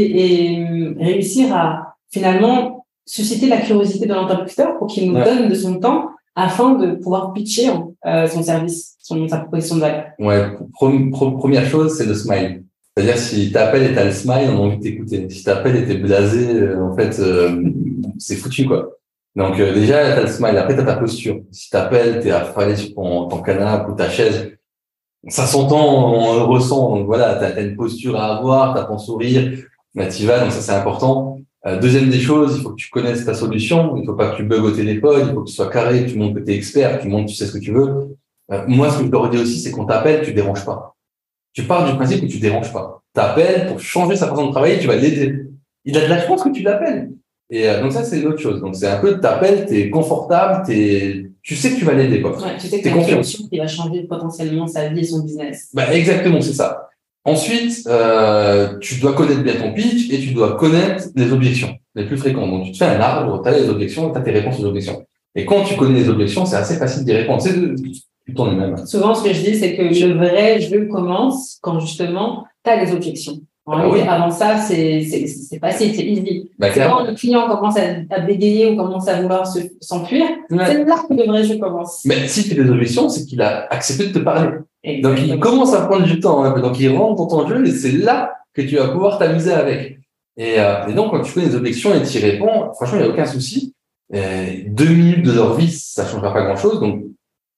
et 0.55 0.61
euh, 0.61 0.95
réussir 0.99 1.55
à 1.55 1.95
finalement 2.11 2.85
susciter 3.07 3.49
la 3.49 3.59
curiosité 3.59 4.07
de 4.07 4.15
l'interlocuteur 4.15 4.77
pour 4.79 4.87
qu'il 4.89 5.11
nous 5.11 5.19
Ouais. 5.19 5.25
donne 5.25 5.49
de 5.49 5.55
son 5.55 5.79
temps 5.79 6.11
afin 6.37 6.75
de 6.75 6.93
pouvoir 6.97 7.33
pitcher 7.33 7.71
euh, 8.07 8.27
son 8.27 8.43
service, 8.43 8.97
son, 9.01 9.27
sa 9.29 9.39
proposition 9.39 9.77
de 9.77 9.81
valeur? 9.81 10.05
Ouais, 10.19 10.43
première 10.73 11.67
chose, 11.67 11.95
c'est 11.97 12.07
le 12.07 12.15
smile. 12.15 12.65
C'est-à-dire, 12.97 13.19
si 13.19 13.53
t'appelles 13.53 13.91
et 13.91 13.95
t'as 13.95 14.05
le 14.05 14.13
smile, 14.13 14.49
on 14.53 14.57
a 14.57 14.61
envie 14.61 14.77
de 14.79 14.83
t'écouter. 14.83 15.29
Si 15.31 15.45
t'appelles 15.45 15.77
et 15.77 15.87
t'es 15.87 15.95
blasé, 15.97 16.51
euh, 16.55 16.83
en 16.85 16.95
fait, 16.97 17.19
euh, 17.21 17.63
c'est 18.19 18.37
foutu, 18.37 18.67
quoi. 18.67 18.91
Donc, 19.37 19.59
euh, 19.61 19.73
déjà, 19.73 20.15
t'as 20.15 20.23
le 20.23 20.27
smile. 20.27 20.57
Après, 20.57 20.77
t'as 20.77 20.85
ta 20.85 20.97
posture. 20.97 21.41
Si 21.51 21.71
t'appelles, 21.71 22.21
t'es 22.21 22.31
affalé 22.31 22.77
sur 22.77 22.95
ton, 22.95 23.29
canapé 23.43 23.91
ou 23.91 23.95
ta 23.95 24.09
chaise. 24.09 24.57
Ça 25.29 25.47
s'entend, 25.47 26.13
on 26.15 26.35
le 26.35 26.43
ressent. 26.43 26.97
Donc, 26.97 27.07
voilà, 27.07 27.35
t'as 27.35 27.55
as 27.55 27.61
une 27.61 27.77
posture 27.77 28.19
à 28.19 28.37
avoir, 28.39 28.75
t'as 28.75 28.85
ton 28.85 28.99
sourire. 28.99 29.53
T'y 30.11 30.27
vas. 30.27 30.41
Donc, 30.41 30.53
ça, 30.53 30.61
c'est 30.61 30.73
important. 30.73 31.39
Euh, 31.67 31.79
deuxième 31.79 32.09
des 32.09 32.21
choses, 32.21 32.57
il 32.57 32.63
faut 32.63 32.71
que 32.71 32.81
tu 32.81 32.91
connaisses 32.91 33.25
ta 33.25 33.35
solution. 33.35 33.97
Il 33.97 34.07
faut 34.07 34.15
pas 34.15 34.31
que 34.31 34.37
tu 34.37 34.45
bugs 34.45 34.63
au 34.63 34.71
téléphone. 34.71 35.27
Il 35.29 35.35
faut 35.35 35.43
que 35.43 35.49
tu 35.49 35.55
sois 35.55 35.71
carré, 35.71 36.07
tu 36.07 36.19
montres 36.19 36.37
que 36.37 36.41
t'es 36.41 36.55
expert, 36.55 37.01
tu 37.01 37.09
montres 37.09 37.27
que 37.27 37.31
tu 37.31 37.37
sais 37.37 37.47
ce 37.47 37.53
que 37.53 37.59
tu 37.59 37.73
veux. 37.73 38.17
Euh, 38.51 38.65
moi, 38.67 38.91
ce 38.91 38.99
que 38.99 39.07
je 39.07 39.11
leur 39.11 39.31
dis 39.31 39.39
aussi, 39.39 39.61
c'est 39.61 39.71
qu'on 39.71 39.85
t'appelle, 39.85 40.25
tu 40.25 40.33
déranges 40.33 40.65
pas. 40.65 40.97
Tu 41.53 41.65
pars 41.65 41.89
du 41.89 41.97
principe 41.97 42.23
que 42.23 42.27
tu 42.27 42.39
déranges 42.39 42.73
pas. 42.73 43.03
T'appelles 43.13 43.69
pour 43.69 43.81
changer 43.81 44.17
sa 44.17 44.29
façon 44.29 44.47
de 44.47 44.53
travailler, 44.53 44.79
tu 44.79 44.87
vas 44.87 44.97
l'aider. 44.97 45.47
Il 45.85 45.97
a 45.97 46.03
de 46.03 46.07
la 46.07 46.27
chance 46.27 46.43
que 46.43 46.51
tu 46.51 46.63
l'appelles. 46.63 47.11
Et 47.51 47.69
euh, 47.69 47.83
donc 47.83 47.93
ça, 47.93 48.05
c'est 48.05 48.21
une 48.21 48.29
autre 48.29 48.39
chose. 48.41 48.61
Donc 48.61 48.77
c'est 48.77 48.87
un 48.87 48.99
peu, 48.99 49.19
t'appelles, 49.19 49.67
t'es 49.67 49.91
confortable, 49.91 50.63
t'es, 50.67 51.27
tu 51.43 51.57
sais 51.57 51.71
que 51.73 51.77
tu 51.79 51.85
vas 51.85 51.95
l'aider, 51.95 52.21
quoi. 52.23 52.33
Ouais, 52.41 52.57
tu 52.59 52.69
sais 52.69 52.79
que 52.79 52.85
T'es 52.85 52.91
confiant. 52.91 53.21
qui 53.21 53.59
va 53.59 53.67
changer 53.67 54.03
potentiellement 54.05 54.67
sa 54.67 54.89
vie 54.89 55.01
et 55.01 55.05
son 55.05 55.21
business. 55.25 55.69
Bah, 55.75 55.93
exactement, 55.93 56.41
c'est 56.41 56.53
ça. 56.53 56.89
Ensuite, 57.25 57.87
euh, 57.87 58.79
tu 58.79 58.99
dois 59.01 59.13
connaître 59.15 59.43
bien 59.43 59.55
ton 59.57 59.75
pitch 59.75 60.11
et 60.11 60.19
tu 60.21 60.33
dois 60.33 60.57
connaître 60.57 61.05
les 61.15 61.33
objections 61.33 61.75
les 61.95 62.07
plus 62.07 62.17
fréquentes. 62.17 62.51
Donc, 62.51 62.65
tu 62.67 62.73
te 62.73 62.77
fais 62.79 62.87
un 62.87 63.01
arbre, 63.01 63.43
tu 63.43 63.49
as 63.49 63.59
les 63.59 63.69
objections, 63.69 64.11
tu 64.11 64.19
as 64.19 64.23
tes 64.23 64.31
réponses 64.31 64.61
aux 64.61 64.65
objections. 64.65 65.05
Et 65.35 65.45
quand 65.45 65.63
tu 65.65 65.77
connais 65.77 66.01
les 66.01 66.09
objections, 66.09 66.47
c'est 66.47 66.57
assez 66.57 66.77
facile 66.77 67.05
d'y 67.05 67.13
répondre. 67.13 67.43
C'est 67.43 67.53
de- 67.61 67.75
tu 68.27 68.35
tournes 68.35 68.51
les 68.51 68.57
mêmes. 68.57 68.87
Souvent, 68.87 69.15
ce 69.15 69.25
que 69.25 69.33
je 69.35 69.41
dis, 69.43 69.55
c'est 69.57 69.77
que 69.77 69.83
le 69.83 70.15
vrai 70.15 70.61
jeu 70.61 70.87
commence 70.87 71.59
quand 71.63 71.79
justement, 71.81 72.45
tu 72.65 72.71
as 72.71 72.85
des 72.85 72.93
objections. 72.93 73.39
En 73.67 73.73
Ah 73.79 73.89
oui. 73.89 74.01
avant 74.01 74.31
ça, 74.31 74.57
c'est 74.57 75.03
facile, 75.61 75.95
c'est 75.95 76.05
easy. 76.05 76.51
Bah, 76.59 76.71
Quand 76.71 77.05
le 77.05 77.15
client 77.15 77.47
commence 77.49 77.77
à, 77.77 77.83
à 78.11 78.21
bégayer 78.21 78.71
ou 78.73 78.77
commence 78.77 79.07
à 79.07 79.21
vouloir 79.21 79.47
se- 79.47 79.59
s'enfuir, 79.81 80.25
Ouais. 80.51 80.65
c'est 80.67 80.85
là 80.85 80.97
que 81.09 81.15
le 81.15 81.25
vrai 81.27 81.45
jeu 81.45 81.59
commence. 81.59 82.05
Mais 82.07 82.27
si 82.27 82.49
tu 82.49 82.59
as 82.59 82.65
des 82.65 82.71
objections, 82.71 83.09
c'est 83.09 83.25
qu'il 83.27 83.41
a 83.43 83.67
accepté 83.71 84.09
de 84.09 84.13
te 84.15 84.19
parler. 84.21 84.51
Donc, 85.03 85.19
il 85.25 85.39
commence 85.39 85.75
à 85.75 85.87
prendre 85.87 86.05
du 86.05 86.19
temps. 86.21 86.43
hein. 86.43 86.59
Donc, 86.59 86.81
il 86.81 86.89
rentre 86.97 87.17
dans 87.17 87.27
ton 87.27 87.47
jeu 87.49 87.65
et 87.67 87.71
c'est 87.71 87.93
là 87.93 88.33
que 88.55 88.63
tu 88.63 88.77
vas 88.77 88.89
pouvoir 88.89 89.19
t'amuser 89.19 89.53
avec. 89.53 89.99
Et, 90.37 90.55
euh, 90.59 90.87
et 90.89 90.95
donc, 90.95 91.11
quand 91.11 91.21
tu 91.21 91.33
connais 91.35 91.47
les 91.47 91.55
objections 91.55 91.95
et 91.95 92.03
tu 92.03 92.19
y 92.19 92.21
réponds, 92.23 92.73
franchement, 92.75 92.99
il 92.99 93.03
n'y 93.03 93.09
a 93.09 93.13
aucun 93.13 93.27
souci. 93.27 93.75
Euh, 94.15 94.47
deux 94.69 94.89
minutes 94.89 95.23
de 95.25 95.33
leur 95.33 95.55
vie, 95.55 95.71
ça 95.71 96.07
changera 96.07 96.33
pas 96.33 96.43
grand-chose. 96.43 96.81
Donc, 96.81 97.05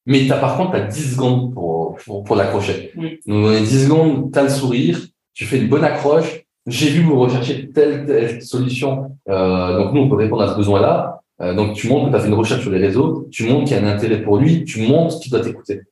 mais 0.05 0.27
t'as, 0.29 0.39
par 0.39 0.57
contre, 0.57 0.73
tu 0.73 0.77
as 0.79 0.87
10 0.87 1.15
secondes 1.15 1.55
pour, 1.55 1.97
pour, 2.05 2.25
pour 2.25 2.35
l'accrocher. 2.37 2.91
Mm. 2.97 3.03
Donc, 3.29 3.43
dans 3.45 3.51
les 3.51 3.61
10 3.61 3.85
secondes, 3.85 4.33
tu 4.33 4.39
as 4.39 4.43
le 4.43 4.49
sourire, 4.49 4.99
tu 5.35 5.45
fais 5.45 5.59
une 5.59 5.69
bonne 5.69 5.85
accroche. 5.85 6.45
J'ai 6.67 6.91
vu 6.91 7.03
vous 7.03 7.19
rechercher 7.19 7.71
telle, 7.71 8.07
telle 8.07 8.43
solution. 8.43 9.17
Euh, 9.29 9.79
donc, 9.79 9.93
nous, 9.93 10.03
on 10.03 10.09
peut 10.09 10.17
répondre 10.17 10.43
à 10.43 10.49
ce 10.49 10.57
besoin-là. 10.57 11.21
Euh, 11.41 11.55
donc, 11.55 11.75
tu 11.75 11.89
montres 11.89 12.07
que 12.07 12.11
tu 12.11 12.17
as 12.17 12.21
fait 12.21 12.29
une 12.29 12.35
recherche 12.35 12.63
sur 12.63 12.71
les 12.71 12.79
réseaux, 12.79 13.29
tu 13.31 13.49
montres 13.49 13.65
qu'il 13.65 13.77
y 13.77 13.81
a 13.81 13.83
un 13.83 13.89
intérêt 13.89 14.23
pour 14.23 14.37
lui, 14.37 14.65
tu 14.65 14.83
montres 14.83 15.19
qu'il 15.19 15.33
doit 15.33 15.41
t'écouter. 15.41 15.83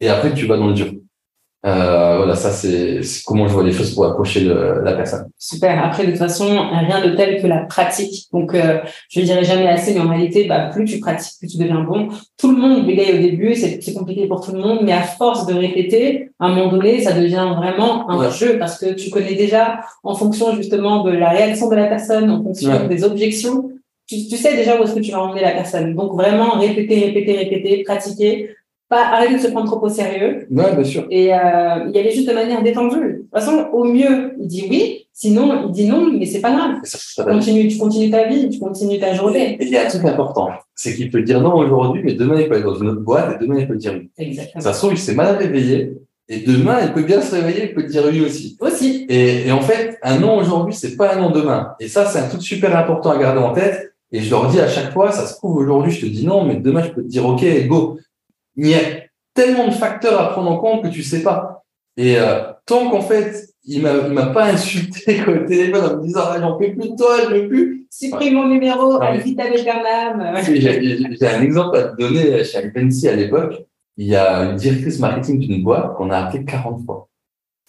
Et 0.00 0.08
après, 0.08 0.34
tu 0.34 0.46
vas 0.46 0.56
dans 0.56 0.68
le 0.68 0.74
dur. 0.74 0.92
Euh, 1.64 2.16
voilà, 2.16 2.34
ça, 2.34 2.50
c'est 2.50 3.04
c'est 3.04 3.22
comment 3.24 3.46
je 3.46 3.52
vois 3.52 3.62
les 3.62 3.70
choses 3.72 3.94
pour 3.94 4.04
accrocher 4.06 4.40
le- 4.40 4.80
la 4.82 4.94
personne. 4.94 5.28
Super. 5.38 5.84
Après, 5.84 6.04
de 6.04 6.10
toute 6.10 6.18
façon, 6.18 6.46
rien 6.46 7.06
de 7.06 7.14
tel 7.14 7.40
que 7.40 7.46
la 7.46 7.58
pratique. 7.66 8.26
Donc, 8.32 8.52
euh, 8.54 8.80
je 9.08 9.20
ne 9.20 9.24
dirais 9.26 9.44
jamais 9.44 9.68
assez, 9.68 9.94
mais 9.94 10.00
en 10.00 10.08
réalité, 10.08 10.46
bah, 10.48 10.70
plus 10.72 10.84
tu 10.86 10.98
pratiques, 10.98 11.38
plus 11.38 11.46
tu 11.46 11.58
deviens 11.58 11.82
bon. 11.84 12.08
Tout 12.36 12.50
le 12.50 12.56
monde 12.60 12.84
bégaye 12.84 13.16
au 13.16 13.22
début, 13.22 13.54
c'est 13.54 13.80
c'est 13.80 13.94
compliqué 13.94 14.26
pour 14.26 14.40
tout 14.44 14.50
le 14.52 14.58
monde, 14.58 14.80
mais 14.82 14.92
à 14.92 15.02
force 15.02 15.46
de 15.46 15.54
répéter, 15.54 16.30
à 16.40 16.46
un 16.46 16.54
moment 16.54 16.72
donné, 16.72 17.00
ça 17.00 17.12
devient 17.12 17.52
vraiment 17.56 18.10
un 18.10 18.18
Ouais. 18.18 18.30
jeu 18.32 18.58
parce 18.58 18.76
que 18.78 18.94
tu 18.94 19.10
connais 19.10 19.34
déjà, 19.36 19.82
en 20.02 20.16
fonction 20.16 20.56
justement 20.56 21.04
de 21.04 21.12
la 21.12 21.30
réaction 21.30 21.68
de 21.68 21.76
la 21.76 21.86
personne, 21.86 22.28
en 22.28 22.42
fonction 22.42 22.70
Ouais. 22.72 22.88
des 22.88 23.04
objections, 23.04 23.70
tu, 24.08 24.16
tu 24.28 24.36
sais 24.36 24.56
déjà 24.56 24.80
où 24.80 24.82
est-ce 24.82 24.94
que 24.96 25.00
tu 25.00 25.12
vas 25.12 25.20
emmener 25.22 25.42
la 25.42 25.52
personne. 25.52 25.94
Donc, 25.94 26.14
vraiment, 26.14 26.58
répéter, 26.58 27.04
répéter, 27.04 27.36
répéter, 27.36 27.84
pratiquer. 27.84 28.50
Pas 28.92 29.04
arrêter 29.14 29.36
de 29.36 29.40
se 29.40 29.48
prendre 29.48 29.66
trop 29.70 29.86
au 29.86 29.88
sérieux 29.88 30.46
Ouais, 30.50 30.74
bien 30.76 30.84
sûr. 30.84 31.06
et 31.10 31.32
euh, 31.32 31.90
y 31.94 31.98
aller 31.98 32.10
juste 32.10 32.28
de 32.28 32.34
manière 32.34 32.62
détendue. 32.62 32.96
De 33.00 33.18
toute 33.22 33.30
façon, 33.32 33.54
au 33.72 33.84
mieux, 33.84 34.34
il 34.38 34.46
dit 34.46 34.64
oui, 34.70 35.06
sinon, 35.14 35.64
il 35.66 35.72
dit 35.72 35.86
non, 35.86 36.10
mais 36.12 36.26
c'est 36.26 36.42
pas 36.42 36.52
grave. 36.56 36.72
Ça, 36.84 36.98
ça 37.00 37.24
Tu 37.24 37.30
continues, 37.30 37.68
tu 37.68 37.78
continues 37.78 38.10
ta 38.10 38.24
vie, 38.28 38.50
tu 38.50 38.58
continues 38.58 38.98
ta 39.00 39.14
journée. 39.14 39.56
Et 39.60 39.64
il 39.64 39.70
y 39.70 39.78
a 39.78 39.86
un 39.86 39.88
truc 39.88 40.04
important, 40.04 40.48
c'est 40.74 40.94
qu'il 40.94 41.10
peut 41.10 41.22
dire 41.22 41.40
non 41.40 41.54
aujourd'hui, 41.56 42.02
mais 42.04 42.12
demain 42.22 42.38
il 42.42 42.48
peut 42.48 42.56
être 42.58 42.64
dans 42.64 42.74
une 42.82 42.88
autre 42.90 43.00
boîte 43.00 43.28
et 43.40 43.44
demain 43.44 43.60
il 43.60 43.66
peut 43.66 43.76
dire 43.76 43.94
oui. 43.94 44.10
Exactement. 44.18 44.62
Ça 44.62 44.72
se 44.74 44.78
trouve, 44.80 44.92
il 44.92 44.98
s'est 44.98 45.14
mal 45.14 45.36
réveillé 45.36 45.94
et 46.28 46.38
demain 46.40 46.78
il 46.84 46.92
peut 46.92 47.02
bien 47.10 47.20
se 47.22 47.34
réveiller, 47.34 47.70
il 47.70 47.74
peut 47.74 47.84
dire 47.84 48.02
oui 48.12 48.20
aussi. 48.20 48.58
Aussi. 48.60 49.06
Et, 49.08 49.46
et 49.48 49.52
en 49.52 49.62
fait, 49.62 49.98
un 50.02 50.18
non 50.18 50.36
aujourd'hui, 50.36 50.74
c'est 50.74 50.96
pas 50.96 51.14
un 51.14 51.20
non 51.22 51.30
demain. 51.30 51.60
Et 51.80 51.88
ça, 51.88 52.04
c'est 52.04 52.18
un 52.18 52.28
truc 52.28 52.42
super 52.42 52.76
important 52.76 53.10
à 53.12 53.18
garder 53.18 53.40
en 53.40 53.54
tête. 53.54 53.94
Et 54.14 54.20
je 54.20 54.28
leur 54.30 54.48
dis 54.48 54.60
à 54.60 54.68
chaque 54.68 54.92
fois, 54.92 55.10
ça 55.10 55.26
se 55.26 55.36
trouve 55.36 55.56
aujourd'hui, 55.56 55.90
je 55.92 56.02
te 56.02 56.06
dis 56.06 56.26
non, 56.26 56.44
mais 56.44 56.56
demain 56.56 56.82
je 56.82 56.90
peux 56.90 57.02
te 57.02 57.08
dire 57.08 57.24
ok, 57.26 57.42
go. 57.66 57.96
Il 58.56 58.68
y 58.68 58.74
a 58.74 58.78
tellement 59.34 59.68
de 59.68 59.72
facteurs 59.72 60.20
à 60.20 60.30
prendre 60.32 60.50
en 60.50 60.58
compte 60.58 60.82
que 60.84 60.88
tu 60.88 61.02
sais 61.02 61.22
pas. 61.22 61.64
Et 61.96 62.18
euh, 62.18 62.42
tant 62.66 62.90
qu'en 62.90 63.00
fait, 63.00 63.48
il 63.64 63.82
m'a, 63.82 63.92
il 64.06 64.12
m'a 64.12 64.26
pas 64.26 64.46
insulté 64.46 65.20
au 65.28 65.46
téléphone 65.46 65.84
en 65.84 65.96
me 65.98 66.02
disant 66.02 66.20
ah, 66.24 66.36
j'en 66.40 66.56
peux 66.58 66.72
plus 66.72 66.90
de 66.90 66.96
toi, 66.96 67.16
je 67.28 67.34
veux 67.34 67.48
plus. 67.48 67.86
Supprime 67.90 68.34
mon 68.34 68.48
numéro, 68.48 69.00
allez 69.02 69.18
vite 69.20 69.38
avec 69.40 69.64
Bernam. 69.64 70.34
J'ai 70.44 70.60
j'ai- 70.60 70.98
j'ai 71.20 71.26
un 71.28 71.42
exemple 71.42 71.76
à 71.76 71.82
te 71.84 71.96
donner 71.96 72.42
chez 72.44 72.58
Alpensi 72.58 73.06
à 73.08 73.14
l'époque. 73.16 73.64
Il 73.98 74.06
y 74.06 74.16
a 74.16 74.44
une 74.50 74.56
directrice 74.56 74.98
marketing 74.98 75.38
d'une 75.40 75.62
boîte 75.62 75.94
qu'on 75.96 76.08
a 76.10 76.18
appelée 76.18 76.44
40 76.44 76.84
fois. 76.86 77.08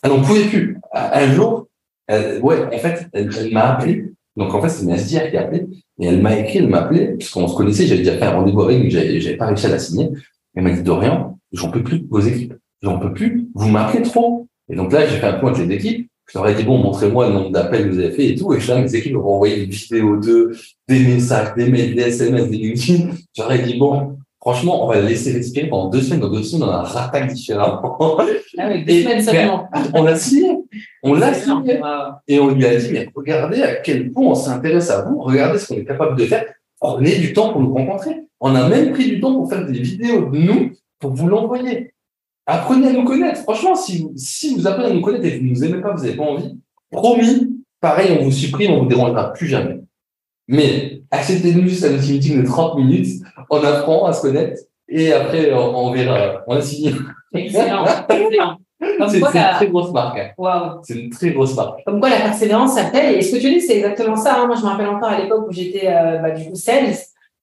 Elle 0.02 0.12
n'en 0.12 0.22
pouvait 0.22 0.46
plus. 0.46 0.78
Un 0.94 1.32
jour, 1.34 1.68
elle- 2.08 2.40
ouais, 2.42 2.64
en 2.74 2.78
fait, 2.78 3.08
elle, 3.12 3.30
elle 3.38 3.52
m'a 3.52 3.74
appelé. 3.74 4.06
Donc, 4.38 4.54
en 4.54 4.62
fait, 4.62 4.70
c'est 4.70 4.84
une 4.84 4.92
SDR 4.92 5.30
qui 5.30 5.38
a 5.38 5.42
appelé. 5.42 5.66
Et 6.00 6.08
elle 6.08 6.22
m'a 6.22 6.38
écrit, 6.40 6.60
elle 6.60 6.70
m'a 6.70 6.84
appelé, 6.84 7.08
puisqu'on 7.18 7.48
se 7.48 7.56
connaissait, 7.56 7.86
j'avais 7.86 8.00
déjà 8.04 8.18
fait 8.18 8.24
un 8.26 8.32
rendez-vous 8.32 8.62
avec, 8.62 8.82
mais 8.82 8.90
j'avais 8.90 9.20
j'avais 9.20 9.38
pas 9.38 9.48
réussi 9.48 9.66
à 9.66 9.70
la 9.70 9.80
signer. 9.80 10.10
Elle 10.56 10.64
m'a 10.64 10.72
dit, 10.72 10.84
Dorian, 10.84 11.40
j'en 11.52 11.72
peux 11.72 11.84
plus 11.84 12.06
vos 12.10 12.20
équipes. 12.20 12.54
J'en 12.82 13.00
peux 13.00 13.14
plus. 13.14 13.48
Vous 13.56 13.70
m'appelez 13.70 14.04
trop. 14.04 14.48
Et 14.70 14.76
donc 14.76 14.92
là, 14.92 15.06
j'ai 15.08 15.18
fait 15.18 15.28
un 15.28 15.34
point 15.34 15.54
avec 15.54 15.68
les 15.68 15.76
équipes. 15.76 16.10
Je 16.32 16.38
leur 16.38 16.48
ai 16.48 16.56
dit, 16.56 16.64
bon, 16.64 16.78
montrez-moi 16.78 17.28
le 17.28 17.34
nombre 17.34 17.52
d'appels 17.52 17.84
que 17.84 17.94
vous 17.94 18.00
avez 18.00 18.12
fait 18.12 18.28
et 18.30 18.36
tout. 18.36 18.54
Et 18.54 18.60
là, 18.60 18.80
mes 18.80 18.96
équipes 18.96 19.14
m'ont 19.14 19.36
envoyé 19.36 19.66
des 19.66 19.66
vidéos 19.66 20.18
de, 20.18 20.56
des 20.88 21.00
messages, 21.00 21.54
des 21.56 21.70
mails, 21.70 21.96
des 21.96 22.02
SMS, 22.04 22.50
des 22.50 22.58
LinkedIn. 22.58 23.10
Je 23.36 23.42
leur 23.42 23.52
ai 23.52 23.60
dit, 23.60 23.78
bon, 23.78 24.18
franchement, 24.40 24.86
on 24.86 24.88
va 24.88 25.02
le 25.02 25.08
laisser 25.08 25.34
respirer 25.34 25.68
pendant 25.68 25.90
deux 25.90 26.02
semaines. 26.02 26.22
Dans 26.22 26.30
deux 26.30 26.44
semaines, 26.44 26.70
on 26.70 26.72
a 26.72 26.78
un 26.78 26.84
rattaque 26.84 27.34
différemment. 27.34 27.98
Ah 28.58 28.70
oui, 28.70 28.86
deux 28.86 29.02
semaines 29.02 29.22
seulement. 29.22 29.68
on 29.94 30.04
l'a 30.04 30.16
signé. 30.16 30.58
On 31.02 31.14
l'a 31.14 31.34
signé. 31.34 31.82
Et 32.28 32.40
on 32.40 32.50
lui 32.50 32.66
a 32.66 32.76
dit, 32.76 32.90
mais 32.92 33.10
regardez 33.16 33.62
à 33.62 33.76
quel 33.76 34.12
point 34.12 34.28
on 34.28 34.36
s'intéresse 34.36 34.90
à 34.92 35.02
vous, 35.02 35.20
regardez 35.20 35.60
ce 35.60 35.68
qu'on 35.68 35.80
est 35.80 35.86
capable 35.86 36.18
de 36.18 36.26
faire, 36.26 36.46
prenez 36.84 37.16
du 37.18 37.34
temps 37.34 37.54
pour 37.54 37.62
nous 37.62 37.74
rencontrer. 37.74 38.28
On 38.42 38.54
a 38.56 38.68
même 38.68 38.92
pris 38.92 39.06
du 39.06 39.22
temps 39.22 39.34
pour 39.34 39.50
faire 39.50 39.66
des 39.66 39.80
vidéos 39.80 40.30
de 40.30 40.38
nous, 40.38 40.72
pour 41.00 41.14
vous 41.14 41.28
l'envoyer. 41.28 41.94
Apprenez 42.46 42.90
à 42.90 42.94
nous 42.94 43.06
connaître. 43.06 43.42
Franchement, 43.44 43.76
si 43.76 44.00
vous, 44.00 44.12
si 44.18 44.54
vous 44.54 44.68
apprenez 44.68 44.90
à 44.90 44.94
nous 44.94 45.02
connaître 45.02 45.26
et 45.26 45.40
que 45.40 45.44
vous 45.44 45.50
nous 45.50 45.64
aimez 45.64 45.82
pas, 45.82 45.94
vous 45.94 46.04
n'avez 46.04 46.18
pas 46.18 46.24
envie, 46.24 46.60
promis, 46.92 47.64
pareil, 47.80 48.18
on 48.20 48.26
vous 48.26 48.32
supprime, 48.32 48.72
on 48.72 48.84
vous 48.84 48.90
dérangera 48.90 49.32
plus 49.32 49.48
jamais. 49.48 49.80
Mais 50.50 51.04
acceptez-nous 51.10 51.68
juste 51.70 51.86
un 51.86 51.98
petit 51.98 52.12
meeting 52.12 52.42
de 52.42 52.46
30 52.46 52.78
minutes, 52.78 53.24
on 53.50 53.64
apprend 53.64 54.06
à 54.06 54.12
se 54.12 54.22
connaître 54.22 54.62
et 54.90 55.14
après 55.14 55.54
on, 55.54 55.92
verra. 55.94 56.44
On 56.48 56.58
a 56.58 56.62
signé. 56.62 56.92
Excellent. 57.34 57.86
C'est 59.10 59.20
une 59.20 59.24
très 59.24 59.68
grosse 59.68 59.92
marque. 59.92 60.20
Hein. 60.20 60.80
C'est 60.84 60.96
une 60.96 61.10
très 61.10 61.32
grosse 61.32 61.56
marque. 61.56 61.84
Comme 61.86 62.00
quoi 62.00 62.10
la 62.10 62.22
persévérance, 62.22 62.76
ça 62.76 62.86
paye. 62.86 63.16
Et 63.16 63.22
ce 63.22 63.36
que 63.36 63.42
tu 63.42 63.50
dis, 63.54 63.62
c'est 63.62 63.78
exactement 63.78 64.16
ça. 64.16 64.40
Hein. 64.40 64.48
Moi, 64.48 64.56
je 64.56 64.62
me 64.62 64.68
rappelle 64.68 64.88
encore 64.88 65.10
à 65.10 65.20
l'époque 65.20 65.46
où 65.50 65.52
j'étais 65.52 65.88
euh, 65.88 66.18
bah, 66.20 66.32
du 66.32 66.50
coup 66.50 66.56
sales. 66.56 66.96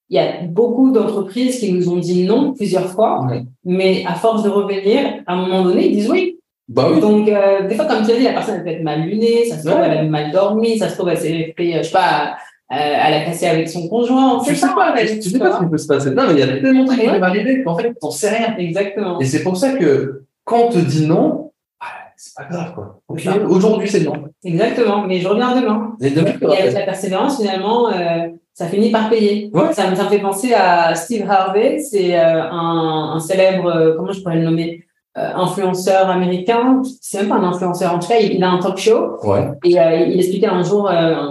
Il 0.08 0.16
y 0.16 0.18
a 0.18 0.42
beaucoup 0.42 0.90
d'entreprises 0.90 1.60
qui 1.60 1.72
nous 1.72 1.88
ont 1.88 1.98
dit 1.98 2.24
non 2.24 2.52
plusieurs 2.52 2.90
fois, 2.90 3.26
mais 3.64 4.04
à 4.08 4.14
force 4.14 4.42
de 4.42 4.48
revenir, 4.48 5.22
à 5.24 5.34
un 5.34 5.36
moment 5.36 5.62
donné, 5.62 5.86
ils 5.86 5.92
disent 5.92 6.10
oui. 6.10 6.36
Bah 6.66 6.88
oui. 6.92 7.00
Donc, 7.00 7.28
euh, 7.28 7.66
des 7.68 7.74
fois, 7.74 7.84
comme 7.84 8.04
tu 8.04 8.12
as 8.12 8.16
dit, 8.16 8.24
la 8.24 8.32
personne 8.32 8.62
peut 8.62 8.70
être 8.70 8.82
mal 8.82 9.02
lunée, 9.02 9.44
ça 9.44 9.58
se 9.58 9.68
trouve, 9.68 9.80
elle 9.84 9.98
a 9.98 10.02
mal 10.02 10.30
dormi, 10.32 10.78
ça 10.78 10.88
se 10.88 10.96
trouve, 10.96 11.10
elle 11.10 11.18
s'est 11.18 11.54
fait, 11.56 11.78
je 11.78 11.82
sais 11.82 11.92
pas, 11.92 12.36
euh, 12.72 12.76
elle 12.76 13.14
a 13.14 13.24
cassé 13.24 13.46
avec 13.46 13.68
son 13.68 13.88
conjoint. 13.88 14.40
Tu 14.44 14.54
sais 14.54 14.66
pas, 14.68 14.94
tu 14.96 15.22
sais 15.22 15.38
pas 15.38 15.56
ce 15.56 15.64
qui 15.64 15.70
peut 15.70 15.78
se 15.78 15.88
passer. 15.88 16.10
Non, 16.10 16.22
mais 16.28 16.34
il 16.34 16.38
y 16.38 16.42
a 16.42 16.46
tellement 16.46 16.84
de 16.84 16.86
trucs 16.86 17.00
qui 17.00 17.06
peuvent 17.06 17.22
arriver 17.22 17.64
qu'en 17.64 17.76
fait, 17.76 17.94
t'en 18.00 18.12
sais 18.12 18.30
rien. 18.30 18.56
Exactement. 18.58 19.20
Et 19.20 19.24
c'est 19.24 19.42
pour 19.42 19.56
ça 19.56 19.72
que 19.72 20.22
quand 20.50 20.64
on 20.66 20.68
te 20.68 20.78
dit 20.78 21.06
non, 21.06 21.52
bah, 21.80 21.86
c'est 22.16 22.34
pas 22.34 22.44
grave, 22.44 22.74
quoi. 22.74 23.00
Aujourd'hui, 23.48 23.88
c'est 23.88 24.04
non. 24.04 24.14
Exactement. 24.44 25.06
Mais 25.06 25.20
je 25.20 25.28
reviens 25.28 25.54
demain. 25.54 25.92
Et, 26.00 26.10
demain, 26.10 26.32
et 26.52 26.62
avec 26.62 26.74
la 26.74 26.82
persévérance, 26.82 27.40
finalement, 27.40 27.88
euh, 27.88 28.28
ça 28.52 28.66
finit 28.66 28.90
par 28.90 29.08
payer. 29.08 29.50
Ouais. 29.54 29.72
Ça, 29.72 29.94
ça, 29.94 30.04
me 30.04 30.08
fait 30.08 30.18
penser 30.18 30.52
à 30.52 30.94
Steve 30.96 31.30
Harvey. 31.30 31.78
C'est 31.78 32.18
euh, 32.18 32.42
un, 32.50 33.12
un, 33.14 33.20
célèbre, 33.20 33.66
euh, 33.66 33.94
comment 33.96 34.10
je 34.12 34.20
pourrais 34.20 34.36
le 34.36 34.44
nommer 34.44 34.84
influenceur 35.16 36.08
américain, 36.08 36.80
c'est 37.00 37.18
même 37.18 37.28
pas 37.28 37.34
un 37.34 37.42
influenceur, 37.42 37.92
en 37.92 37.98
tout 37.98 38.08
cas, 38.08 38.20
il, 38.20 38.42
a 38.44 38.48
un 38.48 38.58
talk 38.58 38.78
show. 38.78 39.18
Ouais. 39.24 39.50
Et 39.64 39.72
il 39.72 40.18
expliquait 40.18 40.46
un 40.46 40.62
jour, 40.62 40.82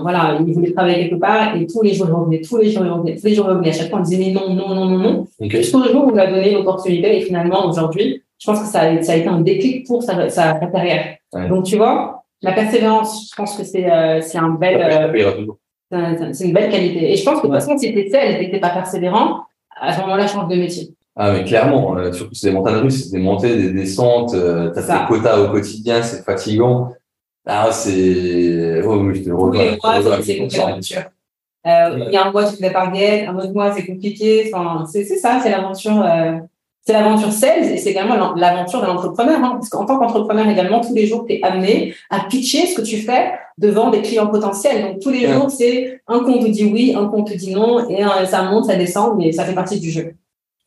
voilà, 0.02 0.38
il 0.46 0.54
voulait 0.54 0.74
travailler 0.74 1.08
quelque 1.08 1.20
part 1.20 1.56
et 1.56 1.66
tous 1.66 1.82
les 1.82 1.94
jours 1.94 2.08
il 2.10 2.14
revenait, 2.14 2.42
tous 2.42 2.58
les 2.58 2.70
jours 2.70 2.84
il 2.86 2.92
revenait, 2.92 3.16
tous 3.16 3.26
les 3.26 3.34
jours 3.34 3.46
il 3.48 3.54
revenait. 3.54 3.70
À 3.70 3.74
chaque 3.74 3.90
fois, 3.90 4.00
on 4.00 4.04
disait 4.04 4.18
mais 4.18 4.32
non, 4.32 4.54
non, 4.54 4.76
non, 4.76 4.86
non, 4.86 4.98
non. 4.98 5.28
Okay. 5.40 5.64
Jusqu'au 5.64 5.82
jour 5.86 6.06
où 6.06 6.10
on 6.10 6.12
lui 6.12 6.20
a 6.20 6.30
donné 6.30 6.52
l'opportunité 6.52 7.18
et 7.18 7.22
finalement, 7.22 7.68
aujourd'hui, 7.68 8.22
je 8.40 8.50
pense 8.50 8.62
que 8.62 8.68
ça 8.68 8.82
a, 8.82 9.02
ça 9.02 9.12
a 9.12 9.16
été 9.16 9.28
un 9.28 9.42
déclic 9.42 9.86
pour 9.86 10.02
sa, 10.02 10.30
sa, 10.30 10.54
carrière. 10.56 11.18
Ouais. 11.34 11.50
Donc, 11.50 11.66
tu 11.66 11.78
vois, 11.78 12.24
la 12.42 12.54
persévérance, 12.54 13.30
je 13.30 13.36
pense 13.36 13.56
que 13.56 13.64
c'est 13.64 13.92
euh, 13.92 14.22
c'est 14.22 14.38
un 14.38 14.50
bel, 14.50 14.82
euh, 15.94 16.34
c'est 16.34 16.46
une 16.46 16.54
belle 16.54 16.72
qualité. 16.72 17.12
Et 17.12 17.16
je 17.16 17.24
pense 17.24 17.42
que 17.42 17.48
de 17.48 17.52
toute 17.52 17.60
façon, 17.60 17.78
si 17.78 17.88
et 17.88 18.06
que 18.06 18.52
t'es 18.52 18.60
pas 18.60 18.70
persévérant, 18.70 19.44
à 19.80 19.94
ce 19.94 20.02
moment-là, 20.02 20.28
change 20.28 20.48
de 20.48 20.56
métier. 20.56 20.90
Ah, 21.16 21.34
mais 21.34 21.44
clairement, 21.44 21.98
euh, 21.98 22.14
surtout 22.14 22.34
c'est 22.34 22.48
des 22.48 22.54
montagnes 22.54 22.78
russes, 22.78 23.06
c'est 23.06 23.12
des 23.12 23.22
montées, 23.22 23.58
des 23.58 23.72
descentes, 23.72 24.34
euh, 24.34 24.72
t'as 24.74 24.84
tes 24.84 25.06
quotas 25.08 25.38
au 25.38 25.52
quotidien, 25.52 26.02
c'est 26.02 26.24
fatigant. 26.24 26.94
Ah, 27.46 27.70
c'est, 27.72 28.82
oh, 28.86 29.02
oui, 29.02 29.16
je 29.16 29.24
te 29.24 29.32
rejoins. 29.32 29.64
Il 29.64 29.78
y 32.12 32.16
a 32.16 32.26
un 32.26 32.32
mois, 32.32 32.46
tu 32.46 32.56
fais 32.58 32.74
guette, 32.94 33.28
un 33.28 33.38
autre 33.38 33.54
mois, 33.54 33.74
c'est 33.74 33.86
compliqué. 33.86 34.50
Enfin, 34.54 34.86
c'est, 34.86 35.04
c'est 35.04 35.18
ça, 35.18 35.40
c'est 35.42 35.50
l'aventure, 35.50 36.02
euh, 36.02 36.38
c'est 36.86 36.94
l'aventure 36.94 37.32
sales 37.32 37.66
et 37.66 37.78
c'est 37.78 37.92
également 37.92 38.34
l'aventure 38.36 38.82
de 38.82 38.88
l'entrepreneur, 38.88 39.44
hein, 39.44 39.52
parce 39.54 39.70
qu'en 39.70 39.86
tant 39.86 40.00
qu'entrepreneur 40.00 40.48
également, 40.48 40.82
tous 40.82 40.94
les 40.94 41.06
jours, 41.06 41.26
tu 41.28 41.36
es 41.36 41.44
amené 41.44 41.94
à 42.10 42.22
pitcher 42.22 42.66
ce 42.66 42.76
que 42.76 42.82
tu 42.82 42.98
fais 42.98 43.32
devant 43.58 43.90
des 43.90 44.02
clients 44.02 44.28
potentiels. 44.28 44.82
Donc, 44.82 45.00
tous 45.00 45.12
les 45.12 45.28
ouais. 45.28 45.34
jours, 45.34 45.52
c'est 45.52 46.02
un 46.08 46.20
compte 46.20 46.46
te 46.46 46.50
dit 46.50 46.66
oui, 46.66 46.96
un 46.98 47.08
compte 47.08 47.30
te 47.30 47.38
dit 47.38 47.54
non, 47.54 47.88
et 47.90 48.04
ça 48.26 48.44
monte, 48.44 48.66
ça 48.66 48.76
descend, 48.76 49.18
mais 49.18 49.32
ça 49.32 49.46
fait 49.46 49.54
partie 49.54 49.80
du 49.80 49.92
jeu 49.92 50.16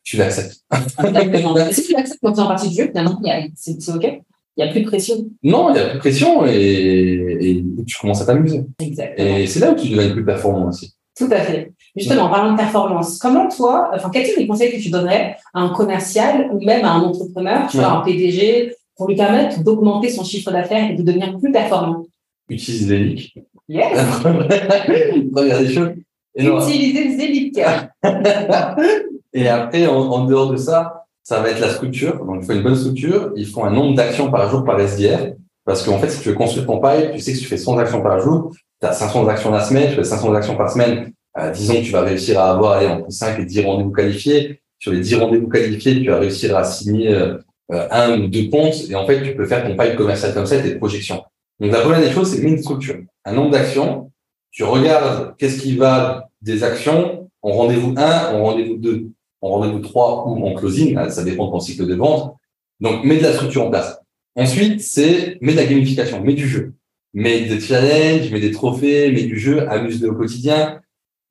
tu 0.03 0.17
l'acceptes. 0.17 0.59
si 1.71 1.83
tu 1.83 1.93
l'acceptes 1.93 2.19
quand 2.21 2.33
tu 2.33 2.39
es 2.39 2.43
en 2.43 2.47
partie 2.47 2.69
du 2.69 2.75
jeu, 2.75 2.87
finalement, 2.87 3.19
c'est 3.55 3.89
OK. 3.89 4.21
Il 4.55 4.63
n'y 4.63 4.69
a 4.69 4.71
plus 4.71 4.81
de 4.81 4.85
pression. 4.85 5.15
Non, 5.41 5.69
il 5.69 5.73
n'y 5.73 5.79
a 5.79 5.85
plus 5.85 5.95
de 5.95 5.99
pression 5.99 6.45
et, 6.45 7.37
et, 7.41 7.65
tu 7.87 7.97
commences 7.97 8.21
à 8.21 8.25
t'amuser. 8.25 8.63
Exactement. 8.79 9.37
Et 9.37 9.47
c'est 9.47 9.59
là 9.59 9.71
où 9.71 9.75
tu 9.75 9.89
deviens 9.89 10.11
plus 10.11 10.23
performant 10.23 10.67
aussi. 10.67 10.93
Tout 11.17 11.29
à 11.31 11.39
fait. 11.39 11.72
Justement, 11.95 12.23
en 12.23 12.29
parlant 12.29 12.51
de 12.53 12.57
performance, 12.57 13.19
comment 13.19 13.47
toi, 13.49 13.91
enfin, 13.93 14.09
quels 14.11 14.25
sont 14.25 14.39
les 14.39 14.47
conseils 14.47 14.71
que 14.71 14.81
tu 14.81 14.89
donnerais 14.89 15.37
à 15.53 15.61
un 15.61 15.69
commercial 15.69 16.49
ou 16.51 16.63
même 16.63 16.83
à 16.85 16.93
un 16.93 17.01
entrepreneur, 17.01 17.67
tu 17.69 17.77
ouais. 17.77 17.83
vois, 17.83 17.93
un 17.93 18.01
PDG, 18.01 18.75
pour 18.97 19.07
lui 19.07 19.15
permettre 19.15 19.63
d'augmenter 19.63 20.09
son 20.09 20.23
chiffre 20.23 20.51
d'affaires 20.51 20.91
et 20.91 20.95
de 20.95 21.03
devenir 21.03 21.37
plus 21.37 21.51
performant? 21.51 22.05
Utilise 22.49 22.87
Zelic. 22.87 23.37
Yes. 23.69 23.97
Regarde 24.23 25.63
des 25.63 25.73
choses. 25.73 25.91
Utiliser 26.35 27.17
Zelic. 27.17 27.59
Et 29.35 29.47
après, 29.47 29.87
en, 29.87 29.95
en, 29.95 30.25
dehors 30.25 30.51
de 30.51 30.57
ça, 30.57 31.05
ça 31.23 31.39
va 31.39 31.49
être 31.49 31.59
la 31.59 31.69
structure. 31.69 32.23
Donc, 32.25 32.39
il 32.41 32.45
faut 32.45 32.53
une 32.53 32.61
bonne 32.61 32.75
structure. 32.75 33.31
Il 33.35 33.47
faut 33.47 33.63
un 33.63 33.71
nombre 33.71 33.95
d'actions 33.95 34.29
par 34.29 34.49
jour 34.49 34.63
par 34.63 34.79
SDR. 34.79 35.33
Parce 35.65 35.83
qu'en 35.83 35.97
fait, 35.97 36.09
si 36.09 36.21
tu 36.21 36.29
veux 36.29 36.35
construire 36.35 36.65
ton 36.65 36.79
pipe, 36.79 37.13
tu 37.13 37.19
sais 37.19 37.31
que 37.31 37.37
si 37.37 37.43
tu 37.43 37.49
fais 37.49 37.57
100 37.57 37.77
actions 37.77 38.01
par 38.01 38.19
jour, 38.19 38.51
tu 38.81 38.87
as 38.87 38.91
500 38.91 39.27
actions 39.27 39.51
la 39.51 39.61
semaine, 39.61 39.89
tu 39.89 39.95
fais 39.95 40.03
500 40.03 40.33
actions 40.33 40.55
par 40.55 40.69
semaine. 40.69 41.13
Euh, 41.37 41.51
disons 41.51 41.75
que 41.75 41.85
tu 41.85 41.91
vas 41.91 42.01
réussir 42.01 42.39
à 42.39 42.51
avoir 42.51 42.73
allez, 42.73 42.87
entre 42.87 43.11
5 43.11 43.39
et 43.39 43.45
10 43.45 43.65
rendez-vous 43.65 43.91
qualifiés. 43.91 44.61
Sur 44.79 44.91
les 44.91 44.99
10 44.99 45.15
rendez-vous 45.15 45.47
qualifiés, 45.47 46.01
tu 46.01 46.09
vas 46.09 46.19
réussir 46.19 46.55
à 46.55 46.63
signer 46.63 47.09
euh, 47.09 47.37
un 47.69 48.19
ou 48.19 48.27
deux 48.27 48.49
comptes. 48.49 48.89
Et 48.89 48.95
en 48.95 49.05
fait, 49.05 49.23
tu 49.23 49.35
peux 49.35 49.45
faire 49.45 49.63
ton 49.65 49.75
pipe 49.75 49.95
commercial 49.95 50.33
comme 50.33 50.45
ça 50.45 50.59
tes 50.59 50.75
projections. 50.75 51.23
Donc, 51.59 51.71
la 51.71 51.81
première 51.81 52.01
des 52.01 52.11
choses, 52.11 52.31
c'est 52.31 52.41
une 52.41 52.57
structure. 52.61 52.97
Un 53.25 53.33
nombre 53.33 53.51
d'actions. 53.51 54.11
Tu 54.51 54.63
regardes 54.63 55.35
qu'est-ce 55.37 55.59
qui 55.59 55.75
va 55.77 56.29
des 56.41 56.63
actions 56.63 57.29
en 57.41 57.51
rendez-vous 57.51 57.93
1, 57.97 58.33
en 58.33 58.43
rendez-vous 58.43 58.77
2 58.77 59.07
en 59.43 59.49
rendez-vous 59.49 59.79
3 59.79 60.27
ou 60.27 60.47
en 60.47 60.53
closing, 60.53 60.97
ça 61.09 61.23
dépend 61.23 61.47
de 61.47 61.51
ton 61.51 61.59
cycle 61.59 61.85
de 61.85 61.95
vente. 61.95 62.37
Donc, 62.79 63.03
mets 63.03 63.17
de 63.17 63.23
la 63.23 63.33
structure 63.33 63.65
en 63.65 63.69
place. 63.69 63.99
Ensuite, 64.35 64.81
c'est 64.81 65.37
mets 65.41 65.51
de 65.51 65.57
la 65.57 65.65
gamification, 65.65 66.21
mets 66.21 66.33
du 66.33 66.47
jeu. 66.47 66.73
Mets 67.13 67.41
des 67.41 67.59
challenges, 67.59 68.31
mets 68.31 68.39
des 68.39 68.51
trophées, 68.51 69.11
mets 69.11 69.23
du 69.23 69.37
jeu, 69.37 69.69
amuse-le 69.69 70.09
au 70.09 70.15
quotidien. 70.15 70.81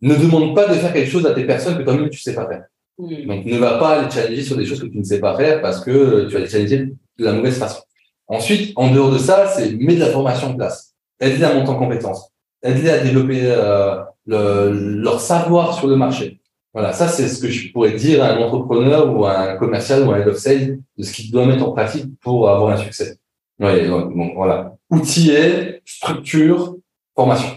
Ne 0.02 0.14
demande 0.16 0.54
pas 0.54 0.68
de 0.68 0.74
faire 0.74 0.92
quelque 0.92 1.10
chose 1.10 1.26
à 1.26 1.32
tes 1.32 1.44
personnes 1.44 1.78
que 1.78 1.82
toi-même 1.82 2.10
tu 2.10 2.20
sais 2.20 2.34
pas 2.34 2.46
faire. 2.46 2.64
Mmh. 2.98 3.26
Donc, 3.26 3.44
ne 3.46 3.58
va 3.58 3.78
pas 3.78 4.02
les 4.02 4.10
challenger 4.10 4.42
sur 4.42 4.56
des 4.56 4.66
choses 4.66 4.80
que 4.80 4.86
tu 4.86 4.98
ne 4.98 5.04
sais 5.04 5.20
pas 5.20 5.36
faire 5.36 5.62
parce 5.62 5.80
que 5.80 6.26
tu 6.26 6.34
vas 6.34 6.40
les 6.40 6.48
challenger 6.48 6.92
de 7.18 7.24
la 7.24 7.32
mauvaise 7.32 7.58
façon. 7.58 7.82
Ensuite, 8.28 8.72
en 8.76 8.92
dehors 8.92 9.10
de 9.10 9.18
ça, 9.18 9.46
c'est 9.46 9.72
mets 9.72 9.94
de 9.94 10.00
la 10.00 10.10
formation 10.10 10.50
en 10.50 10.54
place. 10.54 10.94
Aide-les 11.20 11.44
à 11.44 11.54
monter 11.54 11.70
en 11.70 11.76
compétences. 11.76 12.30
Aide-les 12.62 12.90
à 12.90 12.98
développer 12.98 13.42
euh, 13.44 14.02
le, 14.26 14.70
leur 14.72 15.20
savoir 15.20 15.74
sur 15.74 15.86
le 15.86 15.96
marché. 15.96 16.40
Voilà, 16.74 16.92
ça 16.92 17.06
c'est 17.06 17.28
ce 17.28 17.40
que 17.40 17.48
je 17.48 17.70
pourrais 17.70 17.92
dire 17.92 18.24
à 18.24 18.28
un 18.28 18.38
entrepreneur 18.38 19.14
ou 19.14 19.26
à 19.26 19.38
un 19.38 19.56
commercial 19.56 20.04
ou 20.04 20.10
à 20.10 20.16
un 20.16 20.20
head 20.20 20.28
of 20.28 20.38
sales 20.38 20.78
de 20.96 21.02
ce 21.02 21.12
qu'il 21.12 21.30
doit 21.30 21.44
mettre 21.44 21.68
en 21.68 21.72
pratique 21.72 22.06
pour 22.20 22.48
avoir 22.48 22.70
un 22.70 22.78
succès. 22.78 23.18
Ouais, 23.60 23.86
donc, 23.86 24.12
voilà. 24.34 24.74
Outiller, 24.90 25.82
structure, 25.84 26.76
formation. 27.14 27.50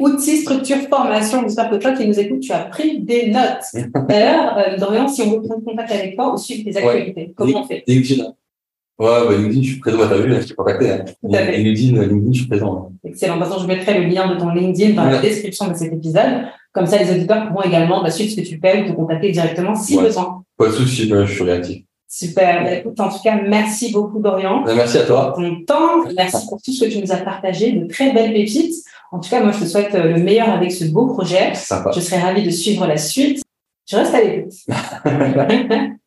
Outils, 0.00 0.42
structure, 0.42 0.76
formation. 0.88 1.42
J'espère 1.42 1.70
que 1.70 1.76
toi 1.76 1.92
qui 1.92 2.06
nous 2.06 2.18
écoutes, 2.18 2.40
tu 2.40 2.52
as 2.52 2.64
pris 2.64 3.00
des 3.00 3.30
notes. 3.30 3.64
D'ailleurs, 4.08 4.56
euh, 4.56 4.76
Dorian, 4.76 5.08
si 5.08 5.22
on 5.22 5.32
veut 5.32 5.42
prendre 5.42 5.64
contact 5.64 5.90
avec 5.90 6.14
toi 6.14 6.32
ou 6.32 6.36
suivre 6.36 6.70
tes 6.70 6.76
actualités, 6.76 7.20
ouais. 7.20 7.32
comment 7.36 7.62
on 7.62 7.66
fait? 7.66 7.82
LinkedIn. 7.86 8.24
Ouais, 8.24 9.26
bah, 9.28 9.36
LinkedIn, 9.36 9.62
je 9.62 9.68
suis 9.70 9.80
présent, 9.80 9.98
t'as 10.08 10.16
vu, 10.16 10.34
je 10.40 10.46
t'ai 10.46 10.54
contacté. 10.54 10.90
Hein. 10.90 11.04
LinkedIn, 11.22 12.00
LinkedIn, 12.00 12.32
je 12.32 12.38
suis 12.38 12.48
présent. 12.48 12.92
Excellent. 13.04 13.36
De 13.36 13.42
toute 13.42 13.48
façon, 13.48 13.62
je 13.62 13.66
mettrai 13.66 14.00
le 14.00 14.06
lien 14.06 14.32
de 14.32 14.38
ton 14.38 14.50
LinkedIn 14.50 14.94
dans 14.94 15.04
ouais. 15.04 15.12
la 15.12 15.20
description 15.20 15.68
de 15.68 15.74
cet 15.74 15.92
épisode. 15.92 16.46
Comme 16.72 16.86
ça, 16.86 16.98
les 16.98 17.10
auditeurs 17.10 17.48
pourront 17.48 17.62
également 17.62 18.02
bah, 18.02 18.10
suivre 18.10 18.30
ce 18.30 18.36
que 18.36 18.46
tu 18.46 18.58
fais 18.60 18.82
ou 18.82 18.88
te 18.88 18.92
contacter 18.92 19.32
directement 19.32 19.74
si 19.74 19.96
ouais. 19.96 20.04
besoin. 20.04 20.42
Pas 20.56 20.66
de 20.66 20.72
souci, 20.72 21.08
je 21.08 21.24
suis 21.26 21.42
réactif. 21.42 21.84
Super. 22.08 22.64
Bah, 22.64 22.74
écoute, 22.74 22.98
en 23.00 23.08
tout 23.08 23.22
cas, 23.22 23.40
merci 23.46 23.92
beaucoup, 23.92 24.18
Dorian. 24.18 24.62
Bah, 24.64 24.74
merci 24.74 24.98
à 24.98 25.04
toi. 25.04 25.32
Pour 25.32 25.42
ton 25.42 25.64
temps. 25.64 26.10
Merci 26.16 26.46
pour 26.48 26.60
tout 26.60 26.72
ce 26.72 26.84
que 26.84 26.90
tu 26.90 26.98
nous 27.00 27.12
as 27.12 27.18
partagé, 27.18 27.72
de 27.72 27.86
très 27.86 28.12
belles 28.12 28.32
pépites. 28.32 28.82
En 29.10 29.20
tout 29.20 29.30
cas, 29.30 29.42
moi, 29.42 29.52
je 29.52 29.60
te 29.60 29.64
souhaite 29.64 29.94
euh, 29.94 30.12
le 30.12 30.22
meilleur 30.22 30.50
avec 30.50 30.70
ce 30.70 30.84
beau 30.84 31.06
projet. 31.06 31.54
Sympa. 31.54 31.90
Je 31.94 32.00
serai 32.00 32.18
ravie 32.18 32.42
de 32.42 32.50
suivre 32.50 32.86
la 32.86 32.96
suite. 32.96 33.42
Je 33.90 33.96
reste 33.96 34.14
à 34.14 34.22
l'écoute. 34.22 34.52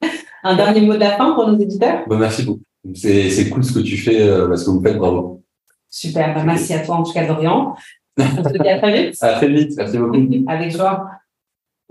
Un 0.43 0.55
dernier 0.55 0.81
mot 0.81 0.93
de 0.93 0.99
la 0.99 1.17
fin 1.17 1.33
pour 1.33 1.47
nos 1.47 1.53
auditeurs? 1.53 2.03
Bah, 2.07 2.17
Merci 2.19 2.43
beaucoup. 2.43 2.61
C'est 2.95 3.49
cool 3.49 3.63
ce 3.63 3.73
que 3.73 3.79
tu 3.79 3.97
fais, 3.97 4.21
euh, 4.21 4.55
ce 4.55 4.65
que 4.65 4.71
vous 4.71 4.81
faites, 4.81 4.97
bravo. 4.97 5.41
Super, 5.89 6.33
bah, 6.33 6.43
merci 6.43 6.73
à 6.73 6.79
toi 6.79 6.95
en 6.95 7.03
tout 7.03 7.13
cas, 7.13 7.27
Dorian. 7.27 7.75
On 8.17 8.23
se 8.43 8.57
dit 8.57 8.69
à 8.69 8.79
très 8.79 9.09
vite. 9.09 9.17
À 9.21 9.33
très 9.33 9.47
vite, 9.47 9.73
merci 9.77 9.97
beaucoup. 9.97 10.17
Avec 10.47 10.71
joie. 10.71 11.09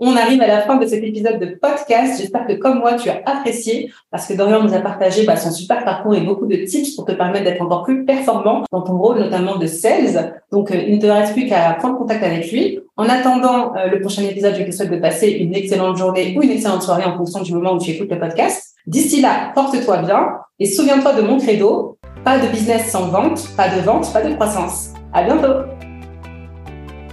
On 0.03 0.15
arrive 0.15 0.41
à 0.41 0.47
la 0.47 0.61
fin 0.61 0.77
de 0.77 0.85
cet 0.87 1.03
épisode 1.03 1.37
de 1.37 1.59
podcast. 1.61 2.19
J'espère 2.19 2.47
que 2.47 2.53
comme 2.53 2.79
moi, 2.79 2.95
tu 2.95 3.07
as 3.07 3.21
apprécié 3.23 3.93
parce 4.09 4.25
que 4.25 4.33
Dorian 4.33 4.63
nous 4.63 4.73
a 4.73 4.79
partagé 4.79 5.25
bah, 5.27 5.37
son 5.37 5.51
super 5.51 5.85
parcours 5.85 6.15
et 6.15 6.21
beaucoup 6.21 6.47
de 6.47 6.55
tips 6.55 6.95
pour 6.95 7.05
te 7.05 7.11
permettre 7.11 7.45
d'être 7.45 7.61
encore 7.61 7.83
plus 7.83 8.03
performant 8.03 8.63
dans 8.71 8.81
ton 8.81 8.97
rôle, 8.97 9.19
notamment 9.19 9.57
de 9.57 9.67
sales. 9.67 10.41
Donc, 10.51 10.71
euh, 10.71 10.81
il 10.87 10.95
ne 10.95 11.01
te 11.01 11.05
reste 11.05 11.33
plus 11.33 11.45
qu'à 11.45 11.75
prendre 11.77 11.99
contact 11.99 12.23
avec 12.23 12.51
lui. 12.51 12.79
En 12.97 13.07
attendant 13.07 13.75
euh, 13.75 13.89
le 13.91 14.01
prochain 14.01 14.23
épisode, 14.23 14.55
je 14.57 14.63
te 14.63 14.71
souhaite 14.71 14.89
de 14.89 14.97
passer 14.97 15.29
une 15.29 15.53
excellente 15.53 15.97
journée 15.97 16.35
ou 16.35 16.41
une 16.41 16.49
excellente 16.49 16.81
soirée 16.81 17.05
en 17.05 17.15
fonction 17.15 17.43
du 17.43 17.53
moment 17.53 17.73
où 17.73 17.77
tu 17.77 17.91
écoutes 17.91 18.09
le 18.09 18.17
podcast. 18.17 18.73
D'ici 18.87 19.21
là, 19.21 19.51
porte-toi 19.53 19.97
bien 19.97 20.29
et 20.57 20.65
souviens-toi 20.65 21.13
de 21.13 21.21
mon 21.21 21.37
credo. 21.37 21.99
Pas 22.25 22.39
de 22.39 22.47
business 22.47 22.89
sans 22.89 23.07
vente, 23.09 23.49
pas 23.55 23.69
de 23.69 23.81
vente, 23.81 24.11
pas 24.11 24.23
de 24.23 24.33
croissance. 24.33 24.93
À 25.13 25.21
bientôt! 25.21 25.80